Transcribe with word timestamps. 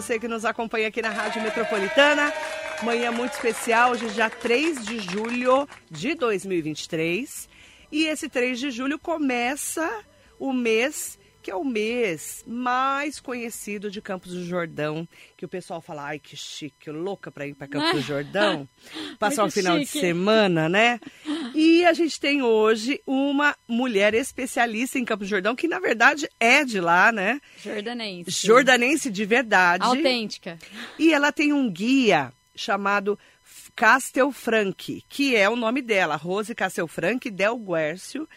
você 0.00 0.16
que 0.16 0.28
nos 0.28 0.44
acompanha 0.44 0.86
aqui 0.86 1.02
na 1.02 1.10
Rádio 1.10 1.42
Metropolitana. 1.42 2.32
Manhã 2.84 3.10
muito 3.10 3.32
especial, 3.32 3.90
hoje 3.90 4.08
já 4.10 4.30
3 4.30 4.86
de 4.86 5.00
julho 5.00 5.68
de 5.90 6.14
2023. 6.14 7.48
E 7.90 8.06
esse 8.06 8.28
3 8.28 8.60
de 8.60 8.70
julho 8.70 8.96
começa 8.96 9.90
o 10.38 10.52
mês 10.52 11.17
que 11.48 11.52
é 11.52 11.56
o 11.56 11.64
mês 11.64 12.44
mais 12.46 13.18
conhecido 13.18 13.90
de 13.90 14.02
Campos 14.02 14.34
do 14.34 14.44
Jordão, 14.44 15.08
que 15.34 15.46
o 15.46 15.48
pessoal 15.48 15.80
fala, 15.80 16.08
ai 16.08 16.18
que 16.18 16.36
chique, 16.36 16.90
louca 16.90 17.30
para 17.30 17.46
ir 17.46 17.54
para 17.54 17.66
Campos 17.66 17.92
do 17.92 18.00
Jordão, 18.06 18.68
passar 19.18 19.44
um 19.44 19.50
final 19.50 19.78
chique. 19.78 19.94
de 19.94 19.98
semana, 19.98 20.68
né? 20.68 21.00
E 21.54 21.86
a 21.86 21.94
gente 21.94 22.20
tem 22.20 22.42
hoje 22.42 23.00
uma 23.06 23.56
mulher 23.66 24.12
especialista 24.12 24.98
em 24.98 25.06
Campos 25.06 25.26
do 25.26 25.30
Jordão, 25.30 25.56
que 25.56 25.66
na 25.66 25.80
verdade 25.80 26.28
é 26.38 26.66
de 26.66 26.82
lá, 26.82 27.10
né? 27.10 27.40
Jordanense. 27.64 28.46
Jordanense 28.46 29.10
de 29.10 29.24
verdade. 29.24 29.84
Autêntica. 29.84 30.58
E 30.98 31.14
ela 31.14 31.32
tem 31.32 31.50
um 31.50 31.72
guia 31.72 32.30
chamado 32.54 33.18
Castelfranc, 33.74 35.02
que 35.08 35.34
é 35.34 35.48
o 35.48 35.56
nome 35.56 35.80
dela, 35.80 36.14
Rose 36.16 36.54
Castelfranc 36.54 37.30
Del 37.30 37.56
Guércio 37.56 38.28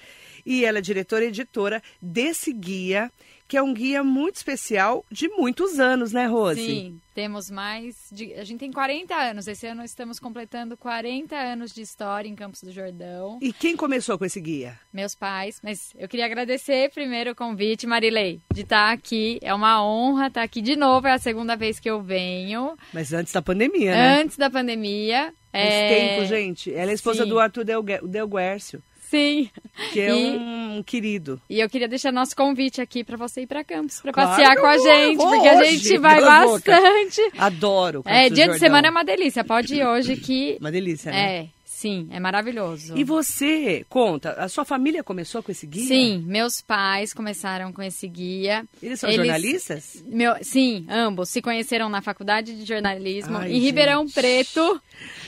e 0.45 0.65
ela 0.65 0.79
é 0.79 0.81
diretora 0.81 1.25
e 1.25 1.27
editora 1.27 1.81
desse 2.01 2.51
guia, 2.53 3.11
que 3.51 3.57
é 3.57 3.61
um 3.61 3.73
guia 3.73 4.01
muito 4.01 4.35
especial 4.35 5.05
de 5.11 5.27
muitos 5.27 5.77
anos, 5.77 6.13
né, 6.13 6.25
Rose? 6.25 6.65
Sim, 6.65 7.01
temos 7.13 7.51
mais. 7.51 8.07
De, 8.09 8.33
a 8.35 8.45
gente 8.45 8.59
tem 8.59 8.71
40 8.71 9.13
anos. 9.13 9.45
Esse 9.45 9.67
ano 9.67 9.83
estamos 9.83 10.19
completando 10.19 10.77
40 10.77 11.35
anos 11.35 11.73
de 11.73 11.81
história 11.81 12.29
em 12.29 12.33
Campos 12.33 12.63
do 12.63 12.71
Jordão. 12.71 13.39
E 13.41 13.51
quem 13.51 13.75
começou 13.75 14.17
com 14.17 14.23
esse 14.23 14.39
guia? 14.39 14.79
Meus 14.93 15.15
pais. 15.15 15.59
Mas 15.61 15.93
eu 15.97 16.07
queria 16.07 16.27
agradecer 16.27 16.91
primeiro 16.91 17.31
o 17.31 17.35
convite, 17.35 17.85
Marilei, 17.85 18.39
de 18.53 18.61
estar 18.61 18.93
aqui. 18.93 19.37
É 19.41 19.53
uma 19.53 19.85
honra 19.85 20.27
estar 20.27 20.43
aqui 20.43 20.61
de 20.61 20.77
novo. 20.77 21.07
É 21.07 21.11
a 21.11 21.19
segunda 21.19 21.57
vez 21.57 21.77
que 21.77 21.89
eu 21.89 22.01
venho. 22.01 22.77
Mas 22.93 23.11
antes 23.11 23.33
da 23.33 23.41
pandemia, 23.41 23.91
né? 23.91 24.21
Antes 24.21 24.37
da 24.37 24.49
pandemia. 24.49 25.33
Faz 25.51 25.65
é... 25.65 25.89
tempo, 25.89 26.25
gente. 26.25 26.73
Ela 26.73 26.91
é 26.91 26.93
esposa 26.93 27.23
Sim. 27.23 27.29
do 27.29 27.37
Arthur 27.37 27.65
Del, 27.65 27.83
Del 27.83 28.27
Guércio. 28.29 28.81
Sim. 29.11 29.49
Que 29.91 29.99
é 29.99 30.09
e, 30.09 30.37
um 30.37 30.81
querido. 30.81 31.41
E 31.49 31.59
eu 31.59 31.69
queria 31.69 31.89
deixar 31.89 32.13
nosso 32.13 32.33
convite 32.33 32.79
aqui 32.79 33.03
para 33.03 33.17
você 33.17 33.41
ir 33.41 33.47
para 33.47 33.61
Campos, 33.61 33.99
para 33.99 34.13
claro, 34.13 34.29
passear 34.29 34.55
com 34.55 34.65
a 34.65 34.77
gente, 34.77 35.17
porque 35.17 35.47
a 35.49 35.63
gente 35.65 35.97
vai 35.97 36.21
bastante. 36.21 37.21
Boca. 37.21 37.45
Adoro. 37.45 38.03
é, 38.05 38.29
dia 38.29 38.45
Jordão. 38.45 38.53
de 38.53 38.59
semana 38.59 38.87
é 38.87 38.91
uma 38.91 39.03
delícia. 39.03 39.43
Pode 39.43 39.75
ir 39.75 39.85
hoje 39.85 40.15
que. 40.15 40.57
Uma 40.61 40.71
delícia, 40.71 41.11
né? 41.11 41.35
É. 41.35 41.61
Sim, 41.81 42.07
é 42.11 42.19
maravilhoso. 42.19 42.95
E 42.95 43.03
você, 43.03 43.83
conta, 43.89 44.33
a 44.33 44.47
sua 44.47 44.63
família 44.63 45.03
começou 45.03 45.41
com 45.41 45.51
esse 45.51 45.65
guia? 45.65 45.87
Sim, 45.87 46.23
meus 46.27 46.61
pais 46.61 47.11
começaram 47.11 47.73
com 47.73 47.81
esse 47.81 48.07
guia. 48.07 48.63
Eles 48.83 48.99
são 48.99 49.09
Eles, 49.09 49.25
jornalistas? 49.25 50.03
Meu, 50.05 50.35
sim, 50.43 50.85
ambos 50.87 51.29
se 51.29 51.41
conheceram 51.41 51.89
na 51.89 51.99
faculdade 51.99 52.55
de 52.55 52.65
jornalismo 52.65 53.35
Ai, 53.35 53.49
em 53.49 53.53
gente. 53.55 53.63
Ribeirão 53.63 54.07
Preto. 54.07 54.79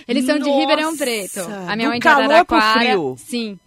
Eles 0.08 0.28
Nossa, 0.28 0.39
são 0.39 0.48
de 0.48 0.59
Ribeirão 0.59 0.95
Preto. 0.95 1.39
A 1.67 1.76
minha 1.76 1.89
mãe 1.89 2.00
de 2.00 2.08
Araraquara. 2.08 2.98
Sim. 3.17 3.58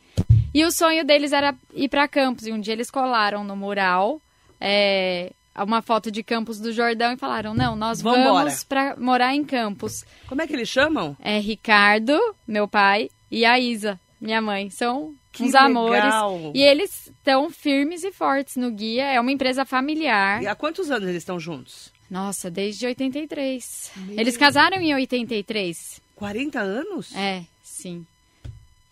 E 0.56 0.64
o 0.64 0.70
sonho 0.72 1.04
deles 1.04 1.34
era 1.34 1.54
ir 1.74 1.86
para 1.90 2.08
Campos. 2.08 2.46
E 2.46 2.50
um 2.50 2.58
dia 2.58 2.72
eles 2.72 2.90
colaram 2.90 3.44
no 3.44 3.54
mural 3.54 4.22
é, 4.58 5.30
uma 5.54 5.82
foto 5.82 6.10
de 6.10 6.22
Campos 6.22 6.58
do 6.58 6.72
Jordão 6.72 7.12
e 7.12 7.16
falaram: 7.18 7.52
não, 7.52 7.76
nós 7.76 8.00
Vambora. 8.00 8.32
vamos 8.32 8.64
para 8.64 8.96
morar 8.96 9.34
em 9.34 9.44
Campos. 9.44 10.02
Como 10.26 10.40
é 10.40 10.46
que 10.46 10.54
eles 10.54 10.70
chamam? 10.70 11.14
É 11.20 11.38
Ricardo, 11.38 12.18
meu 12.48 12.66
pai, 12.66 13.10
e 13.30 13.44
a 13.44 13.60
Isa, 13.60 14.00
minha 14.18 14.40
mãe. 14.40 14.70
São 14.70 15.14
que 15.30 15.42
uns 15.42 15.52
legal. 15.52 15.66
amores. 15.66 16.52
E 16.54 16.62
eles 16.62 17.08
estão 17.08 17.50
firmes 17.50 18.02
e 18.02 18.10
fortes 18.10 18.56
no 18.56 18.70
guia. 18.70 19.04
É 19.04 19.20
uma 19.20 19.32
empresa 19.32 19.66
familiar. 19.66 20.42
E 20.42 20.46
há 20.46 20.54
quantos 20.54 20.90
anos 20.90 21.06
eles 21.06 21.20
estão 21.20 21.38
juntos? 21.38 21.92
Nossa, 22.10 22.50
desde 22.50 22.86
83. 22.86 23.92
Meu 23.94 24.18
eles 24.20 24.38
casaram 24.38 24.80
em 24.80 24.94
83. 24.94 26.00
40 26.14 26.60
anos? 26.60 27.14
É, 27.14 27.44
sim. 27.62 28.06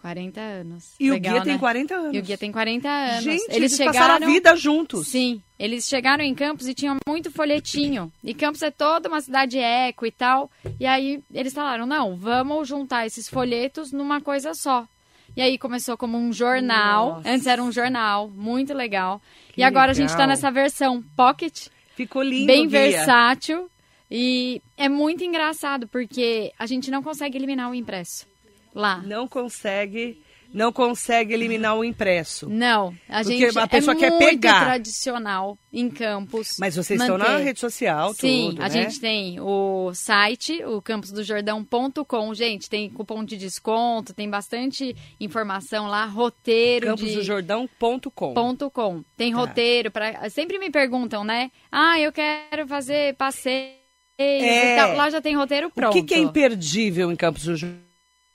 40 0.05 0.39
anos. 0.39 0.95
E 1.01 1.11
Legal, 1.11 1.17
o 1.17 1.35
guia 1.35 1.45
né? 1.47 1.51
tem 1.53 1.59
40 1.59 1.95
anos. 1.95 2.15
E 2.15 2.19
o 2.19 2.23
guia 2.23 2.37
tem 2.37 2.53
40 2.53 2.89
anos. 2.91 3.25
Gente, 3.25 3.43
eles, 3.45 3.57
eles 3.57 3.73
chegaram 3.73 3.95
passaram 3.95 4.27
a 4.27 4.31
vida 4.31 4.55
juntos. 4.55 5.09
Sim. 5.09 5.41
Eles 5.59 5.89
chegaram 5.89 6.23
em 6.23 6.35
Campos 6.35 6.69
e 6.69 6.75
tinham 6.75 6.99
muito 7.09 7.31
folhetinho. 7.31 8.13
E 8.23 8.35
Campos 8.35 8.61
é 8.61 8.71
toda 8.71 9.09
uma 9.09 9.23
cidade 9.23 9.59
eco 9.59 10.05
e 10.05 10.11
tal. 10.11 10.51
E 10.79 10.85
aí 10.85 11.23
eles 11.33 11.55
falaram: 11.55 11.87
não, 11.87 12.17
vamos 12.17 12.69
juntar 12.69 13.07
esses 13.07 13.31
folhetos 13.31 13.93
numa 13.93 14.21
coisa 14.21 14.53
só. 14.53 14.87
E 15.35 15.41
aí 15.41 15.57
começou 15.57 15.97
como 15.97 16.19
um 16.19 16.35
jornal. 16.35 17.15
Nossa. 17.15 17.31
Antes 17.31 17.47
era 17.47 17.63
um 17.63 17.73
jornal, 17.73 18.29
muito 18.29 18.75
legal. 18.75 19.23
Que 19.55 19.63
e 19.63 19.65
agora 19.65 19.87
legal. 19.87 19.91
a 19.91 19.95
gente 19.95 20.11
está 20.11 20.27
nessa 20.27 20.51
versão 20.51 21.03
pocket. 21.17 21.69
Ficou 21.97 22.23
lindo. 22.23 22.47
Bem 22.47 22.69
versátil. 22.69 23.71
E 24.11 24.61
é 24.77 24.87
muito 24.87 25.25
engraçado, 25.25 25.89
porque 25.89 26.53
a 26.59 26.67
gente 26.67 26.91
não 26.91 27.03
consegue 27.03 27.39
eliminar 27.39 27.71
o 27.71 27.75
impresso 27.75 28.34
lá. 28.75 28.99
Não 28.99 29.29
consegue 29.29 30.23
não 30.55 30.73
consegue 30.73 31.35
eliminar 31.35 31.77
o 31.77 31.85
impresso. 31.85 32.49
Não, 32.49 32.95
a 33.09 33.25
gente 33.25 33.59
a 33.59 33.67
pessoa 33.67 33.97
é 33.97 33.99
quer 33.99 34.11
muito 34.11 34.25
pegar. 34.25 34.67
tradicional 34.67 35.59
em 35.73 35.91
Campos. 35.91 36.55
Mas 36.61 36.77
vocês 36.77 36.97
manter. 36.97 37.13
estão 37.13 37.29
na 37.29 37.39
rede 37.39 37.59
social, 37.59 38.15
Sim, 38.15 38.51
tudo, 38.51 38.63
a 38.63 38.69
né? 38.69 38.71
gente 38.71 39.01
tem 39.01 39.41
o 39.41 39.93
site, 39.93 40.65
o 40.65 40.81
campusdojordão.com. 40.81 42.35
Gente, 42.35 42.71
tem 42.71 42.89
cupom 42.89 43.25
de 43.25 43.37
desconto, 43.37 44.15
tem 44.15 44.31
bastante 44.31 44.95
informação 45.19 45.89
lá, 45.89 46.07
roteiro 46.07 46.87
campusdojordão.com. 46.87 48.55
De... 48.55 48.71
.com. 48.71 49.05
Tem 49.17 49.33
tá. 49.33 49.39
roteiro 49.39 49.91
para 49.91 50.31
sempre 50.31 50.57
me 50.61 50.71
perguntam, 50.71 51.25
né? 51.25 51.51
Ah, 51.71 51.99
eu 51.99 52.13
quero 52.13 52.69
fazer 52.69 53.17
passeio 53.17 53.83
é... 54.17 54.95
Lá 54.95 55.11
já 55.11 55.21
tem 55.21 55.35
roteiro 55.35 55.69
pronto. 55.71 55.91
O 55.91 56.01
que, 56.01 56.07
que 56.07 56.15
é 56.15 56.19
imperdível 56.19 57.11
em 57.11 57.17
Campos 57.17 57.43
do 57.43 57.57
Jordão? 57.57 57.94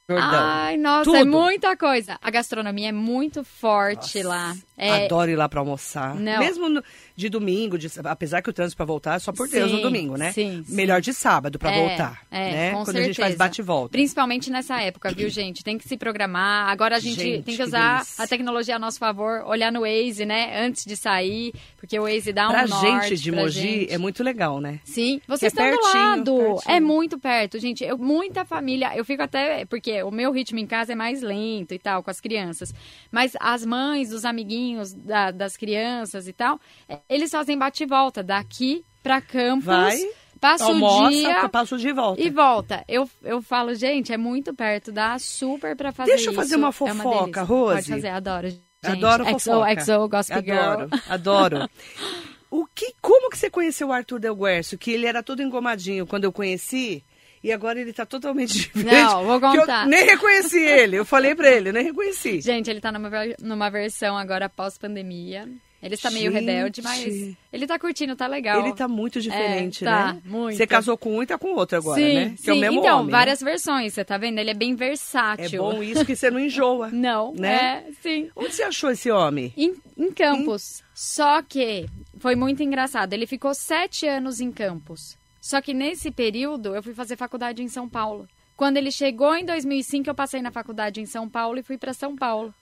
Jordão. 0.10 0.40
Ai, 0.42 0.76
nossa, 0.76 1.02
é 1.02 1.14
Tudo. 1.14 1.18
é 1.18 1.24
muita 1.24 1.78
coisa. 1.78 2.18
A 2.20 2.32
gastronomia 2.32 2.90
é 2.90 2.92
muito 2.92 3.44
forte 3.44 4.24
nossa, 4.24 4.28
lá. 4.28 4.56
É... 4.76 5.06
Adoro 5.06 5.30
ir 5.30 5.36
lá 5.36 5.48
para 5.48 5.60
almoçar. 5.60 6.16
Não. 6.16 6.40
Mesmo 6.40 6.68
no, 6.70 6.84
de 7.16 7.30
domingo, 7.30 7.78
de, 7.78 7.88
apesar 8.06 8.42
que 8.42 8.50
o 8.50 8.54
trânsito 8.54 8.78
para 8.78 8.86
voltar 8.86 9.16
é 9.16 9.20
só 9.20 9.32
por 9.32 9.48
Deus 9.48 9.70
sim, 9.70 9.76
no 9.76 9.82
domingo, 9.82 10.16
né? 10.18 10.32
Sim, 10.32 10.64
sim. 10.66 10.76
Melhor 10.76 11.02
de 11.02 11.14
sábado 11.14 11.60
para 11.60 11.72
é, 11.72 11.88
voltar, 11.88 12.22
é, 12.32 12.52
né? 12.52 12.72
Quando 12.72 12.86
certeza. 12.86 13.04
a 13.04 13.08
gente 13.08 13.22
faz 13.22 13.36
bate 13.36 13.62
volta. 13.62 13.92
Principalmente 13.92 14.50
nessa 14.50 14.82
época, 14.82 15.12
viu, 15.12 15.30
gente? 15.30 15.64
Tem 15.64 15.78
que 15.78 15.88
se 15.88 15.98
programar. 15.98 16.70
Agora 16.70 16.96
a 16.96 17.00
gente, 17.00 17.20
gente 17.22 17.44
tem 17.44 17.58
que 17.58 17.62
usar 17.62 18.06
que 18.06 18.22
a 18.22 18.26
tecnologia 18.26 18.78
a 18.78 18.80
nosso 18.80 18.98
favor, 18.98 19.44
olhar 19.46 19.72
no 19.72 19.82
Waze, 19.82 20.26
né, 20.26 20.66
antes 20.66 20.86
de 20.86 20.96
sair, 20.96 21.54
porque 21.78 22.00
o 22.00 22.04
Waze 22.04 22.32
dá 22.32 22.48
pra 22.48 22.64
um 22.64 22.68
gente 22.68 22.82
norte 22.82 23.16
de 23.18 23.32
Mogi 23.32 23.62
gente. 23.62 23.94
é 23.94 23.98
muito 23.98 24.24
legal, 24.24 24.62
né? 24.62 24.80
Sim, 24.86 25.20
vocês 25.28 25.54
é 25.54 25.62
estão 25.62 25.66
pertinho, 25.66 26.24
do 26.24 26.38
lado. 26.38 26.54
Pertinho. 26.56 26.76
É 26.76 26.80
muito 26.80 27.20
perto, 27.20 27.60
gente. 27.60 27.84
Eu, 27.84 27.98
muita 27.98 28.46
família, 28.46 28.96
eu 28.96 29.04
fico 29.04 29.22
até 29.22 29.66
porque 29.66 29.99
o 30.04 30.12
meu 30.12 30.32
ritmo 30.32 30.60
em 30.60 30.68
casa 30.68 30.94
é 30.94 30.96
mais 30.96 31.22
lento 31.22 31.74
e 31.74 31.80
tal 31.80 32.04
com 32.04 32.10
as 32.10 32.20
crianças. 32.20 32.74
Mas 33.12 33.34
as 33.40 33.66
mães, 33.66 34.12
os 34.12 34.26
amiguinhos 34.26 34.94
da, 34.94 35.32
das 35.32 35.58
crianças 35.58 36.28
e 36.28 36.34
tal, 36.34 36.60
é, 36.88 37.00
eles 37.10 37.32
fazem 37.32 37.58
bate-volta 37.58 38.24
daqui 38.24 38.84
para 39.04 39.22
Campos. 39.22 39.66
Vai. 39.66 40.00
Passa 40.40 40.66
almoça, 40.66 41.08
o 41.08 41.10
dia. 41.10 41.50
Passa 41.50 41.76
o 41.76 41.78
dia 41.78 41.90
e 41.90 41.94
volta. 41.94 42.22
E 42.22 42.30
volta. 42.30 42.86
Eu, 42.88 43.10
eu 43.24 43.42
falo, 43.42 43.76
gente, 43.76 44.14
é 44.14 44.18
muito 44.18 44.54
perto, 44.54 44.92
dá 44.92 45.20
super 45.20 45.76
para 45.76 45.92
fazer 45.92 46.12
Deixa 46.12 46.30
eu 46.30 46.34
fazer 46.34 46.56
uma 46.56 46.72
fofoca, 46.72 47.40
é 47.40 47.44
uma 47.44 47.44
Rose. 47.44 47.76
Pode 47.76 47.90
fazer, 47.90 48.08
adoro. 48.08 48.50
Gente. 48.50 48.64
Adoro 48.82 49.26
fofoca. 49.26 49.82
XO, 49.82 49.92
XO, 49.92 50.08
Gossip 50.08 50.38
adoro, 50.38 50.90
Girl. 50.90 51.02
Adoro. 51.10 51.70
O 52.52 52.66
que, 52.66 52.96
como 53.00 53.30
que 53.30 53.38
você 53.38 53.48
conheceu 53.48 53.90
o 53.90 53.92
Arthur 53.92 54.20
Del 54.20 54.36
Guercio? 54.36 54.76
Que 54.76 54.92
ele 54.92 55.06
era 55.06 55.22
todo 55.22 55.44
engomadinho 55.44 56.08
quando 56.08 56.24
eu 56.24 56.32
conheci. 56.32 57.04
E 57.44 57.52
agora 57.52 57.80
ele 57.80 57.94
tá 57.94 58.06
totalmente 58.06 58.54
diferente. 58.60 58.94
Não, 58.94 59.24
vou 59.24 59.40
contar. 59.40 59.88
nem 59.88 60.06
reconheci 60.06 60.60
ele. 60.60 60.98
Eu 60.98 61.06
falei 61.06 61.36
pra 61.36 61.50
ele, 61.50 61.72
nem 61.72 61.84
reconheci. 61.84 62.42
Gente, 62.42 62.70
ele 62.70 62.82
tá 62.82 62.92
numa, 62.92 63.10
numa 63.42 63.70
versão 63.70 64.18
agora 64.18 64.50
pós-pandemia. 64.50 65.48
Ele 65.82 65.96
está 65.96 66.12
meio 66.12 66.30
rebelde, 66.30 66.82
mas 66.82 67.38
ele 67.54 67.66
tá 67.66 67.80
curtindo, 67.80 68.14
tá 68.14 68.28
legal. 68.28 68.60
Ele 68.60 68.76
tá 68.76 68.86
muito 68.86 69.22
diferente, 69.22 69.86
é, 69.86 69.88
tá, 69.88 70.14
né? 70.14 70.22
Muito. 70.26 70.58
Você 70.58 70.68
casou 70.68 70.98
com 70.98 71.18
um 71.18 71.24
e 71.24 71.26
tá 71.26 71.38
com 71.38 71.54
outro 71.54 71.78
agora, 71.78 72.02
sim, 72.02 72.14
né? 72.14 72.30
Que 72.32 72.42
sim. 72.42 72.52
é 72.52 72.54
o 72.54 72.60
mesmo 72.60 72.80
então, 72.80 72.96
homem, 72.98 73.06
né? 73.06 73.12
várias 73.14 73.42
né? 73.42 73.50
versões, 73.50 73.94
você 73.94 74.04
tá 74.04 74.18
vendo? 74.18 74.40
Ele 74.40 74.50
é 74.50 74.54
bem 74.54 74.76
versátil. 74.76 75.70
É 75.70 75.74
bom 75.74 75.82
isso 75.82 76.06
que 76.06 76.18
você 76.18 76.30
não 76.30 76.40
enjoa. 76.40 76.90
não, 76.92 77.34
né? 77.34 77.86
É, 77.88 77.92
sim. 78.02 78.30
Onde 78.36 78.54
você 78.54 78.64
achou 78.64 78.92
esse 78.92 79.10
homem? 79.10 79.54
Em, 79.56 79.74
em 79.98 80.12
Campos. 80.12 80.82
Em... 80.82 80.84
Só 80.94 81.42
que 81.42 81.86
foi 82.20 82.36
muito 82.36 82.62
engraçado. 82.62 83.14
Ele 83.14 83.26
ficou 83.26 83.54
sete 83.54 84.06
anos 84.06 84.42
em 84.42 84.52
Campos. 84.52 85.18
Só 85.50 85.60
que 85.62 85.74
nesse 85.74 86.12
período 86.12 86.76
eu 86.76 86.84
fui 86.84 86.94
fazer 86.94 87.16
faculdade 87.16 87.64
em 87.64 87.68
São 87.68 87.90
Paulo. 87.90 88.30
Quando 88.56 88.78
ele 88.78 88.92
chegou 88.92 89.36
em 89.36 89.44
2005, 89.44 90.08
eu 90.08 90.14
passei 90.14 90.44
na 90.44 90.52
faculdade 90.52 91.02
em 91.02 91.08
São 91.08 91.28
Paulo 91.28 91.58
e 91.58 91.64
fui 91.64 91.76
para 91.76 91.92
São 91.92 92.16
Paulo. 92.16 92.54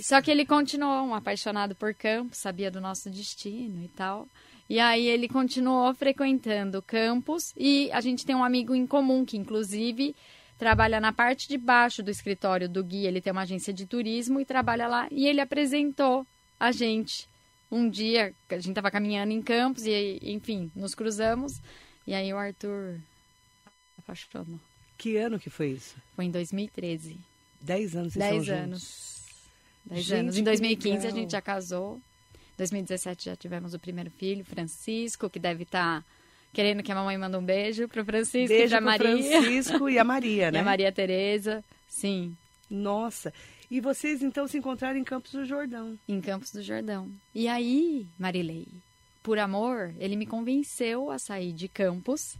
Só 0.00 0.22
que 0.22 0.30
ele 0.30 0.46
continuou 0.46 1.02
um 1.02 1.16
apaixonado 1.16 1.74
por 1.74 1.92
campos, 1.92 2.38
sabia 2.38 2.70
do 2.70 2.80
nosso 2.80 3.10
destino 3.10 3.82
e 3.82 3.88
tal. 3.88 4.28
E 4.70 4.78
aí 4.78 5.04
ele 5.04 5.26
continuou 5.26 5.92
frequentando 5.94 6.80
campos 6.80 7.52
e 7.56 7.90
a 7.90 8.00
gente 8.00 8.24
tem 8.24 8.36
um 8.36 8.44
amigo 8.44 8.72
em 8.72 8.86
comum 8.86 9.24
que 9.24 9.36
inclusive 9.36 10.14
trabalha 10.56 11.00
na 11.00 11.12
parte 11.12 11.48
de 11.48 11.58
baixo 11.58 12.04
do 12.04 12.10
escritório 12.12 12.68
do 12.68 12.84
Gui, 12.84 13.04
ele 13.04 13.20
tem 13.20 13.32
uma 13.32 13.42
agência 13.42 13.72
de 13.72 13.84
turismo 13.84 14.40
e 14.40 14.44
trabalha 14.44 14.86
lá 14.86 15.08
e 15.10 15.26
ele 15.26 15.40
apresentou 15.40 16.24
a 16.60 16.70
gente 16.70 17.28
um 17.74 17.88
dia, 17.88 18.32
a 18.48 18.58
gente 18.58 18.74
tava 18.74 18.90
caminhando 18.90 19.32
em 19.32 19.42
Campos 19.42 19.84
e, 19.84 20.18
enfim, 20.22 20.70
nos 20.74 20.94
cruzamos. 20.94 21.60
E 22.06 22.14
aí 22.14 22.32
o 22.32 22.36
Arthur 22.36 23.00
apaixonou. 23.98 24.60
Que 24.96 25.16
ano 25.16 25.38
que 25.38 25.50
foi 25.50 25.70
isso? 25.70 25.96
Foi 26.14 26.24
em 26.26 26.30
2013. 26.30 27.18
Dez 27.60 27.96
anos 27.96 28.14
Dez 28.14 28.42
estão 28.42 28.56
anos. 28.56 28.80
juntos. 28.80 29.24
Dez 29.84 30.04
Gente, 30.04 30.18
anos. 30.20 30.34
Em 30.36 30.38
que 30.40 30.44
2015 30.44 31.06
a 31.06 31.10
gente 31.10 31.32
já 31.32 31.40
casou. 31.40 31.96
Em 32.36 32.56
2017 32.58 33.24
já 33.26 33.36
tivemos 33.36 33.74
o 33.74 33.78
primeiro 33.78 34.10
filho, 34.10 34.44
Francisco, 34.44 35.28
que 35.28 35.38
deve 35.40 35.64
estar 35.64 36.04
querendo 36.52 36.82
que 36.84 36.92
a 36.92 36.94
mamãe 36.94 37.18
mande 37.18 37.36
um 37.36 37.44
beijo 37.44 37.88
pro 37.88 38.04
Francisco 38.04 38.52
e 38.54 38.58
Beijo 38.58 38.76
pro 38.76 38.84
Maria. 38.84 39.42
Francisco 39.42 39.88
e 39.88 39.98
a 39.98 40.04
Maria, 40.04 40.48
E 40.48 40.52
né? 40.52 40.60
a 40.60 40.62
Maria 40.62 40.92
Tereza. 40.92 41.64
Sim, 41.88 42.36
Nossa. 42.70 43.32
E 43.74 43.80
vocês 43.80 44.22
então 44.22 44.46
se 44.46 44.56
encontraram 44.56 44.96
em 44.96 45.02
Campos 45.02 45.32
do 45.32 45.44
Jordão. 45.44 45.98
em 46.08 46.20
Campos 46.20 46.52
do 46.52 46.62
Jordão. 46.62 47.10
E 47.34 47.48
aí, 47.48 48.06
Marilei, 48.16 48.68
por 49.20 49.36
amor, 49.36 49.92
ele 49.98 50.14
me 50.14 50.26
convenceu 50.26 51.10
a 51.10 51.18
sair 51.18 51.52
de 51.52 51.66
Campos. 51.66 52.36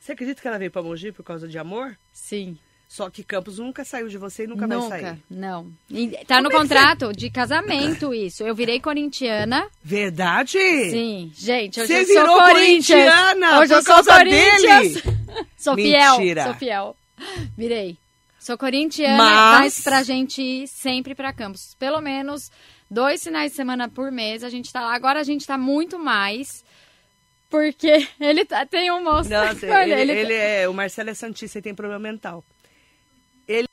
Você 0.00 0.10
acredita 0.10 0.42
que 0.42 0.48
ela 0.48 0.58
veio 0.58 0.70
pra 0.72 0.82
Mogi 0.82 1.12
por 1.12 1.22
causa 1.22 1.46
de 1.46 1.56
amor? 1.56 1.96
Sim, 2.12 2.58
Só 2.88 3.08
que 3.08 3.22
Campos 3.22 3.58
nunca 3.60 3.84
saiu 3.84 4.08
de 4.08 4.18
você 4.18 4.44
e 4.44 4.46
nunca, 4.48 4.66
nunca, 4.66 4.88
vai 4.88 5.00
sair. 5.00 5.22
não. 5.30 5.72
E 5.88 6.08
tá 6.26 6.42
no 6.42 6.50
contrato 6.50 7.12
de 7.12 7.30
casamento 7.30 8.12
isso. 8.12 8.42
Eu 8.42 8.54
virei 8.54 8.80
corintiana. 8.80 9.68
Verdade? 9.80 10.58
Sim, 10.90 11.30
gente, 11.36 11.80
hoje 11.80 11.86
Você 11.86 12.00
eu 12.00 12.06
sou 12.06 12.14
virou 12.14 12.40
Corinthians. 12.42 12.86
corintiana 13.12 13.60
Hoje 13.60 13.74
eu 13.74 13.82
sou 13.84 13.94
causa 13.94 14.12
Corinthians. 14.12 15.02
sou 15.56 15.76
Mentira. 15.76 16.16
fiel, 16.16 16.44
sou 16.44 16.54
fiel. 16.54 16.96
Virei. 17.56 17.96
Sou 18.46 18.56
corintiana, 18.56 19.16
Mas- 19.16 19.60
mas... 19.60 19.80
pra 19.82 20.04
gente 20.04 20.40
ir 20.40 20.68
sempre 20.68 21.16
pra 21.16 21.32
Campos. 21.32 21.74
Pelo 21.74 22.00
menos 22.00 22.48
dois 22.88 23.20
finais 23.24 23.50
de 23.50 23.56
semana 23.56 23.88
por 23.88 24.12
mês 24.12 24.44
a 24.44 24.48
gente 24.48 24.72
tá 24.72 24.82
lá. 24.82 24.94
Agora 24.94 25.18
a 25.18 25.24
gente 25.24 25.44
tá 25.44 25.58
muito 25.58 25.98
mais, 25.98 26.64
porque 27.50 28.06
ele 28.20 28.44
tá- 28.44 28.64
tem 28.64 28.88
um 28.92 29.02
moço. 29.02 29.28
Nossa, 29.28 29.66
ele, 29.82 29.94
ele- 30.00 30.12
ele 30.12 30.32
é, 30.34 30.68
o 30.68 30.72
Marcelo 30.72 31.10
é 31.10 31.14
santista 31.14 31.58
e 31.58 31.62
tem 31.62 31.74
problema 31.74 31.98
mental. 31.98 32.44
Ele 33.48 33.66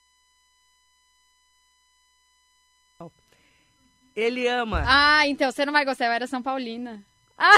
Ele 4.16 4.48
ama. 4.48 4.84
Ah, 4.88 5.28
então 5.28 5.52
você 5.52 5.68
não 5.68 5.74
vai 5.74 5.86
gostar, 5.86 6.06
eu 6.08 6.12
era 6.14 6.26
São 6.26 6.42
Paulina. 6.42 7.00
Ah, 7.38 7.58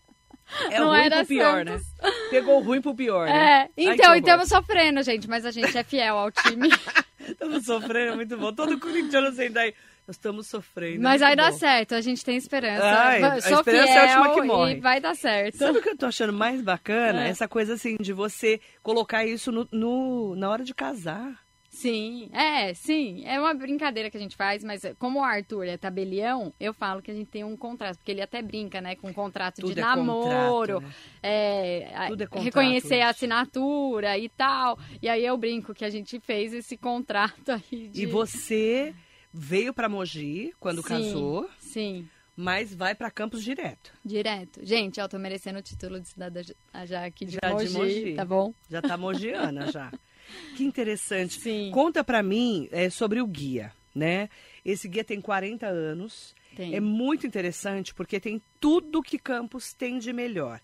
é 0.70 0.78
não 0.80 0.88
ruim 0.88 1.00
era 1.00 1.16
pro 1.18 1.26
pior, 1.26 1.64
Santos. 1.66 1.86
né? 2.02 2.10
Pegou 2.30 2.60
ruim 2.60 2.80
pro 2.80 2.94
pior, 2.94 3.26
né? 3.26 3.32
é. 3.32 3.60
Ai, 3.62 3.68
Então, 3.94 4.06
horror. 4.06 4.16
estamos 4.18 4.48
sofrendo, 4.48 5.02
gente, 5.02 5.28
mas 5.28 5.44
a 5.44 5.50
gente 5.50 5.76
é 5.76 5.82
fiel 5.84 6.16
ao 6.16 6.30
time. 6.30 6.68
Estamos 7.28 7.64
sofrendo, 7.66 8.16
muito 8.16 8.36
bom. 8.38 8.52
Todo 8.54 8.78
corintiano 8.80 9.30
senta 9.32 9.60
aí. 9.60 9.74
Nós 10.06 10.16
estamos 10.16 10.46
sofrendo. 10.46 11.02
Mas 11.02 11.20
vai 11.20 11.36
dar 11.36 11.50
bom. 11.52 11.58
certo, 11.58 11.94
a 11.94 12.00
gente 12.00 12.24
tem 12.24 12.36
esperança. 12.38 12.82
Ai, 12.82 13.22
a 13.22 13.40
Sou 13.42 13.58
esperança 13.58 13.92
é 13.92 14.12
a 14.14 14.20
última 14.22 14.34
que 14.34 14.46
morre. 14.46 14.72
e 14.76 14.80
vai 14.80 14.98
dar 14.98 15.14
certo. 15.14 15.58
Sabe 15.58 15.78
o 15.78 15.82
que 15.82 15.90
eu 15.90 15.96
tô 15.98 16.06
achando 16.06 16.32
mais 16.32 16.62
bacana? 16.62 17.26
É. 17.26 17.28
Essa 17.28 17.46
coisa 17.46 17.74
assim 17.74 17.96
de 18.00 18.14
você 18.14 18.58
colocar 18.82 19.26
isso 19.26 19.52
no, 19.52 19.68
no- 19.70 20.34
na 20.36 20.48
hora 20.48 20.64
de 20.64 20.72
casar. 20.74 21.38
Sim, 21.80 22.28
é, 22.32 22.74
sim. 22.74 23.24
É 23.24 23.38
uma 23.38 23.54
brincadeira 23.54 24.10
que 24.10 24.16
a 24.16 24.20
gente 24.20 24.34
faz, 24.34 24.64
mas 24.64 24.82
como 24.98 25.20
o 25.20 25.22
Arthur 25.24 25.64
é 25.66 25.76
tabelião, 25.76 26.52
eu 26.58 26.74
falo 26.74 27.00
que 27.00 27.10
a 27.10 27.14
gente 27.14 27.30
tem 27.30 27.44
um 27.44 27.56
contrato, 27.56 27.98
porque 27.98 28.10
ele 28.10 28.20
até 28.20 28.42
brinca, 28.42 28.80
né, 28.80 28.96
com 28.96 29.08
um 29.08 29.12
contrato 29.12 29.60
Tudo 29.60 29.74
de 29.74 29.78
é 29.78 29.82
namoro, 29.82 30.80
contrato, 30.80 30.86
né? 30.88 30.94
é, 31.22 32.06
Tudo 32.08 32.22
é 32.24 32.26
contrato 32.26 32.44
reconhecer 32.44 33.00
a 33.00 33.10
assinatura 33.10 34.18
e 34.18 34.28
tal. 34.28 34.76
E 35.00 35.08
aí 35.08 35.24
eu 35.24 35.36
brinco 35.36 35.72
que 35.72 35.84
a 35.84 35.90
gente 35.90 36.18
fez 36.18 36.52
esse 36.52 36.76
contrato 36.76 37.52
aí 37.70 37.88
de... 37.88 38.02
E 38.02 38.06
você 38.06 38.92
veio 39.32 39.72
pra 39.72 39.88
Mogi 39.88 40.52
quando 40.58 40.82
Sim, 40.82 40.88
casou, 40.88 41.48
Sim, 41.60 42.08
mas 42.34 42.74
vai 42.74 42.92
pra 42.94 43.08
Campos 43.08 43.40
direto. 43.44 43.92
direto. 44.04 44.66
Gente, 44.66 44.98
eu 44.98 45.08
tô 45.08 45.16
merecendo 45.16 45.60
o 45.60 45.62
título 45.62 46.00
de 46.00 46.08
cidadã 46.08 46.40
já- 46.86 47.04
aqui 47.04 47.24
de, 47.24 47.32
Já 47.40 47.40
de 47.40 47.52
Mogi, 47.70 47.78
Mogi. 47.78 48.14
tá 48.14 48.24
bom? 48.24 48.52
Já 48.68 48.82
tá 48.82 48.96
mogiana 48.96 49.70
já. 49.70 49.92
Que 50.56 50.64
interessante. 50.64 51.40
Sim. 51.40 51.70
Conta 51.72 52.02
pra 52.02 52.22
mim 52.22 52.68
é, 52.70 52.90
sobre 52.90 53.20
o 53.20 53.26
guia, 53.26 53.72
né? 53.94 54.28
Esse 54.64 54.88
guia 54.88 55.04
tem 55.04 55.20
40 55.20 55.66
anos. 55.66 56.34
Tem. 56.54 56.74
É 56.74 56.80
muito 56.80 57.26
interessante 57.26 57.94
porque 57.94 58.18
tem 58.18 58.42
tudo 58.58 59.02
que 59.02 59.18
Campos 59.18 59.72
tem 59.72 59.98
de 59.98 60.12
melhor. 60.12 60.60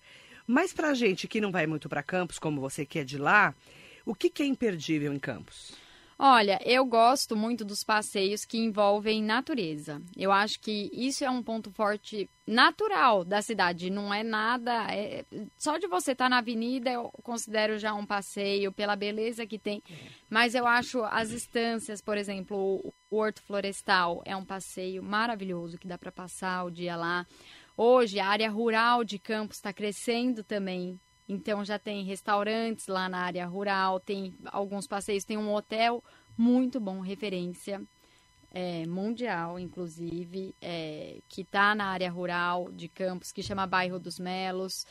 Mas 0.46 0.72
pra 0.72 0.94
gente 0.94 1.26
que 1.26 1.40
não 1.40 1.50
vai 1.50 1.66
muito 1.66 1.88
pra 1.88 2.02
Campos, 2.02 2.38
como 2.38 2.61
você 2.61 2.84
que 2.84 2.99
é 2.99 3.05
de 3.05 3.16
lá, 3.16 3.55
o 4.05 4.14
que, 4.14 4.28
que 4.28 4.43
é 4.43 4.46
imperdível 4.46 5.12
em 5.12 5.19
Campos? 5.19 5.72
Olha, 6.19 6.58
eu 6.64 6.84
gosto 6.84 7.37
muito 7.37 7.64
dos 7.64 7.82
passeios 7.82 8.44
que 8.44 8.58
envolvem 8.58 9.22
natureza. 9.22 10.00
Eu 10.16 10.31
acho 10.31 10.61
que 10.61 10.90
isso 10.93 11.25
é 11.25 11.31
um 11.31 11.43
ponto 11.43 11.70
forte 11.72 12.31
natural 12.46 13.25
da 13.25 13.43
cidade. 13.43 13.90
Não 13.90 14.12
é 14.12 14.22
nada. 14.22 14.87
é- 14.94 15.25
só 15.56 15.76
de 15.78 15.87
você 15.88 16.12
estar 16.12 16.28
na 16.28 16.38
avenida, 16.38 16.90
eu 16.90 17.11
considero 17.22 17.78
já 17.78 17.94
um 17.94 18.06
passeio 18.06 18.70
pela 18.72 18.94
beleza 18.96 19.46
que 19.46 19.58
tem. 19.58 19.82
Mas 20.31 20.55
eu 20.55 20.66
acho 20.66 21.02
as 21.05 21.31
estâncias, 21.31 22.00
por 22.00 22.17
exemplo, 22.17 22.56
o 22.56 22.93
o 23.14 23.19
Horto 23.19 23.40
Florestal 23.43 24.22
é 24.25 24.34
um 24.37 24.44
passeio 24.44 25.00
maravilhoso 25.00 25.78
que 25.78 25.87
dá 25.87 25.96
para 25.96 26.10
passar 26.10 26.64
o 26.64 26.70
dia 26.70 26.96
lá. 26.96 27.25
Hoje, 27.76 28.19
a 28.19 28.26
área 28.26 28.50
rural 28.50 29.05
de 29.05 29.20
Campos 29.20 29.56
está 29.58 29.72
crescendo 29.72 30.43
também. 30.43 30.99
Então 31.28 31.64
já 31.64 31.78
tem 31.78 32.04
restaurantes 32.04 32.86
lá 32.86 33.08
na 33.08 33.18
área 33.18 33.46
rural, 33.46 33.98
tem 33.98 34.34
alguns 34.46 34.86
passeios, 34.86 35.24
tem 35.24 35.38
um 35.38 35.52
hotel 35.52 36.04
muito 36.36 36.78
bom, 36.78 37.00
referência 37.00 37.80
é, 38.54 38.86
mundial, 38.86 39.58
inclusive, 39.58 40.54
é, 40.60 41.18
que 41.28 41.40
está 41.40 41.74
na 41.74 41.86
área 41.86 42.10
rural 42.10 42.70
de 42.70 42.88
Campos, 42.88 43.32
que 43.32 43.42
chama 43.42 43.66
Bairro 43.66 43.98
dos 43.98 44.18
Melos. 44.18 44.86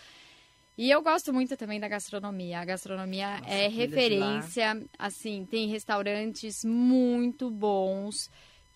E 0.78 0.90
eu 0.90 1.02
gosto 1.02 1.32
muito 1.32 1.56
também 1.56 1.80
da 1.80 1.88
gastronomia. 1.88 2.60
A 2.60 2.66
gastronomia 2.66 3.38
Nossa, 3.38 3.50
é 3.50 3.68
referência, 3.68 4.84
assim, 4.98 5.46
tem 5.46 5.70
restaurantes 5.70 6.66
muito 6.66 7.50
bons 7.50 8.30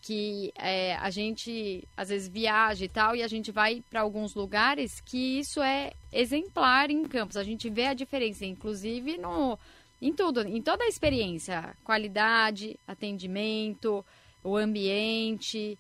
que 0.08 0.54
é, 0.56 0.96
a 0.96 1.10
gente 1.10 1.86
às 1.98 2.08
vezes 2.08 2.30
viaja 2.30 2.86
e 2.86 2.88
tal 2.88 3.14
e 3.14 3.22
a 3.22 3.28
gente 3.28 3.52
vai 3.52 3.84
para 3.90 4.00
alguns 4.00 4.34
lugares 4.34 5.02
que 5.02 5.38
isso 5.38 5.62
é 5.62 5.92
exemplar 6.14 6.90
em 6.90 7.04
Campos. 7.04 7.36
A 7.36 7.44
gente 7.44 7.70
vê 7.70 7.88
a 7.88 7.94
diferença, 7.94 8.46
inclusive 8.46 9.18
no 9.18 9.60
em 10.02 10.14
tudo, 10.14 10.48
em 10.48 10.62
toda 10.62 10.86
a 10.86 10.88
experiência, 10.88 11.76
qualidade, 11.84 12.80
atendimento, 12.88 14.06
o 14.42 14.56
ambiente. 14.56 15.78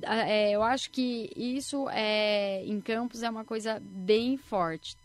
É, 0.00 0.52
eu 0.52 0.62
acho 0.62 0.90
que 0.90 1.30
isso 1.36 1.90
é 1.90 2.64
em 2.64 2.80
Campos 2.80 3.22
é 3.22 3.28
uma 3.28 3.44
coisa 3.44 3.78
bem 3.82 4.38
forte. 4.38 4.96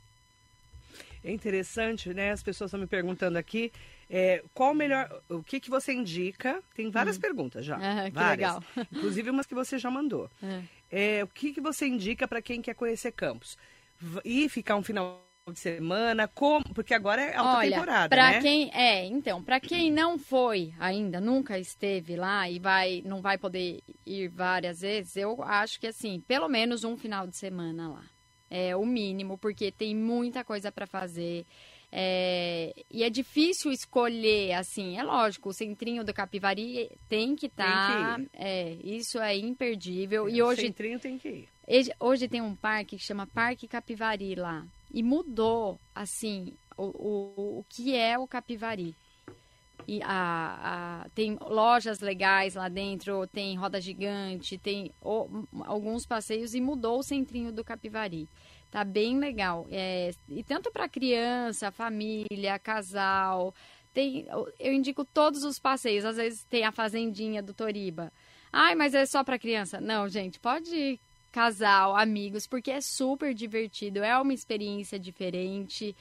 É 1.21 1.33
interessante, 1.33 2.13
né? 2.13 2.31
As 2.31 2.41
pessoas 2.41 2.69
estão 2.69 2.79
me 2.79 2.87
perguntando 2.87 3.37
aqui 3.37 3.73
é, 4.09 4.43
qual 4.53 4.71
o 4.71 4.75
melhor. 4.75 5.21
O 5.29 5.43
que, 5.43 5.59
que 5.59 5.69
você 5.69 5.93
indica? 5.93 6.63
Tem 6.73 6.89
várias 6.89 7.17
perguntas 7.17 7.65
já. 7.65 7.75
Ah, 7.75 8.09
que 8.09 8.11
várias. 8.11 8.53
legal. 8.53 8.63
Inclusive 8.91 9.29
umas 9.29 9.45
que 9.45 9.55
você 9.55 9.77
já 9.77 9.91
mandou. 9.91 10.29
É. 10.41 10.61
É, 10.89 11.23
o 11.23 11.27
que, 11.27 11.53
que 11.53 11.61
você 11.61 11.85
indica 11.85 12.27
para 12.27 12.41
quem 12.41 12.61
quer 12.61 12.73
conhecer 12.73 13.11
Campos? 13.11 13.57
Ir 14.23 14.47
ficar 14.47 14.75
um 14.77 14.83
final 14.83 15.27
de 15.51 15.59
semana? 15.59 16.27
Como? 16.27 16.73
Porque 16.73 16.93
agora 16.93 17.21
é 17.21 17.35
alta 17.35 17.57
Olha, 17.57 17.71
temporada, 17.71 18.09
pra 18.09 18.31
né? 18.31 18.41
quem 18.41 18.71
é, 18.73 19.05
então, 19.05 19.43
para 19.43 19.59
quem 19.59 19.91
não 19.91 20.17
foi 20.17 20.73
ainda, 20.79 21.19
nunca 21.19 21.57
esteve 21.59 22.15
lá 22.15 22.49
e 22.49 22.59
vai, 22.59 23.01
não 23.05 23.21
vai 23.21 23.37
poder 23.37 23.81
ir 24.05 24.27
várias 24.29 24.81
vezes, 24.81 25.15
eu 25.17 25.41
acho 25.43 25.79
que 25.79 25.87
assim, 25.87 26.21
pelo 26.27 26.47
menos 26.47 26.83
um 26.83 26.97
final 26.97 27.27
de 27.27 27.35
semana 27.35 27.89
lá. 27.89 28.03
É 28.49 28.73
o 28.75 28.85
mínimo, 28.85 29.37
porque 29.37 29.71
tem 29.71 29.93
muita 29.93 30.41
coisa 30.41 30.71
para 30.71 30.87
fazer. 30.87 31.45
É, 31.91 32.73
e 32.91 33.03
é 33.03 33.09
difícil 33.09 33.71
escolher, 33.71 34.53
assim, 34.53 34.97
é 34.97 35.03
lógico, 35.03 35.49
o 35.49 35.53
centrinho 35.53 36.03
do 36.03 36.13
Capivari 36.13 36.91
tem 37.07 37.35
que 37.35 37.45
estar. 37.47 38.17
Tem 38.17 38.29
é, 38.33 38.73
isso 38.83 39.19
é 39.19 39.37
imperdível. 39.37 40.27
É, 40.27 40.31
e 40.31 40.41
hoje 40.43 40.61
Centrinho 40.61 40.99
tem 40.99 41.17
que 41.17 41.27
ir. 41.29 41.49
Hoje- 41.67 41.91
Hoje 41.99 42.27
tem 42.27 42.41
um 42.41 42.55
parque 42.55 42.97
que 42.97 43.03
chama 43.03 43.25
Parque 43.27 43.67
Capivari 43.67 44.35
lá. 44.35 44.65
E 44.93 45.01
mudou, 45.03 45.79
assim, 45.95 46.53
o, 46.77 46.83
o, 46.83 47.59
o 47.59 47.65
que 47.69 47.95
é 47.95 48.17
o 48.17 48.27
Capivari. 48.27 48.95
E 49.87 50.01
a, 50.03 51.03
a- 51.05 51.09
tem 51.15 51.37
lojas 51.41 51.99
legais 51.99 52.55
lá 52.55 52.67
dentro, 52.67 53.25
tem 53.27 53.55
roda 53.57 53.79
gigante, 53.79 54.57
tem 54.57 54.91
o- 55.01 55.45
alguns 55.61 56.05
passeios 56.05 56.53
e 56.53 56.59
mudou 56.61 56.99
o 56.99 57.03
centrinho 57.03 57.51
do 57.51 57.63
Capivari. 57.63 58.27
Tá 58.77 58.83
bem 58.83 59.17
legal. 59.17 59.65
É, 59.71 60.11
e 60.29 60.43
tanto 60.43 60.71
para 60.71 60.87
criança, 60.87 61.71
família, 61.71 62.59
casal. 62.59 63.51
Tem, 63.91 64.27
eu 64.59 64.71
indico 64.71 65.03
todos 65.03 65.43
os 65.43 65.57
passeios. 65.57 66.05
Às 66.05 66.17
vezes 66.17 66.43
tem 66.43 66.63
a 66.63 66.71
fazendinha 66.71 67.41
do 67.41 67.55
Toriba. 67.55 68.13
Ai, 68.53 68.75
mas 68.75 68.93
é 68.93 69.03
só 69.07 69.23
para 69.23 69.39
criança. 69.39 69.81
Não, 69.81 70.07
gente, 70.07 70.39
pode 70.39 70.75
ir 70.75 70.99
casal, 71.31 71.95
amigos, 71.95 72.45
porque 72.45 72.69
é 72.69 72.77
super 72.79 73.33
divertido. 73.33 74.03
É 74.03 74.15
uma 74.21 74.31
experiência 74.31 74.99
diferente. 74.99 75.95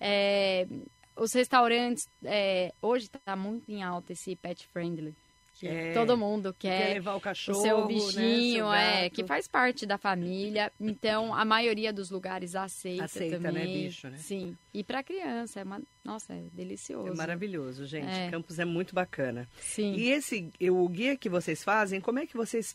É, 0.00 0.66
os 1.14 1.34
restaurantes, 1.34 2.08
é, 2.24 2.72
hoje 2.80 3.10
tá 3.10 3.36
muito 3.36 3.70
em 3.70 3.82
alta 3.82 4.14
esse 4.14 4.34
pet 4.36 4.66
friendly, 4.68 5.14
que 5.62 5.68
É, 5.68 5.92
todo 5.92 6.16
mundo 6.16 6.52
Quer 6.58 6.86
quer. 6.88 6.94
levar 6.94 7.14
o 7.14 7.18
O 7.18 7.20
cachorro, 7.20 7.62
seu 7.62 7.80
né, 7.82 7.86
bichinho, 7.86 8.54
seu 8.56 8.72
é, 8.72 9.08
que 9.08 9.24
faz 9.24 9.46
parte 9.46 9.86
da 9.86 9.96
família. 9.96 10.72
Então, 10.80 11.32
a 11.32 11.44
maioria 11.44 11.92
dos 11.92 12.10
lugares 12.10 12.56
aceita, 12.56 13.04
Aceita, 13.04 13.38
né, 13.38 13.48
também. 13.48 13.84
bicho, 13.84 14.08
né? 14.08 14.16
Sim. 14.18 14.56
E 14.74 14.82
para 14.82 15.02
criança, 15.04 15.60
é 15.60 15.62
uma... 15.62 15.80
nossa, 16.04 16.32
é 16.34 16.42
delicioso. 16.52 17.08
É 17.12 17.14
maravilhoso, 17.14 17.86
gente. 17.86 18.08
É. 18.10 18.28
Campos 18.30 18.58
é 18.58 18.64
muito 18.64 18.92
bacana. 18.94 19.48
Sim. 19.60 19.94
E 19.94 20.10
esse, 20.10 20.50
o 20.70 20.88
guia 20.88 21.16
que 21.16 21.28
vocês 21.28 21.62
fazem, 21.62 22.00
como 22.00 22.18
é 22.18 22.26
que 22.26 22.36
vocês 22.36 22.74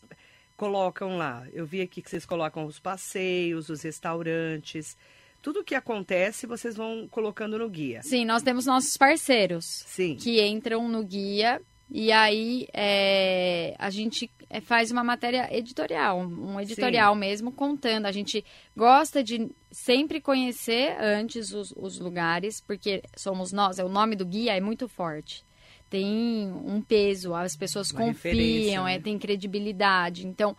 colocam 0.55 1.17
lá? 1.17 1.45
Eu 1.51 1.65
vi 1.65 1.81
aqui 1.81 2.01
que 2.01 2.09
vocês 2.09 2.25
colocam 2.25 2.65
os 2.65 2.79
passeios, 2.79 3.69
os 3.69 3.81
restaurantes, 3.81 4.97
tudo 5.41 5.59
o 5.59 5.63
que 5.63 5.75
acontece 5.75 6.47
vocês 6.47 6.75
vão 6.75 7.07
colocando 7.09 7.59
no 7.59 7.69
guia. 7.69 8.01
Sim, 8.01 8.25
nós 8.25 8.41
temos 8.43 8.65
nossos 8.65 8.95
parceiros 8.97 9.65
Sim. 9.85 10.15
que 10.15 10.41
entram 10.41 10.87
no 10.87 11.03
guia 11.03 11.61
e 11.89 12.11
aí 12.11 12.67
é, 12.73 13.73
a 13.79 13.89
gente 13.89 14.29
é, 14.49 14.59
faz 14.59 14.91
uma 14.91 15.03
matéria 15.03 15.47
editorial, 15.55 16.19
um 16.19 16.59
editorial 16.59 17.15
mesmo 17.15 17.51
contando. 17.51 18.05
A 18.05 18.11
gente 18.11 18.43
gosta 18.75 19.23
de 19.23 19.49
sempre 19.71 20.19
conhecer 20.19 20.95
antes 20.99 21.53
os, 21.53 21.73
os 21.75 21.99
lugares, 21.99 22.59
porque 22.59 23.01
somos 23.15 23.51
nós, 23.51 23.79
é 23.79 23.83
o 23.83 23.89
nome 23.89 24.15
do 24.15 24.25
guia 24.25 24.55
é 24.55 24.59
muito 24.59 24.87
forte. 24.87 25.45
Tem 25.89 26.51
um 26.51 26.81
peso, 26.81 27.33
as 27.33 27.55
pessoas 27.55 27.91
Uma 27.91 28.07
confiam, 28.07 28.83
né? 28.83 28.95
é, 28.95 28.99
tem 28.99 29.17
credibilidade. 29.17 30.27
Então, 30.27 30.55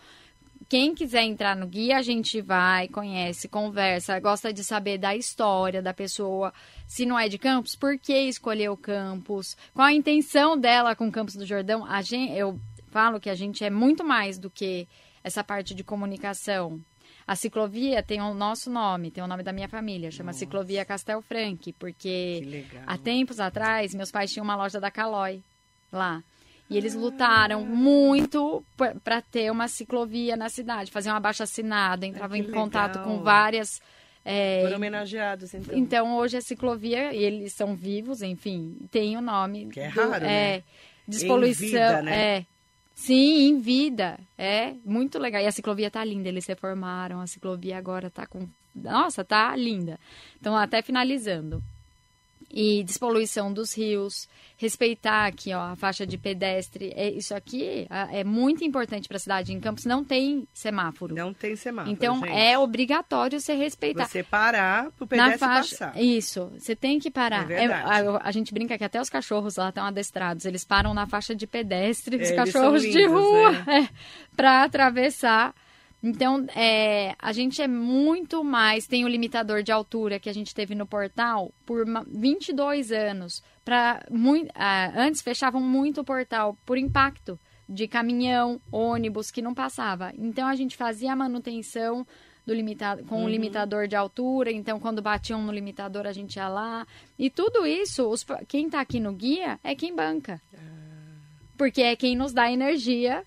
quem 0.68 0.94
quiser 0.94 1.22
entrar 1.22 1.56
no 1.56 1.66
guia, 1.66 1.96
a 1.96 2.02
gente 2.02 2.42
vai, 2.42 2.88
conhece, 2.88 3.48
conversa, 3.48 4.20
gosta 4.20 4.52
de 4.52 4.62
saber 4.62 4.98
da 4.98 5.16
história 5.16 5.80
da 5.80 5.94
pessoa. 5.94 6.52
Se 6.86 7.06
não 7.06 7.18
é 7.18 7.26
de 7.28 7.38
Campos, 7.38 7.74
por 7.74 7.98
que 7.98 8.12
escolheu 8.28 8.76
Campos? 8.76 9.56
Qual 9.72 9.86
a 9.86 9.92
intenção 9.92 10.58
dela 10.58 10.94
com 10.94 11.10
Campos 11.10 11.36
do 11.36 11.46
Jordão? 11.46 11.86
A 11.86 12.02
gente, 12.02 12.36
eu 12.36 12.60
falo 12.90 13.18
que 13.18 13.30
a 13.30 13.34
gente 13.34 13.64
é 13.64 13.70
muito 13.70 14.04
mais 14.04 14.38
do 14.38 14.50
que 14.50 14.86
essa 15.24 15.42
parte 15.42 15.74
de 15.74 15.82
comunicação. 15.82 16.78
A 17.26 17.34
ciclovia 17.34 18.02
tem 18.02 18.20
o 18.20 18.34
nosso 18.34 18.70
nome, 18.70 19.10
tem 19.10 19.24
o 19.24 19.26
nome 19.26 19.42
da 19.42 19.52
minha 19.52 19.68
família, 19.68 20.10
chama 20.10 20.28
Nossa. 20.28 20.38
Ciclovia 20.40 20.84
Castel 20.84 21.22
Frank, 21.22 21.72
porque. 21.74 22.66
Há 22.86 22.96
tempos 22.98 23.40
atrás, 23.40 23.94
meus 23.94 24.10
pais 24.10 24.32
tinham 24.32 24.44
uma 24.44 24.56
loja 24.56 24.80
da 24.80 24.90
Calói 24.90 25.42
lá. 25.90 26.22
E 26.70 26.76
eles 26.76 26.94
lutaram 26.94 27.64
muito 27.64 28.62
para 29.02 29.22
ter 29.22 29.50
uma 29.50 29.68
ciclovia 29.68 30.36
na 30.36 30.48
cidade, 30.50 30.90
fazer 30.90 31.10
um 31.10 31.14
abaixo 31.14 31.42
assinado, 31.42 32.04
entravam 32.04 32.38
que 32.40 32.46
em 32.48 32.52
contato 32.52 32.98
com 33.02 33.08
legal. 33.10 33.24
várias. 33.24 33.80
é, 34.24 34.60
Foram 34.62 34.76
homenageados, 34.76 35.54
então. 35.54 35.78
então 35.78 36.16
hoje 36.18 36.36
a 36.36 36.40
ciclovia, 36.42 37.14
e 37.14 37.22
eles 37.24 37.54
são 37.54 37.74
vivos, 37.74 38.20
enfim, 38.20 38.76
tem 38.90 39.16
o 39.16 39.22
nome. 39.22 39.66
Que 39.72 39.80
é 39.80 39.90
do- 39.90 40.00
raro, 40.10 40.24
né? 40.24 40.56
É, 40.56 40.62
despoluição. 41.06 41.64
Em 41.66 41.70
vida, 41.70 42.02
né? 42.02 42.36
É. 42.38 42.46
Sim, 42.94 43.48
em 43.48 43.58
vida. 43.60 44.18
É 44.36 44.74
muito 44.84 45.18
legal. 45.18 45.40
E 45.40 45.46
a 45.46 45.52
ciclovia 45.52 45.90
tá 45.90 46.04
linda, 46.04 46.28
eles 46.28 46.44
reformaram. 46.46 47.20
A 47.20 47.26
ciclovia 47.28 47.78
agora 47.78 48.10
tá 48.10 48.26
com. 48.26 48.46
Nossa, 48.74 49.24
tá 49.24 49.54
linda. 49.56 49.98
Então, 50.40 50.54
até 50.56 50.82
finalizando. 50.82 51.62
E 52.50 52.82
despoluição 52.82 53.52
dos 53.52 53.76
rios, 53.76 54.26
respeitar 54.56 55.26
aqui 55.26 55.52
ó, 55.52 55.60
a 55.60 55.76
faixa 55.76 56.06
de 56.06 56.16
pedestre. 56.16 56.92
É, 56.96 57.10
isso 57.10 57.34
aqui 57.34 57.86
é, 57.90 58.20
é 58.20 58.24
muito 58.24 58.64
importante 58.64 59.06
para 59.06 59.18
a 59.18 59.20
cidade. 59.20 59.52
Em 59.52 59.60
Campos 59.60 59.84
não 59.84 60.02
tem 60.02 60.48
semáforo. 60.52 61.14
Não 61.14 61.32
tem 61.34 61.54
semáforo, 61.56 61.92
então 61.92 62.18
gente. 62.20 62.30
é 62.32 62.58
obrigatório 62.58 63.38
você 63.38 63.54
respeitar. 63.54 64.06
Você 64.06 64.22
parar 64.22 64.90
pro 64.92 65.04
Na 65.04 65.24
pedestre 65.24 65.38
faixa, 65.38 65.76
passar. 65.86 66.00
isso, 66.00 66.50
você 66.58 66.74
tem 66.74 66.98
que 66.98 67.10
parar. 67.10 67.44
É 67.50 67.68
verdade. 67.68 68.08
a, 68.08 68.20
a 68.24 68.30
gente 68.32 68.52
brinca 68.52 68.78
que 68.78 68.84
até 68.84 69.00
os 69.00 69.10
cachorros 69.10 69.56
lá 69.56 69.68
estão 69.68 69.84
adestrados, 69.84 70.44
eles 70.44 70.64
param 70.64 70.94
na 70.94 71.06
faixa 71.06 71.34
de 71.34 71.46
pedestre, 71.46 72.18
É, 72.18 72.22
os 72.22 72.30
cachorros 72.32 72.82
são 72.82 72.90
de 72.90 72.98
lindos, 72.98 73.12
rua, 73.12 73.52
né? 73.66 73.88
para 74.34 74.62
atravessar. 74.64 75.54
Então, 76.02 76.46
é, 76.54 77.14
a 77.18 77.32
gente 77.32 77.60
é 77.60 77.66
muito 77.66 78.44
mais. 78.44 78.86
Tem 78.86 79.04
o 79.04 79.08
limitador 79.08 79.62
de 79.62 79.72
altura 79.72 80.20
que 80.20 80.28
a 80.30 80.32
gente 80.32 80.54
teve 80.54 80.74
no 80.74 80.86
portal 80.86 81.52
por 81.66 81.84
ma- 81.84 82.04
22 82.06 82.92
anos. 82.92 83.42
Pra, 83.64 84.04
mui- 84.10 84.48
ah, 84.54 84.92
antes 84.96 85.20
fechavam 85.22 85.60
muito 85.60 86.00
o 86.00 86.04
portal 86.04 86.56
por 86.64 86.78
impacto 86.78 87.38
de 87.68 87.88
caminhão, 87.88 88.60
ônibus 88.70 89.30
que 89.30 89.42
não 89.42 89.52
passava. 89.54 90.12
Então, 90.16 90.46
a 90.46 90.54
gente 90.54 90.76
fazia 90.76 91.12
a 91.12 91.16
manutenção 91.16 92.06
do 92.46 92.54
limitado, 92.54 93.04
com 93.04 93.24
o 93.24 93.28
limitador 93.28 93.86
de 93.88 93.96
altura. 93.96 94.50
Então, 94.52 94.78
quando 94.80 95.02
batiam 95.02 95.42
no 95.42 95.52
limitador, 95.52 96.06
a 96.06 96.12
gente 96.12 96.36
ia 96.36 96.48
lá. 96.48 96.86
E 97.18 97.28
tudo 97.28 97.66
isso, 97.66 98.08
os, 98.08 98.24
quem 98.46 98.66
está 98.66 98.80
aqui 98.80 99.00
no 99.00 99.12
guia 99.12 99.58
é 99.64 99.74
quem 99.74 99.94
banca. 99.94 100.40
Porque 101.58 101.82
é 101.82 101.96
quem 101.96 102.16
nos 102.16 102.32
dá 102.32 102.50
energia 102.50 103.22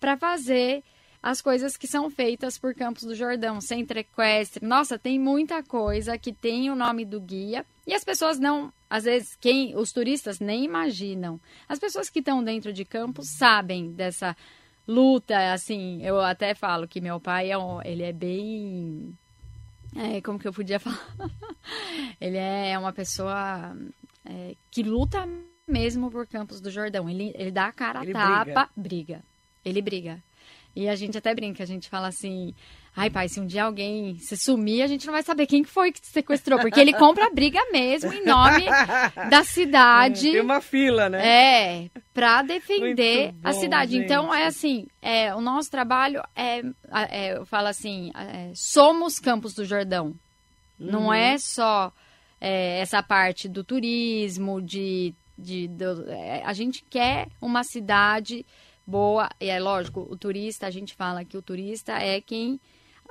para 0.00 0.16
fazer 0.16 0.82
as 1.22 1.42
coisas 1.42 1.76
que 1.76 1.86
são 1.86 2.10
feitas 2.10 2.58
por 2.58 2.74
Campos 2.74 3.04
do 3.04 3.14
Jordão, 3.14 3.60
centro 3.60 3.98
equestre. 3.98 4.64
Nossa, 4.66 4.98
tem 4.98 5.18
muita 5.18 5.62
coisa 5.62 6.16
que 6.16 6.32
tem 6.32 6.70
o 6.70 6.74
nome 6.74 7.04
do 7.04 7.20
guia 7.20 7.64
e 7.86 7.92
as 7.92 8.04
pessoas 8.04 8.38
não, 8.38 8.72
às 8.88 9.04
vezes, 9.04 9.36
quem 9.40 9.76
os 9.76 9.92
turistas 9.92 10.40
nem 10.40 10.64
imaginam. 10.64 11.40
As 11.68 11.78
pessoas 11.78 12.08
que 12.08 12.20
estão 12.20 12.42
dentro 12.42 12.72
de 12.72 12.84
Campos 12.84 13.28
sabem 13.36 13.92
dessa 13.92 14.36
luta, 14.88 15.52
assim, 15.52 16.02
eu 16.02 16.20
até 16.20 16.54
falo 16.54 16.88
que 16.88 17.00
meu 17.00 17.20
pai 17.20 17.52
é 17.52 17.56
ele 17.84 18.02
é 18.02 18.12
bem 18.12 19.14
é, 19.96 20.20
como 20.20 20.38
que 20.38 20.46
eu 20.46 20.52
podia 20.52 20.78
falar? 20.80 20.98
ele 22.20 22.36
é 22.36 22.78
uma 22.78 22.92
pessoa 22.92 23.76
é, 24.24 24.54
que 24.70 24.82
luta 24.82 25.28
mesmo 25.66 26.10
por 26.10 26.26
Campos 26.26 26.60
do 26.60 26.70
Jordão. 26.70 27.08
Ele, 27.08 27.32
ele 27.34 27.50
dá 27.50 27.66
a 27.66 27.72
cara 27.72 28.00
a 28.00 28.02
Ele 28.02 28.12
tapa, 28.12 28.68
briga. 28.76 29.22
Ele 29.64 29.82
briga. 29.82 30.22
E 30.80 30.88
a 30.88 30.94
gente 30.96 31.16
até 31.18 31.34
brinca, 31.34 31.62
a 31.62 31.66
gente 31.66 31.88
fala 31.88 32.08
assim, 32.08 32.54
ai 32.96 33.10
pai, 33.10 33.28
se 33.28 33.38
um 33.40 33.46
dia 33.46 33.64
alguém 33.64 34.16
se 34.18 34.36
sumir, 34.36 34.82
a 34.82 34.86
gente 34.86 35.06
não 35.06 35.12
vai 35.12 35.22
saber 35.22 35.46
quem 35.46 35.62
que 35.62 35.68
foi 35.68 35.92
que 35.92 36.00
te 36.00 36.06
sequestrou, 36.08 36.58
porque 36.58 36.80
ele 36.80 36.92
compra 36.94 37.26
a 37.26 37.30
briga 37.30 37.60
mesmo 37.70 38.12
em 38.12 38.24
nome 38.24 38.64
da 39.30 39.44
cidade. 39.44 40.32
Tem 40.32 40.40
uma 40.40 40.60
fila, 40.60 41.08
né? 41.08 41.26
É, 41.26 41.90
para 42.14 42.42
defender 42.42 43.32
Muito 43.32 43.46
a 43.46 43.52
bom, 43.52 43.60
cidade. 43.60 43.96
Então, 43.98 44.24
gente. 44.30 44.40
é 44.40 44.46
assim, 44.46 44.86
é, 45.02 45.34
o 45.34 45.40
nosso 45.40 45.70
trabalho 45.70 46.22
é, 46.34 46.62
é, 47.10 47.36
eu 47.36 47.44
falo 47.46 47.68
assim, 47.68 48.10
é, 48.14 48.50
somos 48.54 49.18
Campos 49.18 49.54
do 49.54 49.64
Jordão. 49.64 50.14
Não 50.78 51.06
Uhum. 51.08 51.12
é 51.12 51.36
só 51.38 51.92
é, 52.40 52.78
essa 52.80 53.02
parte 53.02 53.48
do 53.50 53.62
turismo, 53.62 54.62
de, 54.62 55.14
de 55.36 55.68
do- 55.68 56.08
é, 56.10 56.42
a 56.42 56.54
gente 56.54 56.82
quer 56.88 57.28
uma 57.38 57.62
cidade 57.64 58.46
boa. 58.86 59.28
E 59.40 59.46
é 59.46 59.58
lógico, 59.60 60.06
o 60.10 60.16
turista, 60.16 60.66
a 60.66 60.70
gente 60.70 60.94
fala 60.94 61.24
que 61.24 61.36
o 61.36 61.42
turista 61.42 61.92
é 61.98 62.20
quem 62.20 62.60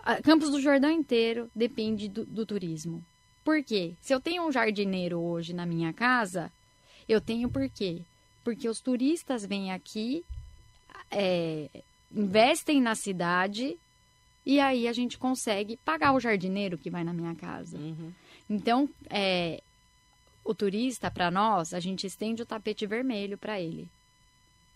a- 0.04 0.22
Campos 0.22 0.50
do 0.50 0.62
Jordão 0.62 0.90
inteiro 0.92 1.50
depende 1.56 2.08
do, 2.08 2.26
do 2.26 2.46
turismo. 2.46 3.04
Por 3.44 3.64
quê? 3.64 3.94
Se 4.02 4.14
eu 4.14 4.20
tenho 4.20 4.46
um 4.46 4.52
jardineiro 4.52 5.20
hoje 5.20 5.54
na 5.54 5.66
minha 5.66 5.92
casa, 5.94 6.52
eu 7.08 7.20
tenho 7.20 7.50
por 7.50 7.70
quê? 7.70 8.02
Porque 8.44 8.70
os 8.70 8.80
turistas 8.80 9.46
vêm 9.46 9.72
aqui, 9.72 10.24
é, 11.12 11.70
investem 12.12 12.82
na 12.82 12.96
cidade 12.96 13.78
e 14.46 14.60
aí 14.60 14.88
a 14.88 14.94
gente 14.94 15.18
consegue 15.18 15.78
pagar 15.78 16.14
o 16.14 16.20
jardineiro 16.20 16.78
que 16.78 16.90
vai 16.90 17.04
na 17.04 17.14
minha 17.14 17.36
casa. 17.36 17.78
Uhum. 17.78 18.12
Então, 18.50 18.90
é, 19.10 19.62
o 20.44 20.56
turista, 20.56 21.12
para 21.12 21.30
nós, 21.30 21.74
a 21.74 21.80
gente 21.80 22.08
estende 22.08 22.42
o 22.42 22.46
tapete 22.46 22.86
vermelho 22.88 23.38
para 23.38 23.60
ele. 23.60 23.90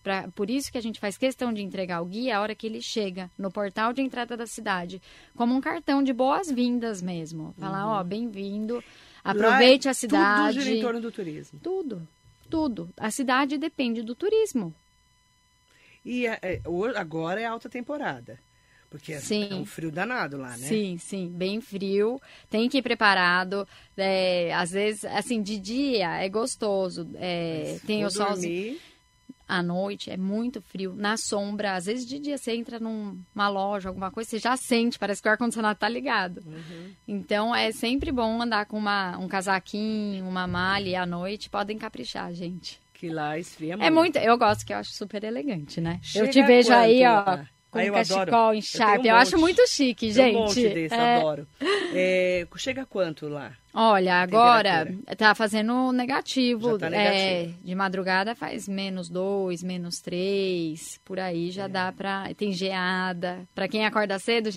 Pra, 0.03 0.27
por 0.35 0.49
isso 0.49 0.69
que 0.69 0.77
a 0.77 0.81
gente 0.81 0.99
faz 0.99 1.17
questão 1.17 1.53
de 1.53 1.61
entregar 1.61 2.01
o 2.01 2.05
guia 2.05 2.37
a 2.37 2.41
hora 2.41 2.53
que 2.53 2.67
ele 2.67 2.81
chega 2.81 3.31
no 3.37 3.49
portal 3.49 3.93
de 3.93 4.01
entrada 4.01 4.35
da 4.35 4.45
cidade, 4.45 5.01
como 5.33 5.55
um 5.55 5.61
cartão 5.61 6.03
de 6.03 6.11
boas-vindas 6.11 7.01
mesmo. 7.01 7.55
Falar, 7.57 7.87
ó, 7.87 8.03
bem-vindo, 8.03 8.83
aproveite 9.23 9.87
Lá 9.87 9.89
é 9.89 9.91
a 9.91 9.93
cidade. 9.93 10.57
Tudo 10.57 10.63
gira 10.63 10.75
em 10.75 10.81
torno 10.81 10.99
do 10.99 11.11
turismo. 11.11 11.59
Tudo, 11.63 12.07
tudo. 12.49 12.89
A 12.97 13.09
cidade 13.09 13.57
depende 13.57 14.01
do 14.01 14.13
turismo. 14.13 14.75
E 16.05 16.27
é, 16.27 16.37
é, 16.41 16.61
agora 16.97 17.39
é 17.39 17.45
alta 17.45 17.69
temporada. 17.69 18.37
Porque 18.89 19.13
é- 19.13 19.19
Sim. 19.19 19.47
é 19.49 19.55
um 19.55 19.65
frio 19.65 19.91
danado 19.91 20.37
lá, 20.37 20.49
né? 20.49 20.67
Sim, 20.67 20.97
sim, 20.99 21.27
bem 21.27 21.59
frio. 21.59 22.21
Tem 22.47 22.69
que 22.69 22.77
ir 22.77 22.81
preparado. 22.83 23.67
É, 23.97 24.53
às 24.53 24.69
vezes, 24.69 25.03
assim, 25.05 25.41
de 25.41 25.57
dia 25.57 26.17
é 26.17 26.29
gostoso. 26.29 27.09
é, 27.15 27.79
tem 27.87 28.05
o 28.05 28.11
solzinho. 28.11 28.53
dormir, 28.73 28.81
À 29.47 29.61
noite 29.61 30.09
é 30.09 30.17
muito 30.17 30.61
frio. 30.61 30.93
Na 30.95 31.17
sombra, 31.17 31.75
às 31.75 31.85
vezes 31.85 32.05
de 32.05 32.17
dia 32.19 32.37
você 32.37 32.53
entra 32.55 32.79
numa 32.79 33.49
loja, 33.49 33.89
alguma 33.89 34.09
coisa, 34.09 34.29
você 34.29 34.39
já 34.39 34.55
sente, 34.55 34.97
parece 34.97 35.21
que 35.21 35.27
o 35.27 35.31
ar-condicionado 35.31 35.77
tá 35.77 35.89
ligado. 35.89 36.41
Uhum. 36.45 36.91
Então 37.07 37.53
é 37.53 37.71
sempre 37.71 38.11
bom 38.11 38.41
andar 38.41 38.65
com 38.65 38.77
uma, 38.77 39.17
um 39.17 39.27
casaquinho, 39.27 40.25
uma 40.27 40.47
malha 40.47 40.89
e 40.89 40.95
à 40.95 41.05
noite. 41.05 41.49
Podem 41.49 41.77
caprichar, 41.77 42.33
gente. 42.33 42.79
que 42.93 43.09
lá 43.09 43.37
esfria 43.37 43.75
muito. 43.75 43.85
É 43.85 43.89
muito. 43.89 44.17
Eu 44.17 44.37
gosto 44.37 44.65
que 44.65 44.71
eu 44.73 44.77
acho 44.77 44.91
super 44.93 45.23
elegante, 45.23 45.81
né? 45.81 45.99
Chega 46.01 46.25
eu 46.25 46.31
te 46.31 46.41
vejo 46.41 46.69
quanto 46.69 46.79
aí, 46.79 47.05
ó. 47.05 47.39
Com 47.73 47.79
Ah, 47.79 47.91
cachecol 47.91 48.53
em 48.53 48.57
Eu 48.59 49.01
tenho 49.01 49.07
Eu, 49.07 49.15
um 49.15 49.17
acho 49.17 49.37
muito 49.37 49.67
chique, 49.67 50.05
Tem 50.07 50.13
gente. 50.13 50.35
um 50.35 50.39
monte 50.39 50.69
desse, 50.69 50.93
É. 50.95 51.15
adoro. 51.17 51.47
É, 51.93 52.47
chega 52.57 52.85
quanto 52.85 53.27
lá? 53.27 53.53
Olha, 53.73 54.21
agora 54.21 54.87
tá 55.17 55.33
fazendo 55.33 55.91
negativo. 55.91 56.77
Tá 56.77 56.87
É, 56.87 56.89
negativo. 56.89 57.59
de 57.63 57.75
madrugada 57.75 58.35
faz 58.35 58.67
menos 58.67 59.09
dois, 59.09 59.63
menos 59.63 59.99
três, 59.99 60.99
por 61.03 61.19
aí 61.19 61.49
É. 61.49 61.51
já 61.51 61.67
dá 61.67 61.91
pra. 61.91 62.31
Tem 62.35 62.51
geada. 62.51 63.47
Pra 63.55 63.67
quem 63.67 63.85
acorda 63.85 64.19
cedo, 64.19 64.51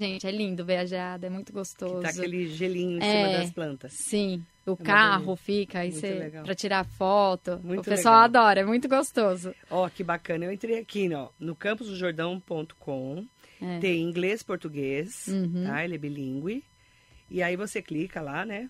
gente, 0.00 0.26
é 0.26 0.30
lindo 0.30 0.64
ver 0.64 0.76
a 0.78 0.84
geada, 0.86 1.26
é 1.26 1.30
muito 1.30 1.52
gostoso. 1.52 1.96
Que 1.96 2.02
tá 2.02 2.08
aquele 2.10 2.46
gelinho 2.48 2.98
em 3.00 3.02
É. 3.04 3.26
cima 3.26 3.38
das 3.38 3.50
plantas. 3.50 3.92
Sim, 3.94 4.44
o 4.66 4.70
uma 4.72 4.76
carro 4.84 5.34
fica 5.36 5.80
aí 5.80 5.92
para 6.44 6.54
tirar 6.54 6.84
foto. 6.84 7.60
Muito 7.64 7.80
o 7.80 7.84
pessoal 7.84 8.22
legal. 8.22 8.42
adora, 8.42 8.60
é 8.60 8.64
muito 8.64 8.88
gostoso. 8.88 9.54
Ó, 9.70 9.88
que 9.88 10.02
bacana. 10.04 10.44
Eu 10.44 10.52
entrei 10.52 10.78
aqui, 10.78 11.12
ó, 11.14 11.28
no 11.38 11.54
campusdojordão.com. 11.56 13.26
É. 13.60 13.78
Tem 13.78 14.02
inglês, 14.02 14.42
português, 14.42 15.26
Uhum. 15.28 15.64
tá? 15.66 15.84
Ele 15.84 15.94
é 15.94 15.98
bilíngue. 15.98 16.64
E 17.30 17.42
aí 17.42 17.56
você 17.56 17.80
clica 17.80 18.20
lá, 18.20 18.44
né? 18.44 18.68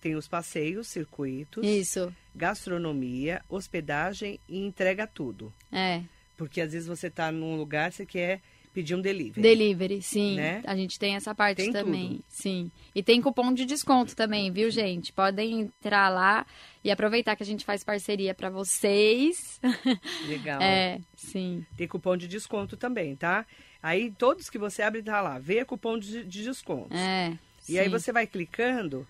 Tem 0.00 0.14
os 0.14 0.28
passeios, 0.28 0.86
circuitos, 0.88 1.64
Isso, 1.66 2.14
gastronomia, 2.34 3.40
hospedagem 3.48 4.38
e 4.48 4.58
entrega 4.58 5.06
tudo. 5.06 5.52
é. 5.72 6.02
Porque 6.36 6.60
às 6.60 6.72
vezes 6.72 6.88
você 6.88 7.08
tá 7.08 7.30
num 7.30 7.54
lugar, 7.56 7.92
você 7.92 8.04
quer 8.04 8.40
pedir 8.74 8.96
um 8.96 9.00
delivery. 9.00 9.40
Delivery, 9.40 10.02
sim. 10.02 10.34
Né? 10.34 10.60
A 10.66 10.74
gente 10.76 10.98
tem 10.98 11.14
essa 11.14 11.32
parte 11.32 11.58
Tem 11.58 11.72
também. 11.72 12.16
tudo. 12.16 12.24
Sim. 12.28 12.70
E 12.92 13.02
tem 13.02 13.22
cupom 13.22 13.54
de 13.54 13.64
desconto 13.64 14.16
também, 14.16 14.50
viu, 14.50 14.68
gente? 14.70 15.12
Podem 15.12 15.60
entrar 15.60 16.08
lá 16.08 16.44
e 16.82 16.90
aproveitar 16.90 17.36
que 17.36 17.42
a 17.44 17.46
gente 17.46 17.64
faz 17.64 17.84
parceria 17.84 18.34
para 18.34 18.50
vocês. 18.50 19.60
Legal. 20.26 20.60
É, 20.60 20.98
sim. 21.14 21.64
Tem 21.76 21.86
cupom 21.86 22.16
de 22.16 22.26
desconto 22.26 22.76
também, 22.76 23.14
tá? 23.14 23.46
Aí 23.80 24.10
todos 24.10 24.50
que 24.50 24.58
você 24.58 24.82
abre 24.82 25.02
tá 25.02 25.22
lá, 25.22 25.38
vê 25.38 25.64
cupom 25.64 25.96
de, 25.96 26.24
de 26.24 26.42
desconto. 26.42 26.94
É. 26.94 27.38
E 27.68 27.78
aí 27.78 27.84
sim. 27.84 27.90
você 27.90 28.12
vai 28.12 28.26
clicando, 28.26 29.06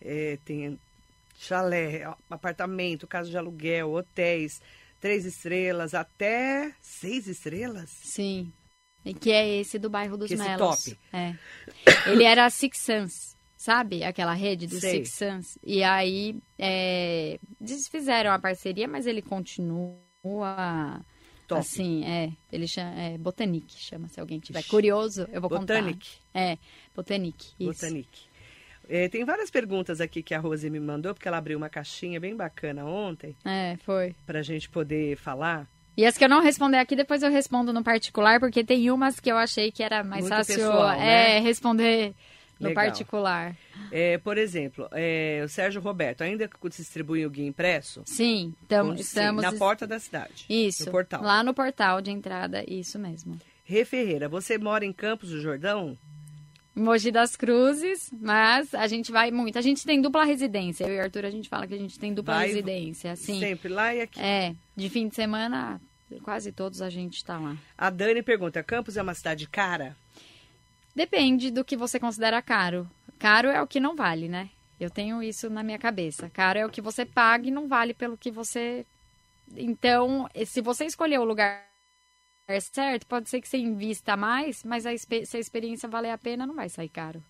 é, 0.00 0.38
tem 0.44 0.78
chalé, 1.38 2.08
apartamento, 2.30 3.06
casa 3.06 3.28
de 3.28 3.36
aluguel, 3.36 3.92
hotéis, 3.92 4.62
três 5.00 5.26
estrelas, 5.26 5.92
até 5.92 6.72
seis 6.80 7.26
estrelas. 7.26 7.90
Sim. 7.90 8.50
Que 9.20 9.32
é 9.32 9.56
esse 9.60 9.78
do 9.78 9.90
bairro 9.90 10.16
dos 10.16 10.28
Que 10.28 10.34
esse 10.34 10.42
Melos. 10.42 10.84
top. 10.84 10.98
É. 11.12 11.34
Ele 12.10 12.24
era 12.24 12.48
Six 12.50 12.78
Suns, 12.78 13.36
sabe? 13.56 14.04
Aquela 14.04 14.32
rede 14.34 14.66
do 14.66 14.78
Sei. 14.78 15.04
Six 15.04 15.10
Suns. 15.14 15.58
E 15.64 15.82
aí 15.82 16.36
é, 16.58 17.38
desfizeram 17.60 18.30
a 18.32 18.38
parceria, 18.38 18.86
mas 18.86 19.06
ele 19.06 19.20
continua 19.22 21.00
Top. 21.48 21.60
assim, 21.60 22.04
é. 22.04 22.32
Ele 22.50 22.66
chama 22.68 22.94
é, 23.00 23.18
Botanic, 23.18 23.72
chama. 23.76 24.08
Se 24.08 24.20
alguém 24.20 24.38
tiver 24.38 24.62
curioso, 24.64 25.26
eu 25.32 25.40
vou 25.40 25.50
Botanic. 25.50 26.08
contar. 26.32 26.38
É, 26.40 26.58
Botanic. 26.94 27.44
Isso. 27.58 27.72
Botanic. 27.80 28.08
É, 28.88 29.08
tem 29.08 29.24
várias 29.24 29.50
perguntas 29.50 30.00
aqui 30.00 30.22
que 30.22 30.34
a 30.34 30.38
Rose 30.40 30.68
me 30.68 30.80
mandou, 30.80 31.14
porque 31.14 31.26
ela 31.28 31.38
abriu 31.38 31.56
uma 31.56 31.68
caixinha 31.68 32.18
bem 32.20 32.34
bacana 32.36 32.84
ontem, 32.84 33.34
É, 33.44 33.76
foi. 33.84 34.14
pra 34.26 34.42
gente 34.42 34.68
poder 34.68 35.16
falar. 35.16 35.68
E 35.96 36.06
as 36.06 36.16
que 36.16 36.24
eu 36.24 36.28
não 36.28 36.40
responder 36.40 36.78
aqui, 36.78 36.96
depois 36.96 37.22
eu 37.22 37.30
respondo 37.30 37.72
no 37.72 37.82
particular, 37.84 38.40
porque 38.40 38.64
tem 38.64 38.90
umas 38.90 39.20
que 39.20 39.30
eu 39.30 39.36
achei 39.36 39.70
que 39.70 39.82
era 39.82 40.02
mais 40.02 40.22
Muito 40.22 40.34
fácil 40.34 40.54
pessoal, 40.56 40.92
é, 40.92 40.98
né? 40.98 41.38
responder 41.40 42.14
no 42.58 42.68
Legal. 42.68 42.84
particular. 42.84 43.56
É, 43.90 44.16
por 44.18 44.38
exemplo, 44.38 44.88
é, 44.92 45.42
o 45.44 45.48
Sérgio 45.48 45.82
Roberto, 45.82 46.22
ainda 46.22 46.48
distribui 46.70 47.26
o 47.26 47.30
guia 47.30 47.46
impresso? 47.46 48.02
Sim, 48.06 48.54
então 48.64 48.90
Onde? 48.90 49.02
Sim, 49.02 49.08
estamos. 49.08 49.42
na 49.42 49.52
porta 49.52 49.86
da 49.86 49.98
cidade. 49.98 50.46
Isso. 50.48 50.86
No 50.86 50.92
portal. 50.92 51.22
Lá 51.22 51.42
no 51.42 51.52
portal 51.52 52.00
de 52.00 52.10
entrada, 52.10 52.64
isso 52.66 52.98
mesmo. 52.98 53.38
Rê 53.64 53.84
Ferreira, 53.84 54.28
você 54.28 54.56
mora 54.56 54.84
em 54.84 54.92
Campos 54.92 55.30
do 55.30 55.40
Jordão? 55.40 55.96
Mogi 56.74 57.10
das 57.10 57.36
Cruzes, 57.36 58.10
mas 58.18 58.74
a 58.74 58.86
gente 58.86 59.12
vai 59.12 59.30
muito. 59.30 59.58
A 59.58 59.62
gente 59.62 59.84
tem 59.84 60.00
dupla 60.00 60.24
residência. 60.24 60.84
Eu 60.84 60.94
e 60.94 60.98
o 60.98 61.02
Arthur, 61.02 61.26
a 61.26 61.30
gente 61.30 61.48
fala 61.48 61.66
que 61.66 61.74
a 61.74 61.78
gente 61.78 61.98
tem 61.98 62.14
dupla 62.14 62.34
Vai- 62.34 62.46
residência. 62.48 63.14
Sim. 63.16 63.38
Sempre 63.38 63.68
lá 63.68 63.94
e 63.94 64.00
aqui. 64.00 64.18
É, 64.20 64.54
de 64.74 64.88
fim 64.88 65.06
de 65.08 65.14
semana, 65.14 65.80
quase 66.22 66.50
todos 66.50 66.80
a 66.80 66.88
gente 66.88 67.22
tá 67.24 67.38
lá. 67.38 67.56
A 67.76 67.90
Dani 67.90 68.22
pergunta: 68.22 68.62
Campos 68.62 68.96
é 68.96 69.02
uma 69.02 69.14
cidade 69.14 69.46
cara? 69.48 69.94
Depende 70.94 71.50
do 71.50 71.64
que 71.64 71.76
você 71.76 71.98
considera 72.00 72.40
caro. 72.42 72.88
Caro 73.18 73.48
é 73.48 73.60
o 73.62 73.66
que 73.66 73.80
não 73.80 73.94
vale, 73.94 74.28
né? 74.28 74.48
Eu 74.80 74.90
tenho 74.90 75.22
isso 75.22 75.48
na 75.48 75.62
minha 75.62 75.78
cabeça. 75.78 76.28
Caro 76.30 76.58
é 76.58 76.66
o 76.66 76.70
que 76.70 76.80
você 76.80 77.04
paga 77.04 77.46
e 77.48 77.50
não 77.50 77.68
vale 77.68 77.94
pelo 77.94 78.16
que 78.16 78.30
você. 78.30 78.84
Então, 79.56 80.28
se 80.46 80.60
você 80.60 80.84
escolher 80.86 81.18
o 81.18 81.24
lugar 81.24 81.66
certo, 82.60 83.06
pode 83.06 83.28
ser 83.28 83.40
que 83.40 83.48
você 83.48 83.58
invista 83.58 84.16
mais, 84.16 84.62
mas 84.64 84.86
a 84.86 84.96
se 84.96 85.36
a 85.36 85.40
experiência 85.40 85.88
valer 85.88 86.10
a 86.10 86.18
pena, 86.18 86.46
não 86.46 86.54
vai 86.54 86.68
sair 86.68 86.88
caro. 86.88 87.22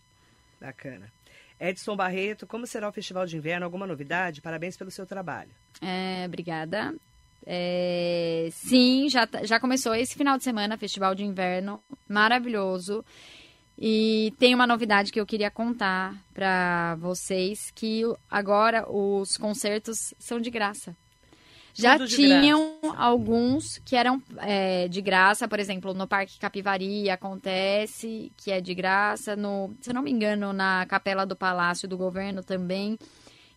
Bacana. 0.60 1.10
Edson 1.60 1.94
Barreto, 1.94 2.46
como 2.46 2.66
será 2.66 2.88
o 2.88 2.92
Festival 2.92 3.24
de 3.26 3.36
Inverno? 3.36 3.64
Alguma 3.64 3.86
novidade? 3.86 4.40
Parabéns 4.40 4.76
pelo 4.76 4.90
seu 4.90 5.06
trabalho. 5.06 5.50
É, 5.80 6.24
obrigada. 6.26 6.94
É, 7.46 8.48
sim, 8.52 9.08
já, 9.08 9.26
tá- 9.26 9.44
já 9.44 9.58
começou 9.60 9.94
esse 9.94 10.14
final 10.14 10.36
de 10.38 10.44
semana, 10.44 10.78
Festival 10.78 11.14
de 11.14 11.24
Inverno, 11.24 11.82
maravilhoso. 12.08 13.04
E 13.78 14.32
tem 14.38 14.54
uma 14.54 14.66
novidade 14.66 15.10
que 15.10 15.20
eu 15.20 15.26
queria 15.26 15.50
contar 15.50 16.14
para 16.32 16.94
vocês, 16.96 17.70
que 17.74 18.02
agora 18.30 18.88
os 18.90 19.36
concertos 19.36 20.14
são 20.18 20.40
de 20.40 20.50
graça. 20.50 20.96
Já 21.74 21.96
Tudo 21.96 22.08
tinham 22.08 22.78
alguns 22.96 23.78
que 23.78 23.96
eram 23.96 24.22
é, 24.38 24.88
de 24.88 25.00
graça, 25.00 25.48
por 25.48 25.58
exemplo, 25.58 25.94
no 25.94 26.06
Parque 26.06 26.38
Capivari 26.38 27.08
acontece, 27.08 28.30
que 28.36 28.50
é 28.50 28.60
de 28.60 28.74
graça, 28.74 29.34
no, 29.34 29.74
se 29.80 29.90
eu 29.90 29.94
não 29.94 30.02
me 30.02 30.10
engano, 30.10 30.52
na 30.52 30.84
Capela 30.86 31.24
do 31.24 31.34
Palácio 31.34 31.88
do 31.88 31.96
Governo 31.96 32.42
também. 32.42 32.98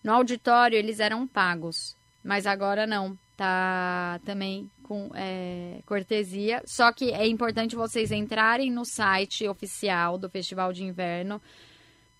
No 0.03 0.13
auditório 0.13 0.77
eles 0.77 0.99
eram 0.99 1.27
pagos, 1.27 1.97
mas 2.23 2.45
agora 2.45 2.87
não, 2.87 3.17
tá 3.35 4.19
também 4.23 4.69
com 4.83 5.11
é, 5.13 5.81
cortesia. 5.85 6.61
Só 6.65 6.91
que 6.93 7.11
é 7.11 7.27
importante 7.27 7.75
vocês 7.75 8.11
entrarem 8.11 8.71
no 8.71 8.85
site 8.85 9.47
oficial 9.47 10.17
do 10.17 10.29
Festival 10.29 10.71
de 10.71 10.83
Inverno 10.83 11.41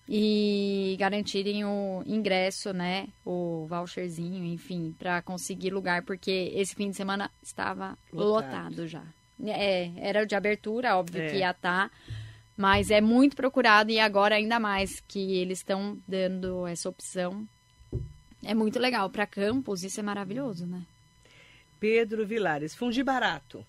e 0.07 0.95
garantirem 0.99 1.65
o 1.65 2.03
ingresso, 2.05 2.71
né, 2.73 3.07
o 3.25 3.65
voucherzinho, 3.67 4.43
enfim, 4.45 4.95
para 4.99 5.21
conseguir 5.21 5.71
lugar, 5.71 6.03
porque 6.03 6.51
esse 6.55 6.75
fim 6.75 6.89
de 6.91 6.95
semana 6.95 7.29
estava 7.41 7.97
Lotado. 8.13 8.29
lotado, 8.73 8.87
já. 8.87 9.03
É, 9.43 9.91
era 9.97 10.23
o 10.23 10.25
de 10.25 10.35
abertura, 10.35 10.95
óbvio 10.95 11.21
É. 11.23 11.27
que 11.29 11.37
ia 11.37 11.51
estar, 11.51 11.91
mas 12.55 12.89
é 12.91 13.01
muito 13.01 13.35
procurado 13.35 13.91
e 13.91 13.99
agora 13.99 14.35
ainda 14.35 14.59
mais 14.59 14.99
que 15.07 15.35
eles 15.37 15.59
estão 15.59 15.97
dando 16.07 16.65
essa 16.67 16.87
opção. 16.87 17.45
É 18.43 18.53
muito 18.53 18.77
legal 18.79 19.09
para 19.09 19.25
campos, 19.25 19.83
isso 19.83 19.99
é 19.99 20.03
maravilhoso, 20.03 20.65
né? 20.67 20.83
Pedro 21.79 22.25
Vilares, 22.25 22.75
fundi 22.75 23.03
barato. 23.03 23.65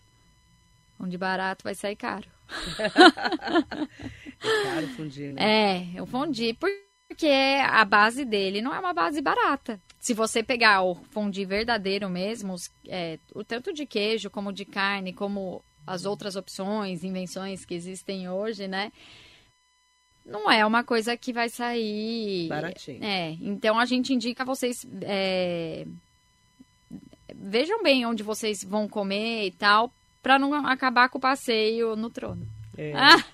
Onde 1.00 1.16
barato 1.18 1.64
vai 1.64 1.74
sair 1.74 1.96
caro. 1.96 2.28
É 4.42 4.62
caro 4.62 4.88
fundir, 4.88 5.32
né? 5.32 5.94
É, 5.96 6.06
fundi 6.06 6.54
porque 6.54 7.26
a 7.68 7.84
base 7.84 8.24
dele 8.24 8.60
não 8.60 8.74
é 8.74 8.78
uma 8.78 8.92
base 8.92 9.20
barata. 9.20 9.80
Se 9.98 10.14
você 10.14 10.42
pegar 10.42 10.82
o 10.82 10.94
fundi 10.94 11.44
verdadeiro 11.44 12.08
mesmo, 12.08 12.54
é, 12.86 13.18
o 13.34 13.42
tanto 13.42 13.72
de 13.72 13.86
queijo 13.86 14.30
como 14.30 14.52
de 14.52 14.64
carne, 14.64 15.12
como 15.12 15.64
as 15.86 16.04
outras 16.04 16.36
opções, 16.36 17.04
invenções 17.04 17.64
que 17.64 17.74
existem 17.74 18.28
hoje, 18.28 18.66
né? 18.68 18.92
Não 20.24 20.50
é 20.50 20.66
uma 20.66 20.82
coisa 20.82 21.16
que 21.16 21.32
vai 21.32 21.48
sair. 21.48 22.48
Baratinho. 22.48 23.02
É, 23.02 23.36
então 23.40 23.78
a 23.78 23.84
gente 23.84 24.12
indica 24.12 24.44
vocês. 24.44 24.84
é, 25.02 25.86
vejam 27.32 27.82
bem 27.82 28.04
onde 28.06 28.22
vocês 28.22 28.64
vão 28.64 28.88
comer 28.88 29.46
e 29.46 29.50
tal, 29.52 29.92
para 30.22 30.38
não 30.38 30.52
acabar 30.66 31.08
com 31.08 31.18
o 31.18 31.20
passeio 31.20 31.94
no 31.94 32.10
trono. 32.10 32.46
É, 32.76 32.92
Ah! 32.94 33.24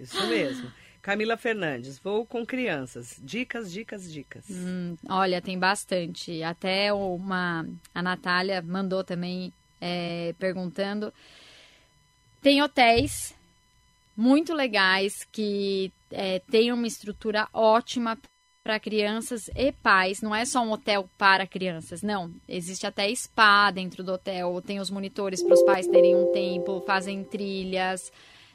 Isso 0.00 0.26
mesmo. 0.26 0.72
Camila 1.02 1.36
Fernandes, 1.36 1.98
vou 1.98 2.26
com 2.26 2.44
crianças. 2.44 3.18
Dicas, 3.22 3.72
dicas, 3.72 4.12
dicas. 4.12 4.44
Hum, 4.50 4.96
olha, 5.08 5.40
tem 5.40 5.58
bastante. 5.58 6.42
Até 6.42 6.92
uma. 6.92 7.66
A 7.94 8.02
Natália 8.02 8.60
mandou 8.60 9.02
também 9.02 9.52
é, 9.80 10.34
perguntando. 10.38 11.12
Tem 12.42 12.62
hotéis 12.62 13.34
muito 14.16 14.52
legais 14.52 15.26
que 15.32 15.90
é, 16.10 16.38
têm 16.38 16.72
uma 16.72 16.86
estrutura 16.86 17.48
ótima 17.52 18.18
para 18.62 18.78
crianças 18.78 19.48
e 19.56 19.72
pais. 19.72 20.20
Não 20.20 20.34
é 20.34 20.44
só 20.44 20.60
um 20.60 20.72
hotel 20.72 21.08
para 21.16 21.46
crianças, 21.46 22.02
não. 22.02 22.30
Existe 22.46 22.86
até 22.86 23.12
spa 23.14 23.70
dentro 23.70 24.04
do 24.04 24.12
hotel. 24.12 24.60
Tem 24.60 24.80
os 24.80 24.90
monitores 24.90 25.42
para 25.42 25.54
os 25.54 25.62
pais 25.62 25.86
terem 25.86 26.14
um 26.14 26.26
tempo, 26.26 26.82
fazem 26.86 27.24
trilhas. 27.24 28.12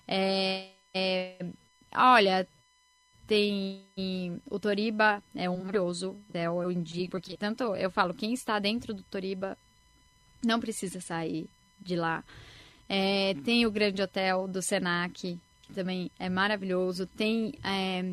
É, 0.07 0.74
é, 0.95 1.45
olha, 1.93 2.47
tem 3.27 4.41
o 4.49 4.57
Toriba, 4.57 5.21
é 5.35 5.49
um 5.49 5.57
maravilhoso 5.57 6.11
hotel, 6.29 6.63
eu 6.63 6.71
indico, 6.71 7.11
porque 7.11 7.35
tanto 7.35 7.75
eu 7.75 7.91
falo, 7.91 8.13
quem 8.13 8.33
está 8.33 8.59
dentro 8.59 8.93
do 8.93 9.03
Toriba 9.03 9.57
não 10.41 10.59
precisa 10.59 11.01
sair 11.01 11.49
de 11.79 11.97
lá. 11.97 12.23
É, 12.87 13.33
tem 13.43 13.65
o 13.65 13.71
Grande 13.71 14.01
Hotel 14.01 14.47
do 14.47 14.61
Senac, 14.61 15.37
que 15.63 15.73
também 15.73 16.09
é 16.19 16.29
maravilhoso. 16.29 17.07
Tem. 17.07 17.53
É, 17.63 18.05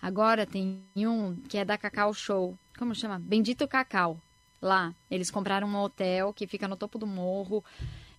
agora 0.00 0.46
tem 0.46 0.82
um 0.96 1.36
que 1.48 1.58
é 1.58 1.64
da 1.64 1.78
Cacau 1.78 2.12
Show. 2.12 2.58
Como 2.78 2.94
chama? 2.94 3.18
Bendito 3.18 3.68
Cacau. 3.68 4.18
Lá. 4.60 4.94
Eles 5.10 5.30
compraram 5.30 5.68
um 5.68 5.76
hotel 5.76 6.32
que 6.32 6.46
fica 6.46 6.66
no 6.66 6.76
topo 6.76 6.98
do 6.98 7.06
morro. 7.06 7.62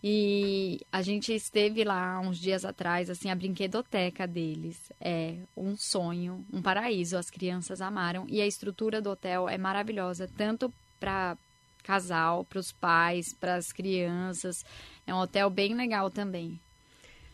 E 0.03 0.79
a 0.91 1.01
gente 1.01 1.33
esteve 1.33 1.83
lá 1.83 2.19
uns 2.19 2.37
dias 2.37 2.63
atrás, 2.63 3.09
assim, 3.09 3.31
a 3.31 3.35
brinquedoteca 3.35 4.27
deles 4.27 4.91
é 5.01 5.37
um 5.55 5.75
sonho, 5.75 6.45
um 6.53 6.61
paraíso. 6.61 7.17
As 7.17 7.29
crianças 7.29 7.81
amaram 7.81 8.25
e 8.29 8.39
a 8.39 8.45
estrutura 8.45 9.01
do 9.01 9.09
hotel 9.09 9.49
é 9.49 9.57
maravilhosa, 9.57 10.29
tanto 10.37 10.71
para 10.99 11.35
casal, 11.83 12.43
para 12.45 12.59
os 12.59 12.71
pais, 12.71 13.33
para 13.33 13.55
as 13.55 13.71
crianças. 13.71 14.63
É 15.05 15.13
um 15.13 15.19
hotel 15.19 15.49
bem 15.49 15.73
legal 15.73 16.11
também. 16.11 16.59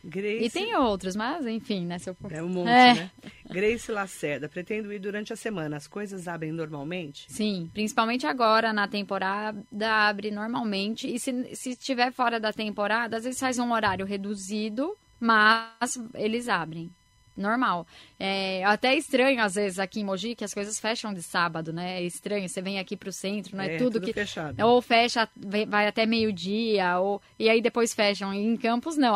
Grace... 0.04 0.46
E 0.46 0.50
tem 0.50 0.76
outros, 0.76 1.16
mas 1.16 1.46
enfim, 1.46 1.86
né? 1.86 1.98
Se 1.98 2.10
eu... 2.10 2.18
É 2.30 2.44
um 2.44 2.50
monte, 2.50 2.70
é. 2.70 2.94
né? 2.94 3.12
Grace 3.50 3.92
Lacerda, 3.92 4.50
pretendo 4.50 4.92
ir 4.92 5.00
durante 5.00 5.32
a 5.32 5.36
semana. 5.36 5.78
As 5.78 5.88
coisas 5.88 6.28
abrem 6.28 6.52
normalmente? 6.52 7.26
Sim, 7.30 7.70
principalmente 7.74 8.28
agora 8.28 8.74
na 8.74 8.88
temporada 8.88 9.64
abre 9.90 10.30
normalmente. 10.30 11.08
E 11.08 11.18
se, 11.18 11.56
se 11.56 11.70
estiver 11.72 12.12
fora 12.12 12.40
da 12.40 12.52
temporada, 12.52 13.18
às 13.18 13.24
vezes 13.24 13.40
faz 13.40 13.58
um 13.60 13.72
horário 13.72 14.06
reduzido, 14.06 14.98
mas 15.20 15.98
eles 16.16 16.50
abrem 16.50 16.92
normal. 17.36 17.86
É 18.20 18.64
até 18.64 18.96
estranho, 18.96 19.42
às 19.42 19.56
vezes, 19.56 19.80
aqui 19.80 20.00
em 20.00 20.04
Mogi, 20.04 20.36
que 20.36 20.44
as 20.44 20.54
coisas 20.54 20.80
fecham 20.80 21.14
de 21.14 21.22
sábado, 21.22 21.74
né? 21.74 22.02
É 22.02 22.04
estranho. 22.04 22.48
Você 22.48 22.62
vem 22.62 22.80
aqui 22.80 22.96
pro 22.96 23.12
centro, 23.12 23.56
não 23.56 23.64
é, 23.64 23.76
é 23.76 23.78
tudo, 23.78 23.94
tudo 23.94 24.06
que. 24.06 24.14
Fechado. 24.14 24.60
Ou 24.66 24.82
fecha, 24.82 25.28
vai 25.68 25.88
até 25.88 26.06
meio-dia, 26.06 27.00
ou 27.00 27.22
e 27.38 27.50
aí 27.50 27.62
depois 27.62 27.94
fecham. 27.94 28.34
E 28.34 28.40
em 28.40 28.58
Campos, 28.58 28.98
não. 28.98 29.14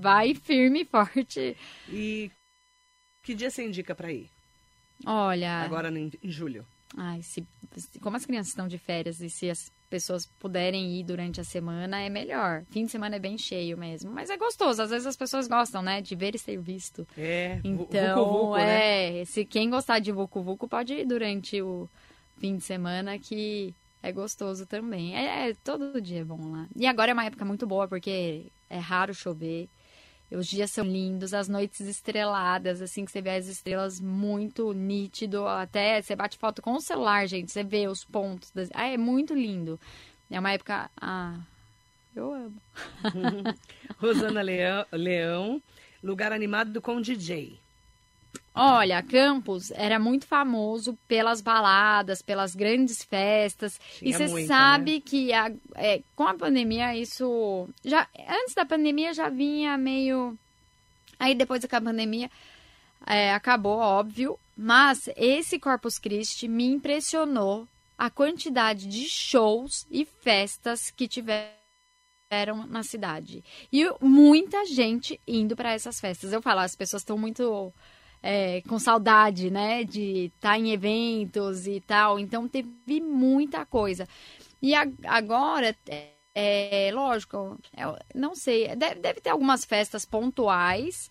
Vai 0.00 0.34
firme 0.34 0.82
e 0.82 0.84
forte. 0.84 1.56
E 1.88 2.30
que 3.22 3.34
dia 3.34 3.50
você 3.50 3.64
indica 3.64 3.94
para 3.94 4.12
ir? 4.12 4.30
Olha. 5.06 5.62
Agora 5.62 5.90
em 5.90 6.10
julho. 6.24 6.66
Ai, 6.96 7.22
se, 7.22 7.46
como 8.00 8.16
as 8.16 8.26
crianças 8.26 8.48
estão 8.48 8.66
de 8.66 8.78
férias 8.78 9.20
e 9.20 9.30
se 9.30 9.48
as 9.48 9.70
pessoas 9.90 10.24
puderem 10.38 10.98
ir 10.98 11.04
durante 11.04 11.40
a 11.40 11.44
semana, 11.44 12.00
é 12.00 12.08
melhor. 12.08 12.62
Fim 12.70 12.84
de 12.84 12.90
semana 12.92 13.16
é 13.16 13.18
bem 13.18 13.36
cheio 13.36 13.76
mesmo. 13.76 14.10
Mas 14.10 14.30
é 14.30 14.36
gostoso. 14.36 14.80
Às 14.80 14.90
vezes 14.90 15.06
as 15.06 15.16
pessoas 15.16 15.48
gostam, 15.48 15.82
né? 15.82 16.00
De 16.00 16.14
ver 16.14 16.34
e 16.34 16.38
ser 16.38 16.58
visto. 16.58 17.06
É, 17.18 17.60
então, 17.64 18.24
vucu 18.24 18.46
-vucu, 18.46 18.58
é. 18.58 19.10
Né? 19.10 19.24
Se 19.24 19.44
quem 19.44 19.68
gostar 19.68 19.98
de 19.98 20.12
Vucu 20.12 20.42
Vucu 20.42 20.68
pode 20.68 20.94
ir 20.94 21.06
durante 21.06 21.60
o 21.60 21.88
fim 22.38 22.56
de 22.56 22.62
semana, 22.62 23.18
que 23.18 23.74
é 24.02 24.12
gostoso 24.12 24.64
também. 24.64 25.14
É, 25.14 25.50
é 25.50 25.54
todo 25.64 26.00
dia 26.00 26.20
é 26.20 26.24
bom 26.24 26.52
lá. 26.52 26.66
E 26.74 26.86
agora 26.86 27.10
é 27.10 27.14
uma 27.14 27.24
época 27.24 27.44
muito 27.44 27.66
boa, 27.66 27.88
porque 27.88 28.46
é 28.68 28.78
raro 28.78 29.12
chover. 29.12 29.68
Os 30.30 30.46
dias 30.46 30.70
são 30.70 30.84
lindos, 30.84 31.34
as 31.34 31.48
noites 31.48 31.80
estreladas, 31.80 32.80
assim, 32.80 33.04
que 33.04 33.10
você 33.10 33.20
vê 33.20 33.30
as 33.30 33.48
estrelas 33.48 34.00
muito 34.00 34.72
nítido. 34.72 35.46
Até 35.46 36.00
você 36.00 36.14
bate 36.14 36.38
foto 36.38 36.62
com 36.62 36.74
o 36.74 36.80
celular, 36.80 37.26
gente, 37.26 37.50
você 37.50 37.64
vê 37.64 37.88
os 37.88 38.04
pontos. 38.04 38.50
Das... 38.52 38.70
Ah, 38.72 38.86
é 38.86 38.96
muito 38.96 39.34
lindo. 39.34 39.78
É 40.30 40.38
uma 40.38 40.52
época. 40.52 40.88
Ah, 41.00 41.36
eu 42.14 42.32
amo. 42.32 42.62
Rosana 43.98 44.40
Leão, 44.40 44.86
Leão, 44.92 45.62
lugar 46.02 46.32
animado 46.32 46.80
com 46.80 47.00
DJ. 47.00 47.58
Olha, 48.62 49.02
Campos 49.02 49.70
era 49.70 49.98
muito 49.98 50.26
famoso 50.26 50.94
pelas 51.08 51.40
baladas, 51.40 52.20
pelas 52.20 52.54
grandes 52.54 53.02
festas. 53.02 53.80
Tinha 53.96 54.10
e 54.10 54.12
você 54.12 54.46
sabe 54.46 54.96
né? 54.96 55.02
que 55.02 55.32
a, 55.32 55.50
é, 55.76 56.02
com 56.14 56.24
a 56.24 56.34
pandemia 56.34 56.94
isso 56.94 57.66
já 57.82 58.06
antes 58.28 58.54
da 58.54 58.66
pandemia 58.66 59.14
já 59.14 59.30
vinha 59.30 59.78
meio 59.78 60.38
aí 61.18 61.34
depois 61.34 61.62
da 61.62 61.80
pandemia 61.80 62.30
é, 63.06 63.32
acabou 63.32 63.78
óbvio, 63.78 64.38
mas 64.54 65.08
esse 65.16 65.58
Corpus 65.58 65.98
Christi 65.98 66.46
me 66.46 66.66
impressionou 66.66 67.66
a 67.96 68.10
quantidade 68.10 68.86
de 68.88 69.08
shows 69.08 69.86
e 69.90 70.04
festas 70.04 70.90
que 70.90 71.08
tiveram 71.08 71.48
na 72.68 72.82
cidade 72.82 73.42
e 73.72 73.90
muita 74.02 74.66
gente 74.66 75.18
indo 75.26 75.56
para 75.56 75.72
essas 75.72 75.98
festas. 75.98 76.30
Eu 76.30 76.42
falo, 76.42 76.60
as 76.60 76.76
pessoas 76.76 77.00
estão 77.00 77.16
muito 77.16 77.72
é, 78.22 78.60
com 78.62 78.78
saudade, 78.78 79.50
né? 79.50 79.84
De 79.84 80.26
estar 80.26 80.50
tá 80.50 80.58
em 80.58 80.72
eventos 80.72 81.66
e 81.66 81.80
tal. 81.80 82.18
Então 82.18 82.48
teve 82.48 83.00
muita 83.00 83.64
coisa. 83.64 84.08
E 84.60 84.74
a, 84.74 84.86
agora, 85.04 85.74
é, 85.88 86.10
é 86.34 86.90
lógico, 86.92 87.58
eu 87.76 87.96
não 88.14 88.34
sei, 88.34 88.74
deve, 88.76 89.00
deve 89.00 89.20
ter 89.20 89.30
algumas 89.30 89.64
festas 89.64 90.04
pontuais. 90.04 91.10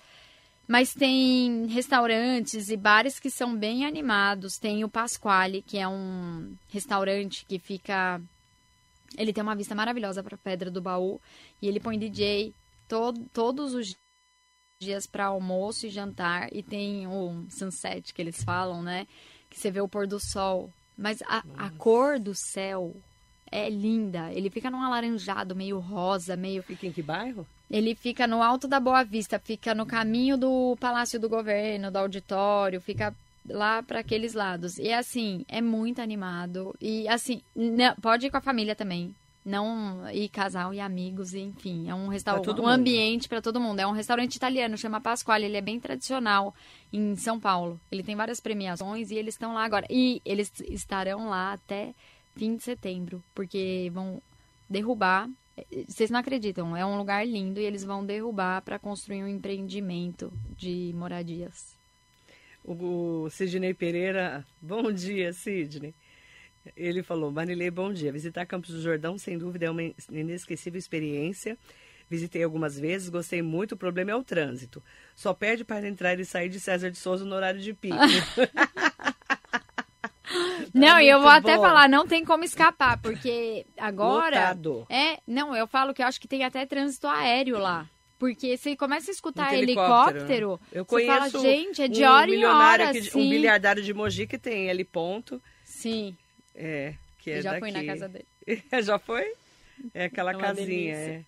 Mas 0.68 0.94
tem 0.94 1.66
restaurantes 1.66 2.70
e 2.70 2.78
bares 2.78 3.20
que 3.20 3.32
são 3.32 3.58
bem 3.58 3.86
animados. 3.88 4.60
Tem 4.60 4.84
o 4.84 4.90
Pasquale, 4.90 5.64
que 5.64 5.80
é 5.80 5.88
um 5.88 6.54
restaurante 6.68 7.44
que 7.48 7.58
fica. 7.58 8.22
Ele 9.18 9.34
tem 9.34 9.42
uma 9.42 9.56
vista 9.56 9.74
maravilhosa 9.74 10.22
para 10.22 10.36
a 10.36 10.38
Pedra 10.38 10.70
do 10.70 10.80
Baú. 10.80 11.20
E 11.60 11.68
ele 11.68 11.80
põe 11.80 11.98
DJ 11.98 12.54
todo, 12.88 13.26
todos 13.34 13.74
os 13.74 13.98
dias 14.80 15.06
para 15.06 15.26
almoço 15.26 15.86
e 15.86 15.90
jantar 15.90 16.48
e 16.54 16.64
tem 16.64 17.06
o 17.06 17.46
sunset 17.50 18.14
que 18.14 18.22
eles 18.22 18.42
falam, 18.42 18.82
né? 18.82 19.06
Que 19.50 19.60
você 19.60 19.70
vê 19.70 19.82
o 19.82 19.90
pôr 19.90 20.08
do 20.08 20.22
sol. 20.22 20.72
Mas 20.98 21.22
a, 21.24 21.44
a 21.58 21.70
cor 21.72 22.18
do 22.18 22.34
céu 22.34 22.96
é 23.52 23.70
linda. 23.70 24.32
Ele 24.32 24.50
fica 24.50 24.72
num 24.72 24.82
alaranjado, 24.82 25.54
meio 25.54 25.80
rosa, 25.80 26.38
meio. 26.38 26.64
Fica 26.64 26.88
em 26.88 26.94
que 26.94 27.02
bairro? 27.02 27.46
Ele 27.70 27.94
fica 27.94 28.26
no 28.26 28.42
alto 28.42 28.70
da 28.70 28.80
Boa 28.80 29.04
Vista, 29.04 29.38
fica 29.38 29.76
no 29.76 29.86
caminho 29.86 30.38
do 30.38 30.78
Palácio 30.80 31.20
do 31.20 31.28
Governo, 31.28 31.92
do 31.92 31.98
auditório, 31.98 32.80
fica 32.80 33.14
lá 33.50 33.84
para 33.84 34.00
aqueles 34.00 34.34
lados. 34.34 34.78
E 34.80 34.94
assim, 34.94 35.46
é 35.50 35.60
muito 35.60 36.02
animado. 36.02 36.74
E 36.80 37.06
assim, 37.10 37.42
pode 38.02 38.28
ir 38.28 38.32
com 38.32 38.38
a 38.38 38.42
família 38.42 38.76
também 38.76 39.14
não 39.50 40.10
e 40.12 40.30
casal 40.30 40.74
e 40.74 40.80
amigos, 40.80 41.34
enfim, 41.34 41.90
é 41.90 41.96
um 41.96 42.08
restaurante, 42.08 42.50
um 42.50 42.56
mundo. 42.56 42.70
ambiente 42.70 43.28
para 43.28 43.42
todo 43.42 43.60
mundo. 43.60 43.80
É 43.80 43.88
um 43.88 43.92
restaurante 43.92 44.36
italiano, 44.36 44.78
chama 44.78 45.02
Pasquale, 45.02 45.46
ele 45.46 45.58
é 45.58 45.62
bem 45.62 45.80
tradicional 45.80 46.54
em 46.94 47.16
São 47.16 47.40
Paulo. 47.40 47.80
Ele 47.92 48.04
tem 48.04 48.16
várias 48.16 48.40
premiações 48.40 49.10
e 49.10 49.16
eles 49.16 49.34
estão 49.34 49.54
lá 49.54 49.66
agora. 49.66 49.88
E 49.90 50.22
eles 50.24 50.52
estarão 50.62 51.30
lá 51.30 51.54
até 51.54 51.94
fim 52.36 52.56
de 52.56 52.64
setembro, 52.64 53.24
porque 53.34 53.90
vão 53.92 54.22
derrubar. 54.70 55.28
Vocês 55.88 56.10
não 56.10 56.20
acreditam, 56.20 56.78
é 56.78 56.86
um 56.86 56.98
lugar 56.98 57.28
lindo 57.28 57.60
e 57.60 57.66
eles 57.66 57.84
vão 57.84 58.06
derrubar 58.06 58.62
para 58.62 58.80
construir 58.80 59.24
um 59.24 59.28
empreendimento 59.28 60.32
de 60.56 60.94
moradias. 60.96 61.76
O 62.64 63.30
Sidney 63.30 63.74
Pereira, 63.74 64.46
bom 64.62 64.92
dia, 64.92 65.34
Sidney. 65.34 65.94
Ele 66.76 67.04
falou: 67.04 67.32
Marilei, 67.32 67.70
bom 67.70 67.92
dia. 67.92 68.12
Visitar 68.12 68.46
Campos 68.46 68.72
do 68.72 68.82
Jordão, 68.82 69.18
sem 69.18 69.38
dúvida, 69.38 69.66
é 69.66 69.70
uma 69.70 69.84
inesquecível 70.12 70.78
experiência. 70.78 71.58
Visitei 72.10 72.44
algumas 72.44 72.80
vezes, 72.80 73.10
gostei 73.10 73.42
muito. 73.42 73.74
O 73.74 73.78
problema 73.78 74.12
é 74.12 74.16
o 74.16 74.24
trânsito. 74.24 74.82
Só 75.16 75.34
perde 75.34 75.64
para 75.64 75.88
entrar 75.88 76.20
e 76.20 76.26
sair 76.26 76.50
de 76.50 76.60
César 76.60 76.90
de 76.90 76.98
Souza 76.98 77.24
no 77.24 77.36
horário 77.36 77.62
de 77.62 77.74
pico. 77.74 77.96
não, 80.74 80.98
é 80.98 81.06
e 81.06 81.10
eu 81.10 81.20
vou 81.20 81.30
bom. 81.30 81.36
até 81.36 81.56
falar, 81.56 81.88
não 81.88 82.08
tem 82.08 82.26
como 82.26 82.44
escapar, 82.44 83.00
porque 83.00 83.66
agora. 83.78 84.40
Lotado. 84.40 84.88
É, 84.90 85.20
não, 85.28 85.56
eu 85.56 85.68
falo 85.68 85.94
que 85.94 86.02
eu 86.02 86.08
acho 86.08 86.20
que 86.20 86.28
tem 86.28 86.44
até 86.44 86.66
trânsito 86.66 87.08
aéreo 87.08 87.60
lá. 87.60 87.88
Porque 88.18 88.58
você 88.58 88.76
começa 88.76 89.10
a 89.10 89.14
escutar 89.14 89.54
helicóptero, 89.54 90.18
helicóptero 90.18 90.60
eu 90.74 90.86
conheço 90.86 91.30
fala, 91.30 91.30
gente, 91.30 91.84
é 91.84 91.88
de 91.88 92.04
um 92.04 92.10
hora 92.10 92.30
em 92.30 92.44
hora, 92.44 92.92
que, 92.92 93.18
Um 93.18 93.30
bilhardário 93.30 93.82
de 93.82 93.94
Mogi 93.94 94.28
que 94.28 94.38
tem 94.38 94.68
heliponto. 94.68 95.42
Sim. 95.64 96.18
É, 96.60 96.94
que 97.18 97.32
é 97.32 97.42
já 97.42 97.52
daqui. 97.52 97.62
fui 97.62 97.72
na 97.72 97.86
casa 97.86 98.10
dele. 98.10 98.26
já 98.84 99.00
foi? 99.00 99.34
É 99.94 100.06
aquela 100.06 100.32
é 100.32 100.38
casinha, 100.38 100.96
é. 100.96 101.24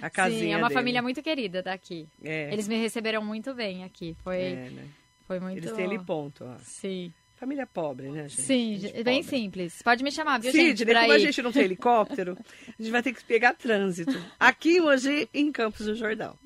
A 0.00 0.08
casinha 0.08 0.40
Sim, 0.40 0.52
é 0.52 0.56
uma 0.56 0.68
dele. 0.68 0.78
família 0.78 1.02
muito 1.02 1.22
querida 1.22 1.62
daqui. 1.62 2.08
É. 2.22 2.52
Eles 2.52 2.68
me 2.68 2.76
receberam 2.76 3.24
muito 3.24 3.54
bem 3.54 3.84
aqui. 3.84 4.16
Foi, 4.22 4.40
é, 4.40 4.70
né? 4.70 4.88
foi 5.26 5.40
muito... 5.40 5.58
Eles 5.58 5.72
têm 5.72 5.84
ali 5.84 5.98
ponto, 5.98 6.44
ó. 6.44 6.56
Sim. 6.62 7.12
Família 7.36 7.66
pobre, 7.66 8.08
né, 8.08 8.28
gente? 8.28 8.42
Sim, 8.42 8.78
gente 8.78 9.02
bem 9.04 9.22
pobre. 9.22 9.38
simples. 9.38 9.82
Pode 9.82 10.02
me 10.02 10.10
chamar, 10.10 10.38
viu, 10.38 10.50
Sim, 10.50 10.76
gente? 10.76 10.84
como 10.84 10.98
aí. 10.98 11.10
a 11.12 11.18
gente 11.18 11.40
não 11.40 11.52
tem 11.52 11.64
helicóptero, 11.64 12.36
a 12.66 12.82
gente 12.82 12.90
vai 12.90 13.02
ter 13.02 13.12
que 13.12 13.22
pegar 13.22 13.54
trânsito. 13.54 14.20
Aqui 14.40 14.80
Mogi, 14.80 15.28
em 15.32 15.52
Campos 15.52 15.86
do 15.86 15.94
Jordão. 15.94 16.36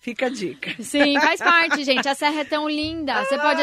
Fica 0.00 0.26
a 0.26 0.28
dica. 0.28 0.82
Sim, 0.82 1.20
faz 1.20 1.40
parte, 1.40 1.84
gente. 1.84 2.08
A 2.08 2.14
serra 2.14 2.40
é 2.40 2.44
tão 2.44 2.68
linda. 2.68 3.22
Você 3.24 3.38
pode 3.38 3.62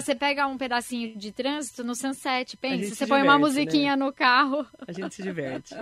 você 0.00 0.14
pega 0.14 0.46
um 0.46 0.56
pedacinho 0.56 1.16
de 1.16 1.32
trânsito 1.32 1.82
no 1.84 1.94
sunset, 1.94 2.56
pensa. 2.56 2.94
Você 2.94 3.06
põe 3.06 3.20
diverte, 3.20 3.28
uma 3.28 3.38
musiquinha 3.38 3.96
né? 3.96 4.04
no 4.04 4.12
carro. 4.12 4.66
A 4.86 4.92
gente 4.92 5.14
se 5.14 5.22
diverte. 5.22 5.74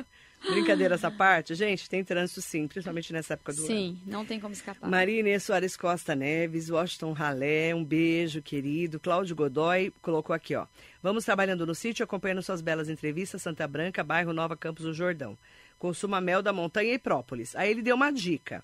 Brincadeira 0.49 0.95
essa 0.95 1.11
parte, 1.11 1.55
gente, 1.55 1.89
tem 1.89 2.05
trânsito 2.05 2.41
sim, 2.41 2.69
principalmente 2.69 3.13
nessa 3.13 3.35
época 3.35 3.53
do 3.53 3.63
sim, 3.63 3.73
ano. 3.73 3.97
Sim, 3.97 4.03
não 4.07 4.25
tem 4.25 4.39
como 4.39 4.53
escapar. 4.53 4.89
Maria 4.89 5.21
Inês 5.21 5.43
Soares 5.43 5.77
Costa 5.77 6.15
Neves, 6.15 6.71
Washington 6.71 7.13
Ralé, 7.13 7.75
um 7.75 7.85
beijo, 7.85 8.41
querido. 8.41 9.01
Cláudio 9.01 9.35
Godoy 9.35 9.93
colocou 10.01 10.35
aqui, 10.35 10.55
ó. 10.55 10.67
Vamos 11.03 11.25
trabalhando 11.25 11.67
no 11.67 11.75
sítio, 11.75 12.05
acompanhando 12.05 12.43
suas 12.43 12.61
belas 12.61 12.89
entrevistas, 12.89 13.43
Santa 13.43 13.67
Branca, 13.67 14.05
bairro 14.05 14.33
Nova 14.33 14.57
Campos 14.57 14.85
do 14.85 14.93
Jordão. 14.93 15.37
Consuma 15.79 16.21
mel 16.21 16.43
da 16.43 16.53
montanha 16.53 16.95
e 16.95 16.99
própolis. 16.99 17.57
Aí 17.57 17.71
ele 17.71 17.83
deu 17.83 17.97
uma 17.97 18.13
dica. 18.13 18.63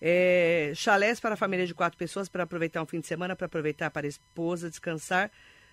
É, 0.00 0.72
chalés 0.74 1.18
para 1.20 1.34
a 1.34 1.36
família 1.36 1.66
de 1.66 1.74
quatro 1.74 1.98
pessoas 1.98 2.28
para 2.28 2.42
aproveitar 2.42 2.82
um 2.82 2.86
fim 2.86 3.00
de 3.00 3.06
semana, 3.06 3.34
para 3.34 3.46
aproveitar 3.46 3.90
para 3.90 4.06
a 4.06 4.08
esposa 4.08 4.68
descansar 4.68 5.30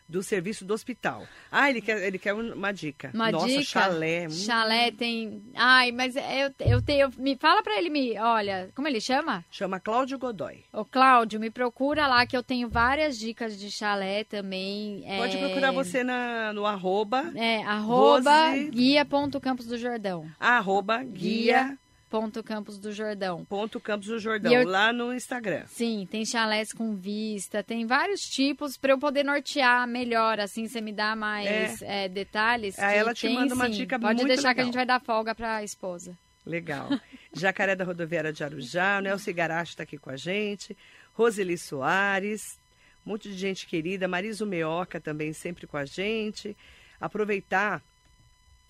do 0.08 0.22
serviço 0.22 0.66
do 0.66 0.74
hospital. 0.74 1.26
Ah, 1.50 1.70
ele 1.70 1.82
quer, 1.82 2.04
ele 2.04 2.20
quer 2.20 2.34
uma 2.34 2.74
dica. 2.74 3.10
Uma 3.14 3.32
Nossa, 3.32 3.48
dica. 3.48 3.64
chalé. 3.64 4.28
hum. 4.28 4.32
Chalé 4.32 4.92
tem. 4.92 5.42
Ai, 5.56 5.94
mas 5.94 6.16
eu, 6.18 6.54
eu 6.68 6.82
tenho. 6.82 7.10
Me 7.18 7.38
fala 7.38 7.64
pra 7.64 7.78
ele 7.78 7.90
me. 7.90 8.18
Olha, 8.20 8.70
como 8.76 8.86
ele 8.88 9.00
chama? 9.00 9.46
Chama 9.50 9.80
Cláudio 9.80 10.20
Godoy. 10.20 10.66
Ô, 10.74 10.84
Cláudio, 10.84 11.40
me 11.40 11.50
procura 11.50 12.06
lá 12.06 12.26
que 12.26 12.36
eu 12.36 12.44
tenho 12.44 12.68
várias 12.70 13.18
dicas 13.18 13.58
de 13.58 13.72
chalé 13.72 14.26
também. 14.26 15.06
Pode 15.18 15.38
é, 15.38 15.40
procurar 15.40 15.72
você 15.72 16.04
na, 16.04 16.52
no 16.52 16.66
arroba, 16.66 17.32
É, 17.34 17.64
arroba 17.64 18.50
Rose- 18.50 18.72
guia.campos 18.72 19.66
do 19.68 19.78
Jordão. 19.78 20.30
arroba 20.38 21.02
guia 21.02 21.78
Ponto 22.14 22.44
Campos 22.44 22.78
do 22.78 22.92
Jordão. 22.92 23.44
ponto 23.46 23.80
Campos 23.80 24.08
do 24.08 24.20
Jordão, 24.20 24.54
eu- 24.54 24.68
lá 24.68 24.94
no 24.94 25.12
Instagram. 25.12 25.64
Sim, 25.66 26.08
tem 26.12 26.24
chalés 26.24 26.72
com 26.72 26.96
vista, 26.96 27.64
tem 27.64 27.88
vários 27.88 28.22
tipos 28.22 28.78
pra 28.78 28.92
eu 28.94 29.00
poder 29.00 29.24
nortear 29.24 29.88
melhor, 29.88 30.40
assim, 30.40 30.68
você 30.68 30.80
me 30.80 30.94
dá 30.94 31.16
mais 31.16 31.82
é, 31.82 32.08
detalhes. 32.08 32.78
Aí 32.78 33.00
ela 33.00 33.16
te 33.16 33.22
tem, 33.26 33.34
manda 33.34 33.56
uma 33.56 33.66
sim. 33.66 33.72
dica 33.72 34.00
Pode 34.00 34.18
muito 34.18 34.28
deixar 34.28 34.54
que 34.54 34.60
a 34.62 34.64
legal. 34.64 34.66
gente 34.66 34.76
vai 34.76 34.86
dar 34.86 35.00
folga 35.00 35.34
pra 35.34 35.64
esposa. 35.64 36.16
Legal. 36.46 36.88
Jacaré 37.34 37.76
da 37.76 37.84
Rodoviária 37.84 38.32
de 38.32 38.44
Arujá, 38.44 39.00
o 39.00 39.02
Nelson 39.02 39.32
Igarashi 39.32 39.72
está 39.72 39.82
aqui 39.82 39.98
com 39.98 40.12
a 40.12 40.16
gente, 40.16 40.78
Roseli 41.16 41.58
Soares, 41.58 42.60
um 43.08 43.10
monte 43.10 43.28
de 43.28 43.36
gente 43.36 43.66
querida, 43.66 44.08
Mariso 44.08 44.46
Meoca 44.46 45.02
também 45.02 45.34
sempre 45.34 45.66
com 45.66 45.78
a 45.78 45.86
gente. 45.86 46.56
Aproveitar 47.02 47.82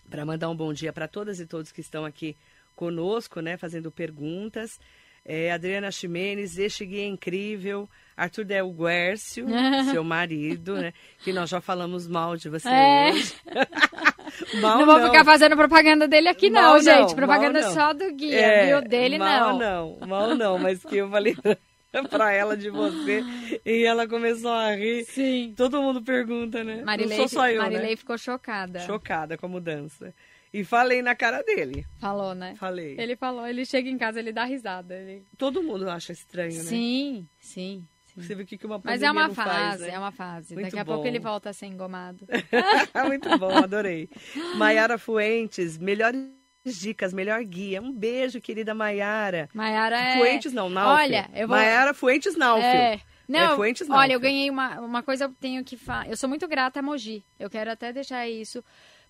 para 0.09 0.25
mandar 0.25 0.49
um 0.49 0.55
bom 0.55 0.71
dia 0.71 0.93
para 0.93 1.09
todas 1.09 1.41
e 1.41 1.45
todos 1.45 1.73
que 1.73 1.81
estão 1.81 2.05
aqui 2.05 2.37
conosco, 2.75 3.39
né, 3.39 3.57
fazendo 3.57 3.91
perguntas. 3.91 4.79
É, 5.25 5.53
Adriana 5.53 5.89
Ximenes, 5.89 6.57
este 6.57 6.85
guia 6.85 7.03
é 7.03 7.07
incrível. 7.07 7.89
Arthur 8.15 8.43
Del 8.43 8.69
Guércio, 8.71 9.45
seu 9.91 10.03
marido, 10.03 10.75
né? 10.75 10.93
Que 11.23 11.31
nós 11.31 11.49
já 11.49 11.61
falamos 11.61 12.07
mal 12.07 12.35
de 12.35 12.49
você 12.49 12.67
É. 12.67 13.11
hoje. 13.13 13.33
mal 14.61 14.79
não 14.79 14.85
vou 14.85 15.01
ficar 15.05 15.23
fazendo 15.23 15.55
propaganda 15.55 16.07
dele 16.07 16.27
aqui, 16.27 16.49
não, 16.49 16.61
Mal 16.61 16.73
não, 16.73 16.81
gente. 16.81 17.15
Propaganda 17.15 17.61
não. 17.61 17.73
só 17.73 17.93
do 17.93 18.11
guia, 18.13 18.37
É, 18.39 18.65
viu? 18.67 18.81
Dele 18.87 19.17
mal 19.17 19.57
não. 19.57 19.97
não. 19.99 20.07
Mal 20.07 20.35
não, 20.35 20.59
mas 20.59 20.83
que 20.83 20.97
eu 20.97 21.09
falei 21.09 21.35
pra 22.09 22.33
ela 22.33 22.57
de 22.57 22.69
você 22.69 23.23
e 23.65 23.85
ela 23.85 24.07
começou 24.07 24.51
a 24.51 24.75
rir. 24.75 25.05
Sim. 25.05 25.53
Todo 25.55 25.81
mundo 25.81 26.01
pergunta, 26.01 26.63
né? 26.63 26.81
Marilei, 26.83 27.17
não 27.17 27.27
sou 27.29 27.39
só 27.39 27.49
eu, 27.49 27.61
Marilei 27.61 27.91
né? 27.91 27.95
ficou 27.95 28.17
chocada. 28.17 28.79
Chocada 28.81 29.37
com 29.37 29.45
a 29.45 29.49
mudança. 29.49 30.13
E 30.53 30.63
falei 30.63 31.01
na 31.01 31.15
cara 31.15 31.41
dele. 31.41 31.83
Falou, 31.99 32.35
né? 32.35 32.53
Falei. 32.55 32.95
Ele 32.99 33.15
falou, 33.15 33.47
ele 33.47 33.65
chega 33.65 33.89
em 33.89 33.97
casa, 33.97 34.19
ele 34.19 34.31
dá 34.31 34.43
risada. 34.43 34.95
Ele... 34.95 35.25
Todo 35.35 35.63
mundo 35.63 35.89
acha 35.89 36.13
estranho, 36.13 36.55
né? 36.55 36.63
Sim, 36.63 37.27
sim. 37.39 37.87
Você 38.15 38.35
vê 38.35 38.43
o 38.43 38.45
que 38.45 38.63
uma 38.63 38.79
Mas 38.83 39.01
é 39.01 39.09
uma 39.09 39.27
não 39.27 39.33
fase, 39.33 39.49
faz, 39.49 39.81
né? 39.81 39.89
é 39.89 39.97
uma 39.97 40.11
fase. 40.11 40.53
Muito 40.53 40.65
Daqui 40.65 40.79
a 40.79 40.83
bom. 40.83 40.93
pouco 40.93 41.07
ele 41.07 41.19
volta 41.19 41.49
a 41.49 41.53
ser 41.53 41.65
engomado. 41.65 42.27
Muito 43.07 43.37
bom, 43.39 43.57
adorei. 43.57 44.07
Maiara 44.55 44.99
Fuentes, 44.99 45.79
melhores 45.79 46.29
dicas, 46.63 47.11
melhor 47.11 47.43
guia. 47.43 47.81
Um 47.81 47.91
beijo, 47.91 48.39
querida 48.39 48.75
Maiara. 48.75 49.49
Maiara 49.51 49.97
é... 49.99 50.17
Fuentes 50.19 50.53
não, 50.53 50.69
Naufel. 50.69 50.93
Olha, 50.93 51.29
eu 51.33 51.47
vou... 51.47 51.57
Maiara 51.57 51.85
Naufel. 51.87 52.37
Naufel. 52.37 52.63
É. 52.63 53.01
Não, 53.27 53.55
Fuentes, 53.55 53.89
olha, 53.89 53.97
Naufel. 53.97 54.11
eu 54.11 54.19
ganhei 54.19 54.49
uma, 54.49 54.79
uma 54.79 55.01
coisa, 55.01 55.25
eu 55.25 55.29
tenho 55.39 55.63
que 55.63 55.75
falar. 55.75 56.07
Eu 56.07 56.15
sou 56.15 56.29
muito 56.29 56.47
grata 56.47 56.81
a 56.81 56.83
Mogi. 56.83 57.25
Eu 57.39 57.49
quero 57.49 57.71
até 57.71 57.91
deixar 57.91 58.27
isso, 58.29 58.63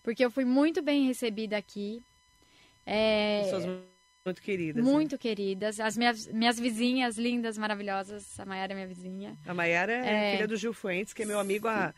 porque 0.04 0.24
eu 0.24 0.30
fui 0.30 0.46
muito 0.46 0.82
bem 0.82 1.08
recebida 1.08 1.58
aqui. 1.58 2.04
É, 2.86 3.42
Pessoas 3.44 3.66
muito 4.26 4.42
queridas. 4.42 4.84
né? 4.86 4.92
muito 4.92 5.18
queridas. 5.18 5.80
As 5.80 5.98
minhas, 5.98 6.28
minhas 6.28 6.60
vizinhas 6.60 7.18
lindas, 7.18 7.58
maravilhosas. 7.58 8.40
A 8.40 8.46
Maiara 8.46 8.74
é 8.74 8.76
minha 8.76 8.88
vizinha. 8.88 9.38
A 9.48 9.54
Maiara 9.54 9.92
é, 9.94 10.30
É. 10.30 10.36
filha 10.36 10.48
do 10.48 10.56
Gil 10.58 10.74
Fuentes, 10.74 11.14
que 11.14 11.24
é 11.24 11.26
meu 11.26 11.40
amigo 11.40 11.68
há. 11.68 11.94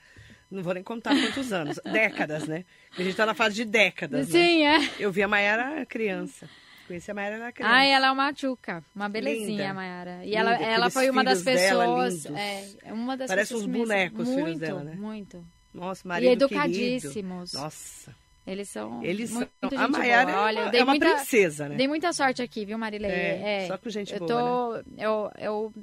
Não 0.50 0.62
vou 0.62 0.74
nem 0.76 0.84
contar 0.84 1.10
quantos 1.20 1.52
anos. 1.52 1.80
décadas, 1.92 2.48
né? 2.48 2.64
A 2.98 3.02
gente 3.02 3.16
tá 3.16 3.26
na 3.26 3.34
fase 3.34 3.56
de 3.56 3.66
décadas. 3.66 4.30
né? 4.30 4.40
Sim, 4.40 4.64
é. 4.66 4.78
Eu 5.00 5.12
vi 5.12 5.24
a 5.24 5.28
Maiara 5.28 5.86
criança. 5.88 6.48
Conheci 6.88 7.10
a 7.10 7.16
Maiara 7.16 7.40
na 7.40 7.52
criança. 7.52 7.74
Ai, 7.74 7.90
ela 7.90 8.08
é 8.08 8.12
uma 8.12 8.32
tchuca, 8.32 8.84
uma 8.96 9.10
belezinha, 9.10 9.72
a 9.72 9.74
Maiara. 9.74 10.20
E 10.24 10.28
Linda, 10.28 10.38
ela, 10.40 10.54
ela 10.56 10.90
foi 10.92 11.10
uma 11.10 11.24
das 11.24 11.42
dela, 11.42 11.84
pessoas. 11.84 12.26
lindos. 12.26 12.40
É, 12.84 12.94
uma 12.94 13.18
das 13.18 13.28
Parece 13.28 13.54
pessoas 13.56 13.68
uns 13.68 13.76
bonecos, 13.76 14.20
os 14.20 14.28
muito, 14.28 14.46
filhos 14.46 14.60
dela, 14.60 14.84
né? 14.84 14.96
Muito. 14.96 15.44
Nossa, 15.76 16.02
E 16.06 16.08
marido 16.08 16.32
educadíssimos. 16.46 17.52
querido. 17.52 17.64
Nossa. 17.64 18.16
Eles 18.48 18.70
são. 18.70 19.04
Eles 19.04 19.32
muito, 19.32 19.50
são. 19.60 19.70
gente 19.72 19.80
A 19.82 19.88
Maiara 19.88 20.26
boa. 20.32 20.38
é 20.38 20.44
Olha, 20.44 20.60
uma, 20.60 20.68
eu 20.68 20.72
dei 20.72 20.80
é 20.82 20.84
uma 20.84 20.92
muita, 20.94 21.16
princesa, 21.16 21.68
né? 21.70 21.76
Dei 21.76 21.88
muita 21.88 22.14
sorte 22.14 22.42
aqui, 22.44 22.64
viu, 22.66 22.78
Marilei? 22.78 23.10
É, 23.12 23.64
É, 23.64 23.68
só 23.68 23.78
com 23.78 23.90
gente 23.90 24.14
eu 24.14 24.20
boa, 24.20 24.84
tô, 24.84 24.92
eu, 25.02 25.32
eu, 25.40 25.74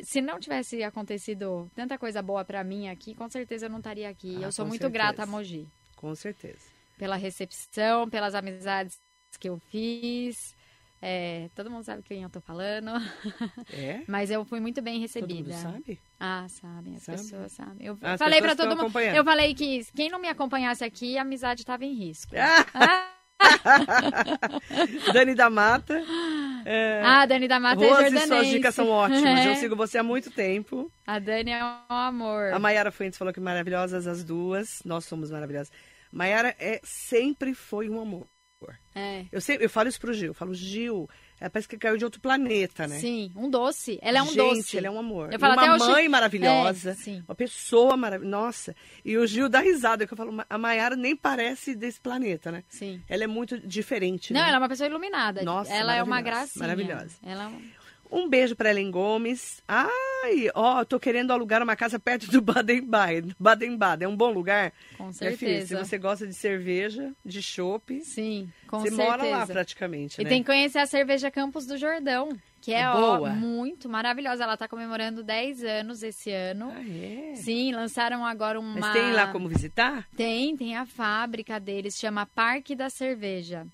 se 0.00 0.20
não 0.20 0.40
tivesse 0.40 0.82
acontecido 0.82 1.70
tanta 1.74 1.96
coisa 1.96 2.20
boa 2.20 2.44
pra 2.44 2.64
mim 2.64 2.88
aqui, 2.88 3.14
com 3.14 3.28
certeza 3.30 3.66
eu 3.66 3.70
não 3.70 3.78
estaria 3.78 4.08
aqui. 4.08 4.36
Ah, 4.38 4.46
eu 4.46 4.52
sou 4.52 4.66
muito 4.66 4.82
certeza. 4.82 4.92
grata 5.04 5.22
a 5.22 5.26
Mogi 5.26 5.66
Com 5.96 6.14
certeza. 6.14 6.58
pela 6.98 7.16
recepção, 7.16 8.08
pelas 8.10 8.34
amizades 8.34 8.98
que 9.38 9.48
eu 9.48 9.58
fiz. 9.70 10.54
É, 11.06 11.50
todo 11.54 11.70
mundo 11.70 11.84
sabe 11.84 12.02
quem 12.02 12.22
eu 12.22 12.30
tô 12.30 12.40
falando, 12.40 12.90
É? 13.70 14.00
mas 14.08 14.30
eu 14.30 14.42
fui 14.42 14.58
muito 14.58 14.80
bem 14.80 14.94
Todo 15.06 15.20
mundo 15.28 15.32
recebida. 15.34 15.52
sabe? 15.52 16.00
Ah, 16.18 16.46
sabem, 16.48 16.94
as 16.96 17.02
Sabe? 17.02 17.18
pessoas 17.18 17.52
sabem. 17.52 17.86
Eu 17.86 17.98
As 18.00 18.18
falei 18.18 18.40
pessoas 18.40 18.56
todo 18.56 18.74
mundo. 18.82 18.98
Eu 19.00 19.22
falei 19.22 19.54
que 19.54 19.84
quem 19.94 20.08
não 20.08 20.18
me 20.18 20.28
acompanhasse 20.28 20.82
aqui, 20.82 21.18
a 21.18 21.22
amizade 21.22 21.62
tava 21.62 21.84
em 21.84 21.92
risco. 21.92 22.32
Ah, 22.72 23.10
Dani 25.12 25.34
da 25.34 25.50
Mata. 25.50 26.02
É, 26.64 27.02
ah, 27.04 27.26
Dani 27.26 27.48
da 27.48 27.60
Mata 27.60 27.84
é 27.84 27.88
Rose, 27.88 28.00
jordanense. 28.02 28.26
suas 28.28 28.46
dicas 28.48 28.74
são 28.74 28.88
ótimas. 28.88 29.22
É. 29.44 29.48
Eu 29.50 29.56
sigo 29.56 29.76
você 29.76 29.98
há 29.98 30.02
muito 30.02 30.30
tempo. 30.30 30.90
A 31.06 31.18
Dani 31.18 31.50
é 31.50 31.62
um 31.62 31.94
amor. 31.94 32.52
A 32.52 32.58
Maiara 32.58 32.90
Fuentes 32.90 33.18
falou 33.18 33.34
que 33.34 33.40
maravilhosas 33.40 34.06
as 34.06 34.24
duas. 34.24 34.80
Nós 34.84 35.04
somos 35.04 35.30
maravilhosas. 35.30 35.70
Maiara 36.10 36.54
é, 36.58 36.80
sempre 36.82 37.52
foi 37.54 37.90
um 37.90 38.00
amor. 38.00 38.26
É. 38.94 39.24
Eu, 39.32 39.40
sempre, 39.40 39.64
eu 39.64 39.70
falo 39.70 39.88
isso 39.88 40.00
pro 40.00 40.12
Gil. 40.12 40.28
Eu 40.28 40.34
falo, 40.34 40.54
Gil, 40.54 41.08
ela 41.40 41.50
parece 41.50 41.68
que 41.68 41.76
caiu 41.76 41.96
de 41.96 42.04
outro 42.04 42.20
planeta, 42.20 42.86
né? 42.86 42.98
Sim, 42.98 43.32
um 43.34 43.50
doce. 43.50 43.98
Ela 44.00 44.18
é 44.18 44.22
um 44.22 44.26
Gente, 44.26 44.36
doce. 44.36 44.78
ela 44.78 44.86
é 44.86 44.90
um 44.90 44.98
amor. 44.98 45.32
Eu 45.32 45.38
falo 45.38 45.54
uma 45.54 45.78
mãe 45.78 46.08
maravilhosa. 46.08 46.90
É, 46.90 46.94
sim. 46.94 47.22
Uma 47.28 47.34
pessoa 47.34 47.96
maravilhosa. 47.96 48.36
Nossa. 48.36 48.76
E 49.04 49.16
o 49.16 49.26
Gil 49.26 49.48
dá 49.48 49.60
risada, 49.60 50.06
que 50.06 50.12
eu 50.12 50.16
falo, 50.16 50.44
a 50.48 50.58
Maiara 50.58 50.94
nem 50.96 51.16
parece 51.16 51.74
desse 51.74 52.00
planeta, 52.00 52.52
né? 52.52 52.62
Sim. 52.68 53.02
Ela 53.08 53.24
é 53.24 53.26
muito 53.26 53.58
diferente. 53.58 54.32
Não, 54.32 54.40
né? 54.40 54.46
ela 54.48 54.56
é 54.56 54.60
uma 54.60 54.68
pessoa 54.68 54.88
iluminada. 54.88 55.42
Nossa, 55.42 55.72
ela 55.72 55.94
é 55.94 56.02
uma 56.02 56.20
gracinha. 56.20 56.62
maravilhosa. 56.62 57.16
Ela 57.22 57.44
é 57.44 57.46
um- 57.48 57.83
Um 58.14 58.28
beijo 58.28 58.54
para 58.54 58.70
Ellen 58.70 58.90
Gomes. 58.90 59.60
Ai, 59.66 60.48
ó, 60.54 60.84
tô 60.84 61.00
querendo 61.00 61.32
alugar 61.32 61.62
uma 61.62 61.74
casa 61.74 61.98
perto 61.98 62.30
do 62.30 62.40
Baden-Baden. 62.40 63.34
Baden-Baden 63.38 64.06
é 64.06 64.08
um 64.08 64.16
bom 64.16 64.30
lugar. 64.30 64.72
Com 64.96 65.04
Minha 65.04 65.36
filha, 65.36 65.60
se 65.62 65.66
certeza. 65.68 65.84
você 65.84 65.98
gosta 65.98 66.26
de 66.26 66.32
cerveja, 66.34 67.12
de 67.24 67.42
chopp, 67.42 68.00
Sim, 68.02 68.48
com 68.68 68.78
você 68.80 68.88
certeza. 68.90 69.10
mora 69.10 69.24
lá 69.24 69.46
praticamente, 69.46 70.20
E 70.20 70.24
né? 70.24 70.30
tem 70.30 70.42
que 70.42 70.46
conhecer 70.46 70.78
a 70.78 70.86
cerveja 70.86 71.30
Campos 71.30 71.66
do 71.66 71.76
Jordão, 71.76 72.28
que 72.60 72.72
é, 72.72 72.80
É 72.82 72.88
ó, 72.88 73.16
boa? 73.18 73.30
muito 73.30 73.88
maravilhosa. 73.88 74.44
Ela 74.44 74.56
tá 74.56 74.68
comemorando 74.68 75.22
10 75.24 75.64
anos 75.64 76.02
esse 76.02 76.30
ano. 76.30 76.72
Ah, 76.74 76.82
é? 76.88 77.34
Sim, 77.34 77.72
lançaram 77.72 78.24
agora 78.24 78.60
uma. 78.60 78.78
Mas 78.80 78.92
tem 78.92 79.12
lá 79.12 79.26
como 79.32 79.48
visitar? 79.48 80.06
Tem, 80.16 80.56
tem 80.56 80.76
a 80.76 80.86
fábrica 80.86 81.58
deles, 81.58 81.98
chama 81.98 82.26
Parque 82.26 82.76
da 82.76 82.88
Cerveja. 82.88 83.66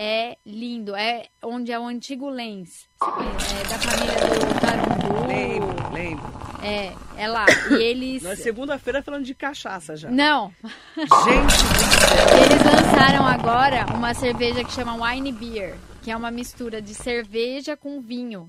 É 0.00 0.38
lindo, 0.46 0.94
é 0.94 1.26
onde 1.42 1.72
é 1.72 1.78
o 1.78 1.84
antigo 1.84 2.30
Lens. 2.30 2.88
Você 3.00 3.10
conhece? 3.10 3.54
É 3.56 3.62
da 3.64 3.78
família 3.80 4.14
do 4.14 4.60
Tarumbu. 4.60 5.26
Lembro, 5.26 5.92
lembro. 5.92 6.24
É, 6.62 6.92
é 7.16 7.26
lá. 7.26 7.46
E 7.68 7.82
eles. 7.82 8.22
Nós 8.22 8.38
segunda-feira 8.38 9.02
falando 9.02 9.24
de 9.24 9.34
cachaça 9.34 9.96
já. 9.96 10.08
Não, 10.08 10.54
Gente 10.94 11.08
eles 12.46 12.62
lançaram 12.64 13.26
agora 13.26 13.86
uma 13.92 14.14
cerveja 14.14 14.62
que 14.62 14.70
chama 14.70 15.04
Wine 15.04 15.32
Beer, 15.32 15.76
que 16.00 16.12
é 16.12 16.16
uma 16.16 16.30
mistura 16.30 16.80
de 16.80 16.94
cerveja 16.94 17.76
com 17.76 18.00
vinho. 18.00 18.48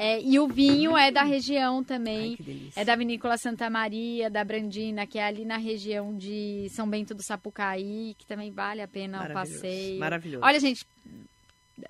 É, 0.00 0.22
e 0.22 0.38
o 0.38 0.46
vinho 0.46 0.96
é 0.96 1.10
da 1.10 1.24
região 1.24 1.82
também. 1.82 2.38
Ai. 2.46 2.70
É 2.76 2.84
da 2.84 2.94
Vinícola 2.94 3.36
Santa 3.36 3.68
Maria, 3.68 4.30
da 4.30 4.44
Brandina, 4.44 5.04
que 5.08 5.18
é 5.18 5.24
ali 5.24 5.44
na 5.44 5.56
região 5.56 6.16
de 6.16 6.68
São 6.70 6.88
Bento 6.88 7.16
do 7.16 7.22
Sapucaí, 7.22 8.14
que 8.16 8.24
também 8.24 8.52
vale 8.52 8.80
a 8.80 8.86
pena 8.86 9.28
o 9.28 9.32
passeio. 9.32 9.98
maravilhoso. 9.98 10.44
Olha, 10.44 10.60
gente, 10.60 10.86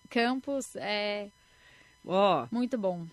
Campos 0.08 0.74
é 0.76 1.28
Ó, 2.06 2.46
muito 2.50 2.78
bom. 2.78 3.06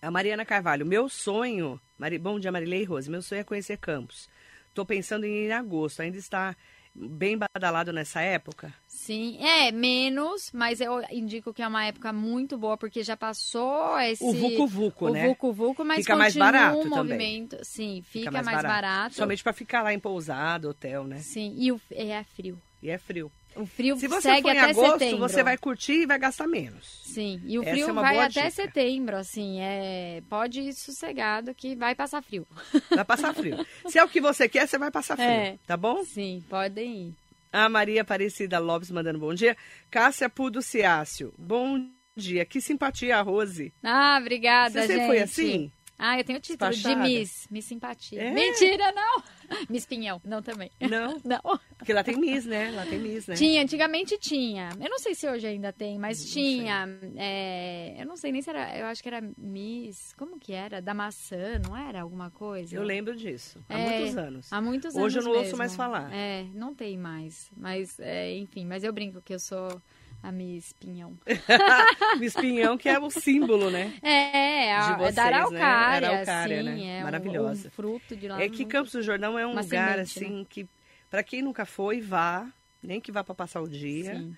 a 0.00 0.10
Mariana 0.10 0.46
Carvalho, 0.46 0.86
meu 0.86 1.10
sonho... 1.10 1.78
Mari... 1.98 2.16
Bom 2.18 2.40
dia, 2.40 2.50
Marilei 2.50 2.84
Rose. 2.84 3.10
Meu 3.10 3.20
sonho 3.20 3.42
é 3.42 3.44
conhecer 3.44 3.76
Campos. 3.76 4.30
Tô 4.72 4.86
pensando 4.86 5.26
em 5.26 5.44
ir 5.44 5.48
em 5.48 5.52
agosto. 5.52 6.00
Ainda 6.00 6.16
está 6.16 6.56
bem 7.00 7.38
badalado 7.38 7.92
nessa 7.92 8.20
época? 8.20 8.72
Sim, 8.86 9.38
é 9.40 9.70
menos, 9.70 10.50
mas 10.52 10.80
eu 10.80 11.02
indico 11.10 11.54
que 11.54 11.62
é 11.62 11.68
uma 11.68 11.84
época 11.84 12.12
muito 12.12 12.58
boa, 12.58 12.76
porque 12.76 13.02
já 13.02 13.16
passou 13.16 13.98
esse... 14.00 14.24
O 14.24 14.32
Vucu 14.32 14.66
Vucu, 14.66 15.06
o 15.06 15.12
né? 15.12 15.28
Vucu 15.28 15.52
Vucu, 15.52 15.84
mas 15.84 15.98
Fica 15.98 16.16
mais 16.16 16.36
barato 16.36 16.78
um 16.78 16.82
também. 16.90 16.96
movimento. 16.98 17.58
Sim, 17.62 18.02
fica, 18.02 18.30
mais, 18.30 18.62
barato. 18.62 19.14
Somente 19.14 19.42
para 19.42 19.52
ficar 19.52 19.82
lá 19.82 19.94
em 19.94 19.98
pousada, 19.98 20.68
hotel, 20.68 21.04
né? 21.04 21.18
Sim, 21.18 21.54
e 21.56 21.72
o, 21.72 21.80
é 21.90 22.22
frio. 22.24 22.60
E 22.82 22.90
é 22.90 22.98
frio. 22.98 23.30
O 23.60 23.66
frio 23.66 23.96
Se 23.98 24.06
você 24.06 24.22
segue 24.22 24.42
for 24.42 24.54
em 24.54 24.58
até 24.58 24.70
agosto, 24.70 24.92
setembro. 25.00 25.18
você 25.18 25.42
vai 25.42 25.58
curtir 25.58 25.92
e 26.02 26.06
vai 26.06 26.18
gastar 26.18 26.46
menos. 26.46 27.00
Sim, 27.04 27.40
e 27.44 27.58
o 27.58 27.62
Essa 27.62 27.70
frio 27.72 27.88
é 27.88 27.92
vai 27.92 28.18
até 28.18 28.28
dica. 28.44 28.50
setembro, 28.50 29.16
assim, 29.16 29.60
é... 29.60 30.22
pode 30.30 30.60
ir 30.60 30.72
sossegado 30.74 31.54
que 31.54 31.74
vai 31.74 31.94
passar 31.94 32.22
frio. 32.22 32.46
Vai 32.90 33.04
passar 33.04 33.34
frio. 33.34 33.56
Se 33.88 33.98
é 33.98 34.04
o 34.04 34.08
que 34.08 34.20
você 34.20 34.48
quer, 34.48 34.66
você 34.68 34.78
vai 34.78 34.90
passar 34.90 35.16
frio, 35.16 35.28
É. 35.28 35.58
tá 35.66 35.76
bom? 35.76 36.04
Sim, 36.04 36.42
podem 36.48 37.08
ir. 37.08 37.14
A 37.52 37.68
Maria 37.68 38.02
Aparecida 38.02 38.58
Lopes 38.58 38.90
mandando 38.90 39.18
bom 39.18 39.34
dia. 39.34 39.56
Cássia 39.90 40.28
Pudo 40.28 40.60
Ciácio, 40.62 41.32
bom 41.38 41.84
dia. 42.16 42.44
Que 42.44 42.60
simpatia, 42.60 43.20
Rose. 43.22 43.72
Ah, 43.82 44.18
obrigada, 44.20 44.82
Você 44.82 44.94
gente. 44.94 45.06
foi 45.06 45.18
assim? 45.20 45.72
Ah, 45.98 46.16
eu 46.16 46.22
tenho 46.24 46.38
o 46.38 46.42
título 46.42 46.70
Despachada? 46.70 47.02
de 47.08 47.18
Miss, 47.18 47.48
Miss 47.50 47.64
Simpatia. 47.64 48.22
É? 48.22 48.30
Mentira, 48.30 48.92
não! 48.92 49.22
Miss 49.68 49.84
Pinhão, 49.86 50.20
não 50.24 50.40
também. 50.42 50.70
Não, 50.80 51.20
Não. 51.24 51.40
porque 51.76 51.92
lá 51.92 52.02
tem 52.02 52.16
Miss, 52.16 52.46
né? 52.46 52.70
Lá 52.70 52.86
tem 52.86 52.98
Miss, 52.98 53.26
né? 53.26 53.34
Tinha, 53.34 53.62
antigamente 53.62 54.16
tinha. 54.18 54.70
Eu 54.80 54.88
não 54.88 54.98
sei 54.98 55.14
se 55.14 55.28
hoje 55.28 55.46
ainda 55.46 55.72
tem, 55.72 55.98
mas 55.98 56.18
Não 56.24 56.32
tinha. 56.32 56.88
é, 57.16 57.96
eu 58.00 58.06
não 58.06 58.16
sei 58.16 58.32
nem 58.32 58.40
se 58.42 58.48
era. 58.50 58.76
Eu 58.78 58.86
acho 58.86 59.02
que 59.02 59.08
era 59.08 59.20
Miss. 59.36 60.12
Como 60.16 60.38
que 60.38 60.52
era? 60.52 60.80
Da 60.80 60.94
maçã, 60.94 61.58
não 61.66 61.76
era 61.76 62.00
alguma 62.02 62.30
coisa? 62.30 62.74
Eu 62.74 62.82
lembro 62.82 63.14
disso. 63.14 63.62
Há 63.68 63.78
É, 63.78 63.98
muitos 63.98 64.16
anos. 64.16 64.52
Há 64.52 64.60
muitos 64.60 64.94
anos. 64.96 65.06
Hoje 65.06 65.18
eu 65.18 65.22
não 65.24 65.30
ouço 65.32 65.42
mesmo. 65.44 65.58
mais 65.58 65.76
falar. 65.76 66.12
É, 66.12 66.44
não 66.54 66.74
tem 66.74 66.96
mais. 66.96 67.50
Mas, 67.56 67.98
é, 68.00 68.36
enfim, 68.36 68.64
mas 68.64 68.84
eu 68.84 68.92
brinco 68.92 69.20
que 69.20 69.34
eu 69.34 69.38
sou 69.38 69.80
a 70.28 70.32
Miss 70.32 70.72
Pinhão. 70.72 71.18
Miss 72.20 72.34
Pinhão, 72.34 72.76
que 72.76 72.88
é 72.88 72.98
o 72.98 73.10
símbolo, 73.10 73.70
né? 73.70 73.94
É, 74.02 74.74
a, 74.74 74.86
De 74.86 74.92
é 74.92 74.96
vocês, 74.96 75.14
da 75.14 75.24
né? 75.24 75.32
Araucária, 75.36 76.10
Araucária, 76.10 76.58
sim, 76.58 76.64
né? 76.64 76.98
é 76.98 77.02
Maravilhosa. 77.02 77.68
Um, 77.68 77.70
fruto 77.70 78.16
de 78.16 78.28
lá. 78.28 78.42
É 78.42 78.48
que 78.48 78.64
Campos 78.64 78.92
do 78.92 79.02
Jordão 79.02 79.38
é 79.38 79.46
um 79.46 79.54
lugar, 79.58 79.96
né? 79.96 80.02
assim, 80.02 80.46
que 80.48 80.68
para 81.10 81.22
quem 81.22 81.42
nunca 81.42 81.64
foi, 81.64 82.00
vá. 82.00 82.46
Nem 82.82 83.00
que 83.00 83.10
vá 83.10 83.24
para 83.24 83.34
passar 83.34 83.60
o 83.60 83.68
dia. 83.68 84.14
Sim. 84.14 84.36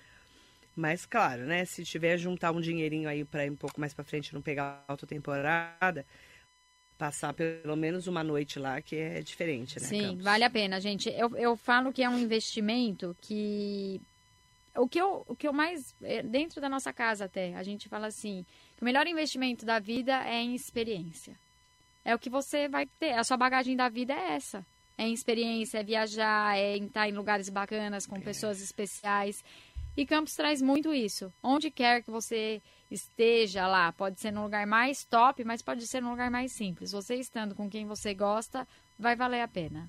Mas, 0.74 1.04
claro, 1.04 1.44
né? 1.44 1.64
Se 1.64 1.84
tiver 1.84 2.16
juntar 2.16 2.52
um 2.52 2.60
dinheirinho 2.60 3.08
aí 3.08 3.24
para 3.24 3.44
ir 3.44 3.50
um 3.50 3.56
pouco 3.56 3.78
mais 3.78 3.92
para 3.92 4.04
frente, 4.04 4.32
não 4.32 4.40
pegar 4.40 4.84
alta 4.88 5.06
temporada, 5.06 6.06
passar 6.96 7.34
pelo 7.34 7.76
menos 7.76 8.06
uma 8.06 8.22
noite 8.22 8.58
lá, 8.58 8.80
que 8.80 8.94
é 8.94 9.20
diferente, 9.22 9.80
né? 9.80 9.86
Sim, 9.86 10.02
Campos? 10.02 10.24
vale 10.24 10.44
a 10.44 10.50
pena, 10.50 10.80
gente. 10.80 11.08
Eu, 11.10 11.36
eu 11.36 11.56
falo 11.56 11.92
que 11.92 12.02
é 12.02 12.08
um 12.08 12.18
investimento 12.18 13.16
que. 13.20 14.00
O 14.76 14.88
que, 14.88 15.00
eu, 15.00 15.24
o 15.26 15.34
que 15.34 15.48
eu 15.48 15.52
mais. 15.52 15.94
é, 16.02 16.22
Dentro 16.22 16.60
da 16.60 16.68
nossa 16.68 16.92
casa, 16.92 17.24
até, 17.24 17.54
a 17.54 17.62
gente 17.62 17.88
fala 17.88 18.06
assim: 18.06 18.44
que 18.76 18.82
o 18.82 18.84
melhor 18.84 19.06
investimento 19.06 19.66
da 19.66 19.78
vida 19.78 20.24
é 20.24 20.36
em 20.36 20.54
experiência. 20.54 21.34
É 22.04 22.14
o 22.14 22.18
que 22.18 22.30
você 22.30 22.68
vai 22.68 22.86
ter. 22.98 23.12
A 23.12 23.24
sua 23.24 23.36
bagagem 23.36 23.76
da 23.76 23.88
vida 23.88 24.14
é 24.14 24.34
essa. 24.34 24.64
É 24.96 25.04
em 25.04 25.12
experiência, 25.12 25.78
é 25.78 25.82
viajar, 25.82 26.58
é 26.58 26.76
estar 26.76 27.08
em 27.08 27.12
lugares 27.12 27.48
bacanas, 27.48 28.06
com 28.06 28.20
pessoas 28.20 28.60
especiais. 28.60 29.42
E 29.96 30.06
Campos 30.06 30.34
traz 30.34 30.62
muito 30.62 30.94
isso. 30.94 31.32
Onde 31.42 31.70
quer 31.70 32.02
que 32.02 32.10
você 32.10 32.62
esteja 32.90 33.66
lá, 33.66 33.92
pode 33.92 34.20
ser 34.20 34.30
num 34.30 34.42
lugar 34.42 34.66
mais 34.66 35.04
top, 35.04 35.44
mas 35.44 35.62
pode 35.62 35.86
ser 35.86 36.00
num 36.00 36.10
lugar 36.10 36.30
mais 36.30 36.52
simples. 36.52 36.92
Você 36.92 37.16
estando 37.16 37.54
com 37.54 37.68
quem 37.68 37.86
você 37.86 38.14
gosta, 38.14 38.66
vai 38.98 39.16
valer 39.16 39.40
a 39.40 39.48
pena. 39.48 39.88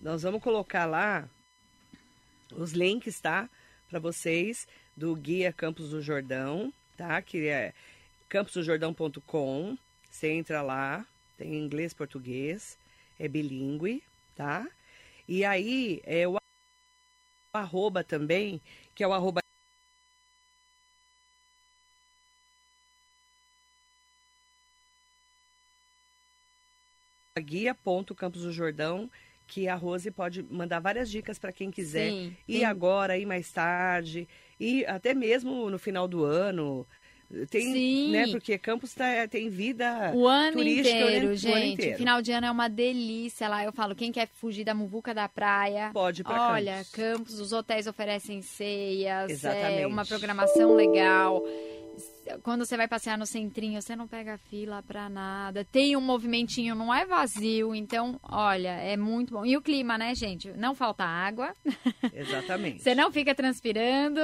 Nós 0.00 0.22
vamos 0.22 0.42
colocar 0.42 0.84
lá 0.84 1.28
os 2.52 2.72
links, 2.72 3.20
tá? 3.20 3.48
Para 3.88 3.98
vocês 3.98 4.66
do 4.96 5.14
Guia 5.14 5.52
Campos 5.52 5.90
do 5.90 6.02
Jordão, 6.02 6.72
tá? 6.96 7.20
Que 7.22 7.48
é 7.48 7.72
camposdojordão.com. 8.28 9.76
Você 10.10 10.30
entra 10.30 10.62
lá, 10.62 11.06
tem 11.36 11.54
inglês, 11.54 11.92
português, 11.92 12.78
é 13.18 13.28
bilíngue, 13.28 14.02
tá? 14.36 14.66
E 15.28 15.44
aí 15.44 16.00
é 16.04 16.26
o 16.28 16.36
arroba 17.52 18.02
também, 18.04 18.60
que 18.94 19.02
é 19.02 19.08
o 19.08 19.12
arroba 19.12 19.40
guia.campos 27.38 28.42
do 28.42 28.52
Jordão, 28.52 29.10
que 29.46 29.68
a 29.68 29.74
Rose 29.74 30.10
pode 30.10 30.42
mandar 30.42 30.80
várias 30.80 31.10
dicas 31.10 31.38
para 31.38 31.52
quem 31.52 31.70
quiser 31.70 32.10
Sim, 32.10 32.36
ir 32.48 32.58
tem- 32.58 32.64
agora, 32.64 33.16
ir 33.18 33.26
mais 33.26 33.50
tarde, 33.52 34.26
e 34.58 34.84
até 34.86 35.12
mesmo 35.14 35.68
no 35.70 35.78
final 35.78 36.08
do 36.08 36.24
ano. 36.24 36.86
Tem, 37.50 37.72
Sim. 37.72 38.12
né? 38.12 38.28
Porque 38.28 38.56
Campos 38.58 38.94
tá, 38.94 39.26
tem 39.28 39.48
vida 39.48 40.12
O 40.14 40.28
ano 40.28 40.56
turística 40.58 40.88
inteiro, 40.90 41.06
o 41.06 41.08
ano- 41.08 41.24
o 41.26 41.28
ano 41.28 41.36
gente. 41.36 41.72
inteiro. 41.72 41.98
Final 41.98 42.22
de 42.22 42.30
ano 42.32 42.46
é 42.46 42.50
uma 42.50 42.68
delícia 42.68 43.48
lá. 43.48 43.64
Eu 43.64 43.72
falo, 43.72 43.94
quem 43.94 44.12
quer 44.12 44.28
fugir 44.28 44.62
da 44.62 44.74
muvuca 44.74 45.12
da 45.12 45.28
praia, 45.28 45.90
Pode 45.92 46.20
ir 46.20 46.24
pra 46.24 46.52
olha, 46.52 46.74
Campos. 46.74 46.90
Campos, 46.92 47.40
os 47.40 47.52
hotéis 47.52 47.86
oferecem 47.88 48.40
ceias, 48.40 49.30
é 49.30 49.32
Exatamente. 49.32 49.86
uma 49.86 50.04
programação 50.04 50.74
legal. 50.74 51.42
Quando 52.42 52.64
você 52.64 52.76
vai 52.76 52.88
passear 52.88 53.18
no 53.18 53.26
centrinho, 53.26 53.80
você 53.80 53.94
não 53.94 54.08
pega 54.08 54.38
fila 54.38 54.82
pra 54.82 55.08
nada. 55.08 55.64
Tem 55.64 55.96
um 55.96 56.00
movimentinho, 56.00 56.74
não 56.74 56.92
é 56.92 57.04
vazio. 57.04 57.74
Então, 57.74 58.18
olha, 58.22 58.70
é 58.70 58.96
muito 58.96 59.34
bom. 59.34 59.44
E 59.44 59.56
o 59.56 59.62
clima, 59.62 59.98
né, 59.98 60.14
gente? 60.14 60.50
Não 60.52 60.74
falta 60.74 61.04
água. 61.04 61.54
Exatamente. 62.12 62.82
Você 62.82 62.94
não 62.94 63.10
fica 63.12 63.34
transpirando. 63.34 64.20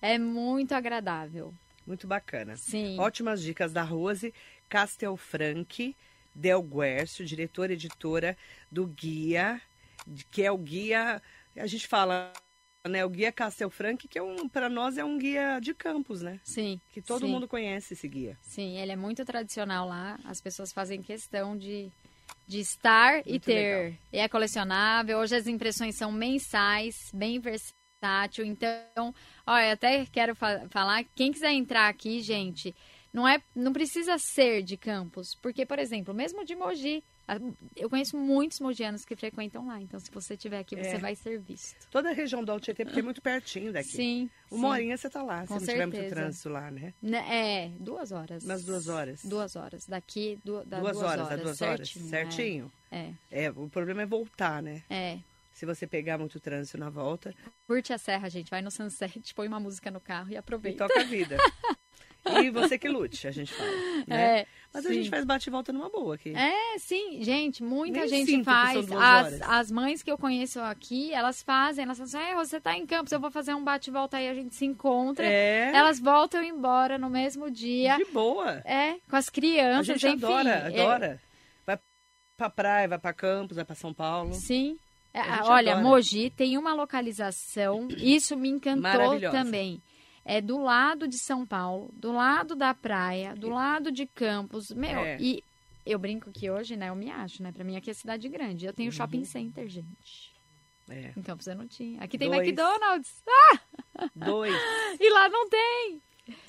É 0.00 0.18
muito 0.18 0.72
agradável. 0.72 1.54
Muito 1.86 2.06
bacana. 2.06 2.56
Sim. 2.56 2.98
Ótimas 2.98 3.40
dicas 3.40 3.72
da 3.72 3.82
Rose 3.82 4.34
Castelfranchi 4.68 5.96
Del 6.34 6.62
Guercio, 6.62 7.24
diretora 7.24 7.72
editora 7.72 8.36
do 8.70 8.86
Guia, 8.86 9.60
que 10.30 10.42
é 10.42 10.52
o 10.52 10.58
guia, 10.58 11.22
a 11.56 11.66
gente 11.66 11.88
fala, 11.88 12.32
né, 12.88 13.04
o 13.04 13.08
Guia 13.10 13.30
Castelfranchi, 13.32 14.08
que 14.08 14.18
é 14.18 14.22
um, 14.22 14.48
para 14.48 14.68
nós 14.68 14.96
é 14.98 15.04
um 15.04 15.18
guia 15.18 15.58
de 15.60 15.74
campos, 15.74 16.22
né? 16.22 16.40
Sim. 16.44 16.80
Que 16.90 17.00
todo 17.02 17.26
sim. 17.26 17.32
mundo 17.32 17.46
conhece 17.48 17.94
esse 17.94 18.06
guia. 18.08 18.38
Sim, 18.42 18.78
ele 18.78 18.92
é 18.92 18.96
muito 18.96 19.24
tradicional 19.24 19.88
lá. 19.88 20.18
As 20.24 20.40
pessoas 20.40 20.72
fazem 20.72 21.02
questão 21.02 21.56
de, 21.56 21.90
de 22.46 22.60
estar 22.60 23.20
e 23.26 23.30
Muito 23.32 23.44
ter. 23.44 23.54
legal. 23.54 23.98
E 24.12 24.18
é 24.18 24.28
colecionável. 24.28 25.18
Hoje 25.18 25.36
as 25.36 25.46
impressões 25.46 25.96
são 25.96 26.10
mensais, 26.12 26.94
bem 27.12 27.38
versátil. 27.40 28.44
Então, 28.44 29.14
olha, 29.46 29.72
até 29.72 30.06
quero 30.06 30.34
fa- 30.34 30.66
falar, 30.70 31.04
quem 31.14 31.32
quiser 31.32 31.52
entrar 31.52 31.88
aqui, 31.88 32.20
gente, 32.20 32.74
não 33.12 33.26
é, 33.26 33.40
não 33.54 33.72
precisa 33.72 34.16
ser 34.18 34.62
de 34.62 34.76
Campos, 34.76 35.34
porque, 35.40 35.64
por 35.64 35.78
exemplo, 35.78 36.12
mesmo 36.14 36.44
de 36.44 36.54
Mogi, 36.54 37.02
eu 37.74 37.90
conheço 37.90 38.16
muitos 38.16 38.60
mogianos 38.60 39.04
que 39.04 39.16
frequentam 39.16 39.66
lá. 39.66 39.80
Então, 39.80 39.98
se 39.98 40.10
você 40.10 40.34
estiver 40.34 40.58
aqui, 40.60 40.76
você 40.76 40.90
É. 40.90 40.98
vai 40.98 41.14
ser 41.14 41.38
visto. 41.40 41.88
Toda 41.90 42.10
a 42.10 42.12
região 42.12 42.44
do 42.44 42.52
Alto 42.52 42.64
Tietê, 42.64 42.84
porque 42.84 43.00
é 43.00 43.02
muito 43.02 43.20
pertinho 43.20 43.72
daqui. 43.72 43.88
Sim. 43.90 44.30
Uma 44.50 44.68
sim. 44.68 44.72
horinha 44.74 44.96
você 44.96 45.10
tá 45.10 45.22
lá, 45.22 45.42
se 45.42 45.48
Com 45.48 45.54
não 45.54 45.60
tiver 45.60 45.86
muito 45.86 45.94
certeza. 45.96 46.14
trânsito 46.14 46.48
lá, 46.48 46.70
né? 46.70 46.94
Né, 47.02 47.24
É, 47.28 47.68
duas 47.80 48.12
horas. 48.12 48.44
Umas 48.44 48.64
duas 48.64 48.88
horas. 48.88 49.24
Duas 49.24 49.56
horas. 49.56 49.86
Daqui, 49.86 50.38
du, 50.44 50.64
dá 50.64 50.78
duas, 50.80 50.96
duas, 50.98 51.10
horas, 51.10 51.28
dá 51.28 51.36
duas 51.36 51.60
horas, 51.62 51.88
certinho. 51.88 52.08
certinho. 52.08 52.72
É, 52.90 53.12
É, 53.30 53.50
o 53.50 53.68
problema 53.68 54.02
é 54.02 54.06
voltar, 54.06 54.62
né? 54.62 54.82
é. 54.88 55.14
é. 55.14 55.18
Se 55.52 55.64
você 55.64 55.86
pegar 55.86 56.18
muito 56.18 56.38
trânsito 56.38 56.76
na 56.76 56.90
volta, 56.90 57.34
Curte 57.66 57.90
a 57.90 57.96
serra, 57.96 58.28
gente. 58.28 58.50
Vai 58.50 58.60
no 58.60 58.70
sunset, 58.70 59.32
põe 59.34 59.48
uma 59.48 59.58
música 59.58 59.90
no 59.90 59.98
carro 59.98 60.28
e 60.28 60.34
e 60.34 60.36
aproveita. 60.36 60.86
toca 60.86 61.00
a 61.00 61.04
vida. 61.04 61.36
e 62.42 62.50
você 62.50 62.78
que 62.78 62.88
lute, 62.88 63.26
a 63.26 63.30
gente 63.30 63.52
fala. 63.52 63.70
Né? 64.06 64.40
É, 64.40 64.46
Mas 64.72 64.86
a 64.86 64.88
sim. 64.88 64.94
gente 64.96 65.10
faz 65.10 65.24
bate 65.24 65.48
e 65.48 65.50
volta 65.50 65.72
numa 65.72 65.88
boa 65.90 66.14
aqui. 66.14 66.32
É, 66.36 66.78
sim, 66.78 67.22
gente, 67.22 67.62
muita 67.62 68.00
Nem 68.00 68.08
gente 68.08 68.44
faz. 68.44 68.86
As, 68.92 69.42
as 69.42 69.70
mães 69.72 70.00
que 70.02 70.10
eu 70.10 70.16
conheço 70.16 70.60
aqui, 70.60 71.12
elas 71.12 71.42
fazem, 71.42 71.84
elas 71.84 71.98
falam 71.98 72.08
assim, 72.24 72.32
é, 72.32 72.34
você 72.36 72.60
tá 72.60 72.76
em 72.76 72.86
Campos, 72.86 73.10
eu 73.10 73.18
vou 73.18 73.30
fazer 73.30 73.52
um 73.54 73.64
bate 73.64 73.90
e 73.90 73.92
volta 73.92 74.16
aí, 74.18 74.28
a 74.28 74.34
gente 74.34 74.54
se 74.54 74.64
encontra. 74.64 75.26
É, 75.26 75.72
Elas 75.74 75.98
voltam 75.98 76.40
embora 76.42 76.98
no 76.98 77.10
mesmo 77.10 77.50
dia. 77.50 77.96
de 77.96 78.04
boa. 78.12 78.62
É, 78.64 78.96
com 79.10 79.16
as 79.16 79.28
A 79.28 79.32
crianças, 79.32 79.86
gente 80.00 80.16
enfim. 80.16 80.24
adora, 80.24 80.50
é, 80.50 80.80
adora. 80.82 81.20
Vai 81.66 81.78
pra 82.36 82.50
praia, 82.50 82.86
vai 82.88 82.98
pra 82.98 83.12
Campos, 83.12 83.56
vai 83.56 83.64
pra 83.64 83.74
São 83.74 83.92
Paulo. 83.92 84.34
Sim. 84.34 84.78
É, 85.12 85.20
A 85.20 85.46
olha, 85.46 85.72
adora. 85.72 85.88
Mogi 85.88 86.30
tem 86.30 86.56
uma 86.58 86.74
localização, 86.74 87.88
isso 87.96 88.36
me 88.36 88.50
encantou 88.50 89.18
também. 89.32 89.82
É 90.28 90.40
do 90.40 90.58
lado 90.58 91.06
de 91.06 91.16
São 91.24 91.46
Paulo, 91.46 91.88
do 91.94 92.10
lado 92.12 92.56
da 92.56 92.74
praia, 92.74 93.34
do 93.36 93.48
lado 93.48 93.92
de 93.92 94.06
Campos. 94.06 94.70
Meu, 94.70 94.98
É. 94.98 95.16
e 95.20 95.42
eu 95.86 95.98
brinco 96.00 96.32
que 96.32 96.50
hoje, 96.50 96.74
né, 96.76 96.88
eu 96.88 96.96
me 96.96 97.08
acho, 97.10 97.40
né? 97.44 97.52
Pra 97.52 97.62
mim 97.62 97.76
aqui 97.76 97.90
é 97.90 97.94
cidade 97.94 98.28
grande. 98.28 98.66
Eu 98.66 98.72
tenho 98.72 98.90
shopping 98.90 99.24
center, 99.24 99.68
gente. 99.68 100.34
É, 100.90 101.12
Em 101.16 101.22
Campos 101.22 101.46
eu 101.46 101.54
não 101.54 101.66
tinha. 101.66 102.00
Aqui 102.00 102.18
tem 102.18 102.28
Dois. 102.28 102.40
McDonald's. 102.46 103.22
dois. 104.14 104.52
E 105.00 105.10
lá 105.10 105.28
não 105.28 105.48
tem. 105.48 106.00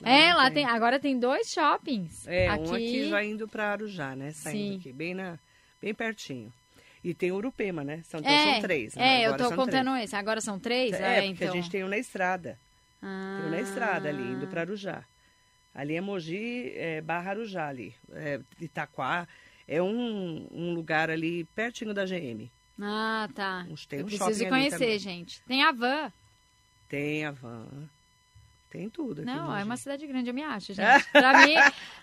É, 0.04 0.30
não 0.32 0.38
lá 0.38 0.46
tem. 0.46 0.66
tem. 0.66 0.66
Agora 0.66 1.00
tem 1.00 1.20
dois 1.20 1.48
shoppings. 1.52 2.26
É, 2.28 2.48
aqui, 2.48 2.70
um 2.70 2.74
aqui 2.74 3.10
já 3.10 3.24
indo 3.24 3.48
pra 3.48 3.72
Arujá, 3.74 4.16
né? 4.16 4.32
Saindo 4.32 4.74
Sim. 4.74 4.78
aqui, 4.80 4.94
bem, 4.94 5.14
na, 5.14 5.38
bem 5.80 5.94
pertinho. 5.94 6.52
E 7.04 7.14
tem 7.14 7.32
Urupema, 7.32 7.84
né? 7.84 8.02
São, 8.04 8.20
então 8.20 8.32
É, 8.32 8.54
são 8.54 8.62
três. 8.62 8.96
né? 8.96 9.22
é, 9.22 9.26
eu 9.28 9.34
Agora 9.34 9.44
tô 9.44 9.50
são 9.50 9.58
contando 9.66 9.96
esse. 9.98 10.16
Agora 10.16 10.42
são 10.42 10.60
três? 10.60 10.90
três. 10.92 11.04
Ah, 11.04 11.08
É, 11.08 11.22
porque 11.28 11.44
então. 11.44 11.54
a 11.54 11.56
gente 11.56 11.70
tem 11.70 11.84
um 11.84 11.88
na 11.88 11.98
estrada. 11.98 12.60
Ah. 13.02 13.48
Na 13.50 13.60
estrada 13.62 14.10
ali, 14.10 14.24
indo 14.24 14.48
pra 14.48 14.62
Arujá. 14.62 15.04
Ali 15.74 15.96
é 15.96 16.02
Mogi, 16.02 16.72
é, 16.76 17.02
Barra 17.02 17.32
Arujá 17.32 17.68
ali. 17.68 17.96
É, 18.12 18.40
Itaquá. 18.60 19.28
É 19.68 19.82
um, 19.82 20.48
um 20.52 20.74
lugar 20.74 21.10
ali 21.10 21.44
pertinho 21.56 21.94
da 21.94 22.06
GM. 22.06 22.50
Ah, 22.82 23.28
tá. 23.34 23.66
Tem 23.90 24.00
eu 24.00 24.06
um 24.06 24.08
preciso 24.08 24.30
shopping 24.32 24.46
ali 24.46 24.50
conhecer, 24.50 25.00
gente. 25.00 25.42
Tem 25.44 25.64
a 25.64 25.72
van. 25.72 26.12
Tem 26.88 27.26
a 27.26 27.32
van. 27.32 27.68
Tem 28.70 28.90
tudo 28.90 29.22
aqui. 29.22 29.26
Não, 29.26 29.56
é 29.56 29.64
uma 29.64 29.78
cidade 29.78 30.06
grande, 30.06 30.30
eu 30.30 30.34
me 30.34 30.44
acho, 30.44 30.74
gente. 30.74 31.06
Pra 31.12 31.46
mim, 31.46 31.56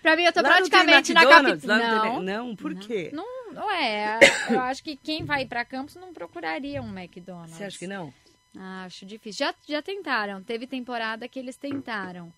pra 0.02 0.16
mim 0.16 0.22
eu 0.24 0.32
tô 0.32 0.40
Lá 0.40 0.48
não 0.48 0.56
praticamente 0.56 1.12
na 1.12 1.26
capital. 1.26 1.78
Não, 1.78 2.02
Não, 2.02 2.22
não, 2.22 2.56
por 2.56 2.74
quê? 2.74 3.10
não, 3.12 3.52
não 3.52 3.70
é. 3.70 4.18
Eu 4.50 4.60
acho 4.60 4.82
que 4.82 4.96
quem 4.96 5.24
vai 5.24 5.44
pra 5.46 5.64
Campos 5.64 5.94
não 5.94 6.12
procuraria 6.12 6.80
um 6.80 6.98
McDonald's. 6.98 7.56
Você 7.56 7.64
acha 7.64 7.78
que 7.78 7.86
não? 7.86 8.12
Ah, 8.56 8.84
acho 8.84 9.04
difícil. 9.04 9.46
Já, 9.46 9.54
já 9.66 9.82
tentaram. 9.82 10.42
Teve 10.42 10.66
temporada 10.66 11.28
que 11.28 11.38
eles 11.38 11.56
tentaram. 11.56 12.32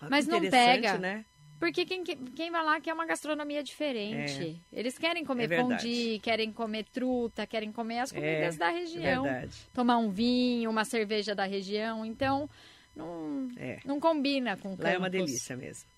Olha 0.00 0.10
Mas 0.10 0.24
que 0.26 0.30
não 0.30 0.40
pega. 0.50 0.98
Né? 0.98 1.24
Porque 1.58 1.84
quem, 1.84 2.04
quem 2.04 2.50
vai 2.52 2.64
lá 2.64 2.80
quer 2.80 2.94
uma 2.94 3.04
gastronomia 3.04 3.62
diferente. 3.64 4.62
Eles 4.72 4.96
querem 4.96 5.22
É 5.22 5.26
comer 5.26 5.48
verdade. 5.48 5.82
fondue, 5.82 6.20
querem 6.20 6.52
comer 6.52 6.84
truta, 6.84 7.46
querem 7.46 7.72
comer 7.72 7.98
as 7.98 8.12
comidas 8.12 8.54
É, 8.54 8.58
da 8.58 8.70
É 8.70 8.78
região. 8.78 9.24
verdade. 9.24 9.56
Tomar 9.74 9.98
um 9.98 10.08
vinho, 10.08 10.70
uma 10.70 10.84
cerveja 10.84 11.34
da 11.34 11.44
região. 11.44 12.06
Então, 12.06 12.48
não, 12.94 13.48
É. 13.56 13.80
não 13.84 13.98
combina 13.98 14.56
com 14.56 14.76
Lá 14.78 14.90
é 14.90 14.98
uma 14.98 15.10
delícia 15.10 15.56
mesmo. 15.56 15.88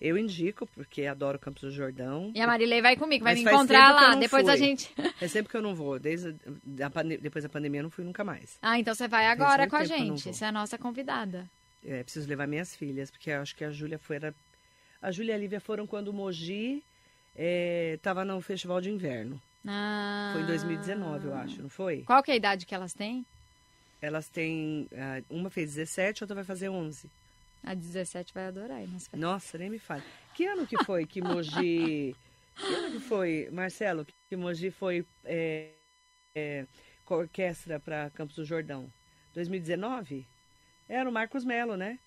Eu 0.00 0.18
indico, 0.18 0.66
porque 0.66 1.06
adoro 1.06 1.38
Campos 1.38 1.62
do 1.62 1.70
Jordão. 1.70 2.30
E 2.34 2.40
a 2.40 2.46
Marilei 2.46 2.82
vai 2.82 2.96
comigo, 2.96 3.24
vai 3.24 3.34
Mas 3.34 3.42
me 3.44 3.50
encontrar 3.50 3.92
lá. 3.94 4.14
Depois 4.14 4.46
a 4.46 4.52
fui. 4.52 4.58
gente. 4.58 4.90
É 5.20 5.26
sempre 5.28 5.50
que 5.50 5.56
eu 5.56 5.62
não 5.62 5.74
vou. 5.74 5.98
Desde 5.98 6.28
a, 6.82 7.02
depois 7.20 7.42
da 7.44 7.48
pandemia 7.48 7.80
eu 7.80 7.84
não 7.84 7.90
fui 7.90 8.04
nunca 8.04 8.22
mais. 8.22 8.58
Ah, 8.60 8.78
então 8.78 8.94
você 8.94 9.08
vai 9.08 9.26
agora 9.26 9.66
com 9.68 9.76
a 9.76 9.84
gente. 9.84 10.32
Você 10.34 10.44
é 10.44 10.48
a 10.48 10.52
nossa 10.52 10.76
convidada. 10.76 11.48
É, 11.84 12.02
preciso 12.02 12.28
levar 12.28 12.46
minhas 12.46 12.76
filhas, 12.76 13.10
porque 13.10 13.30
eu 13.30 13.40
acho 13.40 13.56
que 13.56 13.64
a 13.64 13.70
Júlia 13.70 13.98
foi. 13.98 14.16
era- 14.16 14.34
A 15.00 15.10
Júlia 15.10 15.32
e 15.32 15.34
a 15.34 15.38
Lívia 15.38 15.60
foram 15.60 15.86
quando 15.86 16.08
o 16.08 16.12
Mogi 16.12 16.82
estava 17.94 18.24
no 18.24 18.40
Festival 18.40 18.80
de 18.80 18.90
Inverno. 18.90 19.40
Ah. 19.66 20.30
Foi 20.34 20.42
em 20.42 20.46
2019, 20.46 21.26
eu 21.28 21.34
acho, 21.34 21.62
não 21.62 21.68
foi? 21.68 22.02
Qual 22.02 22.22
que 22.22 22.30
é 22.30 22.34
a 22.34 22.36
idade 22.36 22.66
que 22.66 22.74
elas 22.74 22.92
têm? 22.92 23.24
Elas 24.00 24.28
têm. 24.28 24.86
ah, 24.96 25.22
Uma 25.30 25.48
fez 25.50 25.74
17, 25.74 26.22
outra 26.22 26.34
vai 26.34 26.44
fazer 26.44 26.68
11. 26.68 27.08
A 27.66 27.74
17 27.74 28.32
vai 28.32 28.46
adorar 28.46 28.80
ir 28.80 28.86
nas 28.86 29.02
festas. 29.02 29.18
Nossa, 29.18 29.58
nem 29.58 29.68
me 29.68 29.80
fale. 29.80 30.02
Que 30.34 30.46
ano 30.46 30.66
que 30.66 30.82
foi 30.84 31.04
que 31.04 31.20
Mogi. 31.20 32.14
Que 32.56 32.74
ano 32.74 32.92
que 32.92 33.00
foi, 33.00 33.50
Marcelo, 33.52 34.06
que 34.30 34.34
Mogi 34.34 34.70
foi 34.70 35.04
é, 35.26 35.72
é, 36.34 36.64
com 37.04 37.16
orquestra 37.16 37.78
para 37.78 38.08
Campos 38.08 38.34
do 38.34 38.46
Jordão? 38.46 38.90
2019? 39.34 40.26
Era 40.88 41.06
o 41.06 41.12
Marcos 41.12 41.44
Melo, 41.44 41.76
né? 41.76 41.98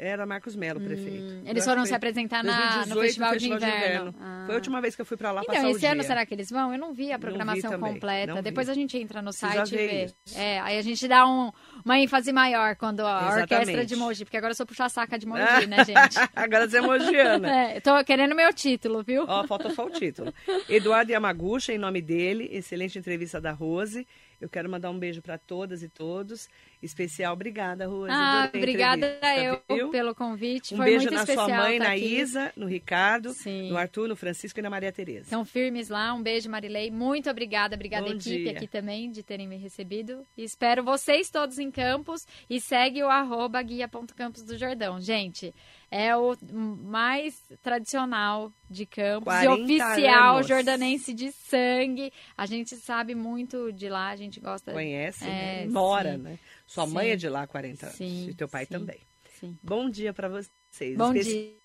Era 0.00 0.24
Marcos 0.24 0.54
Melo, 0.54 0.80
prefeito. 0.80 1.24
Hum, 1.24 1.42
eles 1.44 1.64
foram 1.64 1.84
se 1.84 1.92
apresentar 1.92 2.44
na, 2.44 2.84
2018, 2.84 2.94
no 2.94 3.00
Festival, 3.02 3.36
de 3.36 3.50
Inverno. 3.52 4.14
Ah. 4.20 4.42
Foi 4.46 4.54
a 4.54 4.58
última 4.58 4.80
vez 4.80 4.94
que 4.94 5.02
eu 5.02 5.06
fui 5.06 5.16
para 5.16 5.32
lá 5.32 5.42
Então, 5.42 5.54
passar 5.56 5.70
esse 5.70 5.86
ano 5.86 6.02
será 6.04 6.24
que 6.24 6.32
eles 6.32 6.48
vão? 6.50 6.72
Eu 6.72 6.78
não 6.78 6.94
vi 6.94 7.10
a 7.12 7.16
vi 7.16 7.20
programação 7.20 7.70
também, 7.72 7.94
completa. 7.94 8.34
vi. 8.36 8.42
Depois 8.42 8.68
a 8.68 8.74
gente 8.74 8.96
entra 8.96 9.20
no 9.20 9.30
Precisa 9.30 9.52
site 9.66 9.74
e 9.74 9.76
vê. 9.76 10.04
isso. 10.04 10.38
É, 10.38 10.60
aí 10.60 10.78
a 10.78 10.82
gente 10.82 11.08
dá 11.08 11.26
um- 11.26 11.50
uma 11.84 11.98
ênfase 11.98 12.32
maior 12.32 12.76
quando 12.76 13.00
a 13.00 13.18
Exatamente. 13.32 13.52
orquestra 13.54 13.84
de 13.86 13.96
Mogi, 13.96 14.24
porque 14.24 14.36
agora 14.36 14.52
eu 14.52 14.56
sou 14.56 14.64
puxa-saca 14.66 15.18
de 15.18 15.26
Mogi, 15.26 15.40
né, 15.66 15.84
gente? 15.84 16.16
Agora 16.36 16.68
você 16.68 16.78
é 16.78 16.80
mogiana. 16.80 17.48
É, 17.68 17.80
tô 17.80 18.04
querendo 18.04 18.36
meu 18.36 18.52
título, 18.52 19.02
viu? 19.02 19.24
Ó, 19.26 19.44
falta 19.48 19.68
só 19.74 19.84
o 19.84 19.90
título. 19.90 20.32
Eduardo 20.70 21.10
Yamaguchi, 21.10 21.72
em 21.72 21.78
nome 21.78 22.00
dele, 22.00 22.48
excelente 22.52 22.96
entrevista 22.98 23.40
da 23.40 23.50
Rose. 23.50 24.06
Eu 24.40 24.48
quero 24.48 24.70
mandar 24.70 24.90
um 24.90 24.98
beijo 24.98 25.20
para 25.20 25.36
todas 25.36 25.82
e 25.82 25.88
todos. 25.88 26.48
Especial, 26.80 27.32
obrigada, 27.32 27.86
Rose. 27.86 28.10
ah, 28.12 28.48
obrigada 28.54 29.18
eu 29.36 29.60
viu? 29.68 29.90
pelo 29.90 30.14
convite. 30.14 30.74
Um 30.74 30.76
Foi 30.76 30.86
beijo 30.86 31.06
muito 31.06 31.14
na 31.14 31.20
especial 31.22 31.48
sua 31.48 31.56
mãe, 31.56 31.78
tá 31.78 31.84
na 31.84 31.90
aqui. 31.92 32.20
Isa, 32.20 32.52
no 32.56 32.66
Ricardo, 32.66 33.32
Sim. 33.32 33.70
no 33.70 33.76
Arthur, 33.76 34.08
no 34.08 34.14
Francisco 34.14 34.60
e 34.60 34.62
na 34.62 34.70
Maria 34.70 34.92
Tereza. 34.92 35.22
Estão 35.22 35.44
firmes 35.44 35.88
lá. 35.88 36.14
Um 36.14 36.22
beijo, 36.22 36.48
Marilei. 36.48 36.90
Muito 36.90 37.28
obrigada. 37.28 37.74
Obrigada, 37.74 38.06
Bom 38.06 38.12
equipe, 38.12 38.44
dia. 38.44 38.52
aqui 38.52 38.68
também, 38.68 39.10
de 39.10 39.22
terem 39.24 39.48
me 39.48 39.56
recebido. 39.56 40.24
E 40.36 40.44
espero 40.44 40.84
vocês 40.84 41.30
todos 41.30 41.58
em 41.58 41.70
Campos. 41.70 42.24
E 42.48 42.60
segue 42.60 43.02
o 43.02 43.08
arroba 43.08 43.60
guia.campos 43.60 44.44
do 44.44 44.56
Jordão. 44.56 45.00
Gente, 45.00 45.52
é 45.90 46.16
o 46.16 46.36
mais 46.82 47.40
tradicional 47.62 48.52
de 48.68 48.84
Campos. 48.86 49.32
E 49.34 49.46
40 49.46 49.62
oficial 49.62 50.36
anos. 50.36 50.46
jordanense 50.46 51.14
de 51.14 51.32
sangue. 51.32 52.12
A 52.36 52.46
gente 52.46 52.76
sabe 52.76 53.14
muito 53.14 53.72
de 53.72 53.88
lá. 53.88 54.08
A 54.08 54.16
gente 54.16 54.38
gosta... 54.40 54.72
Conhece, 54.72 55.24
É, 55.24 55.64
né? 55.64 55.66
Mora, 55.66 56.12
sim. 56.16 56.22
né? 56.22 56.38
Sua 56.66 56.86
mãe 56.86 57.06
Sim. 57.06 57.12
é 57.12 57.16
de 57.16 57.28
lá 57.28 57.42
há 57.42 57.46
40 57.46 57.86
anos. 57.86 57.96
Sim, 57.96 58.28
e 58.28 58.34
teu 58.34 58.48
pai 58.48 58.66
também. 58.66 59.00
Bom 59.62 59.88
dia 59.88 60.12
para 60.12 60.28
vocês. 60.28 60.96
Bom 60.96 61.12
dia. 61.12 61.57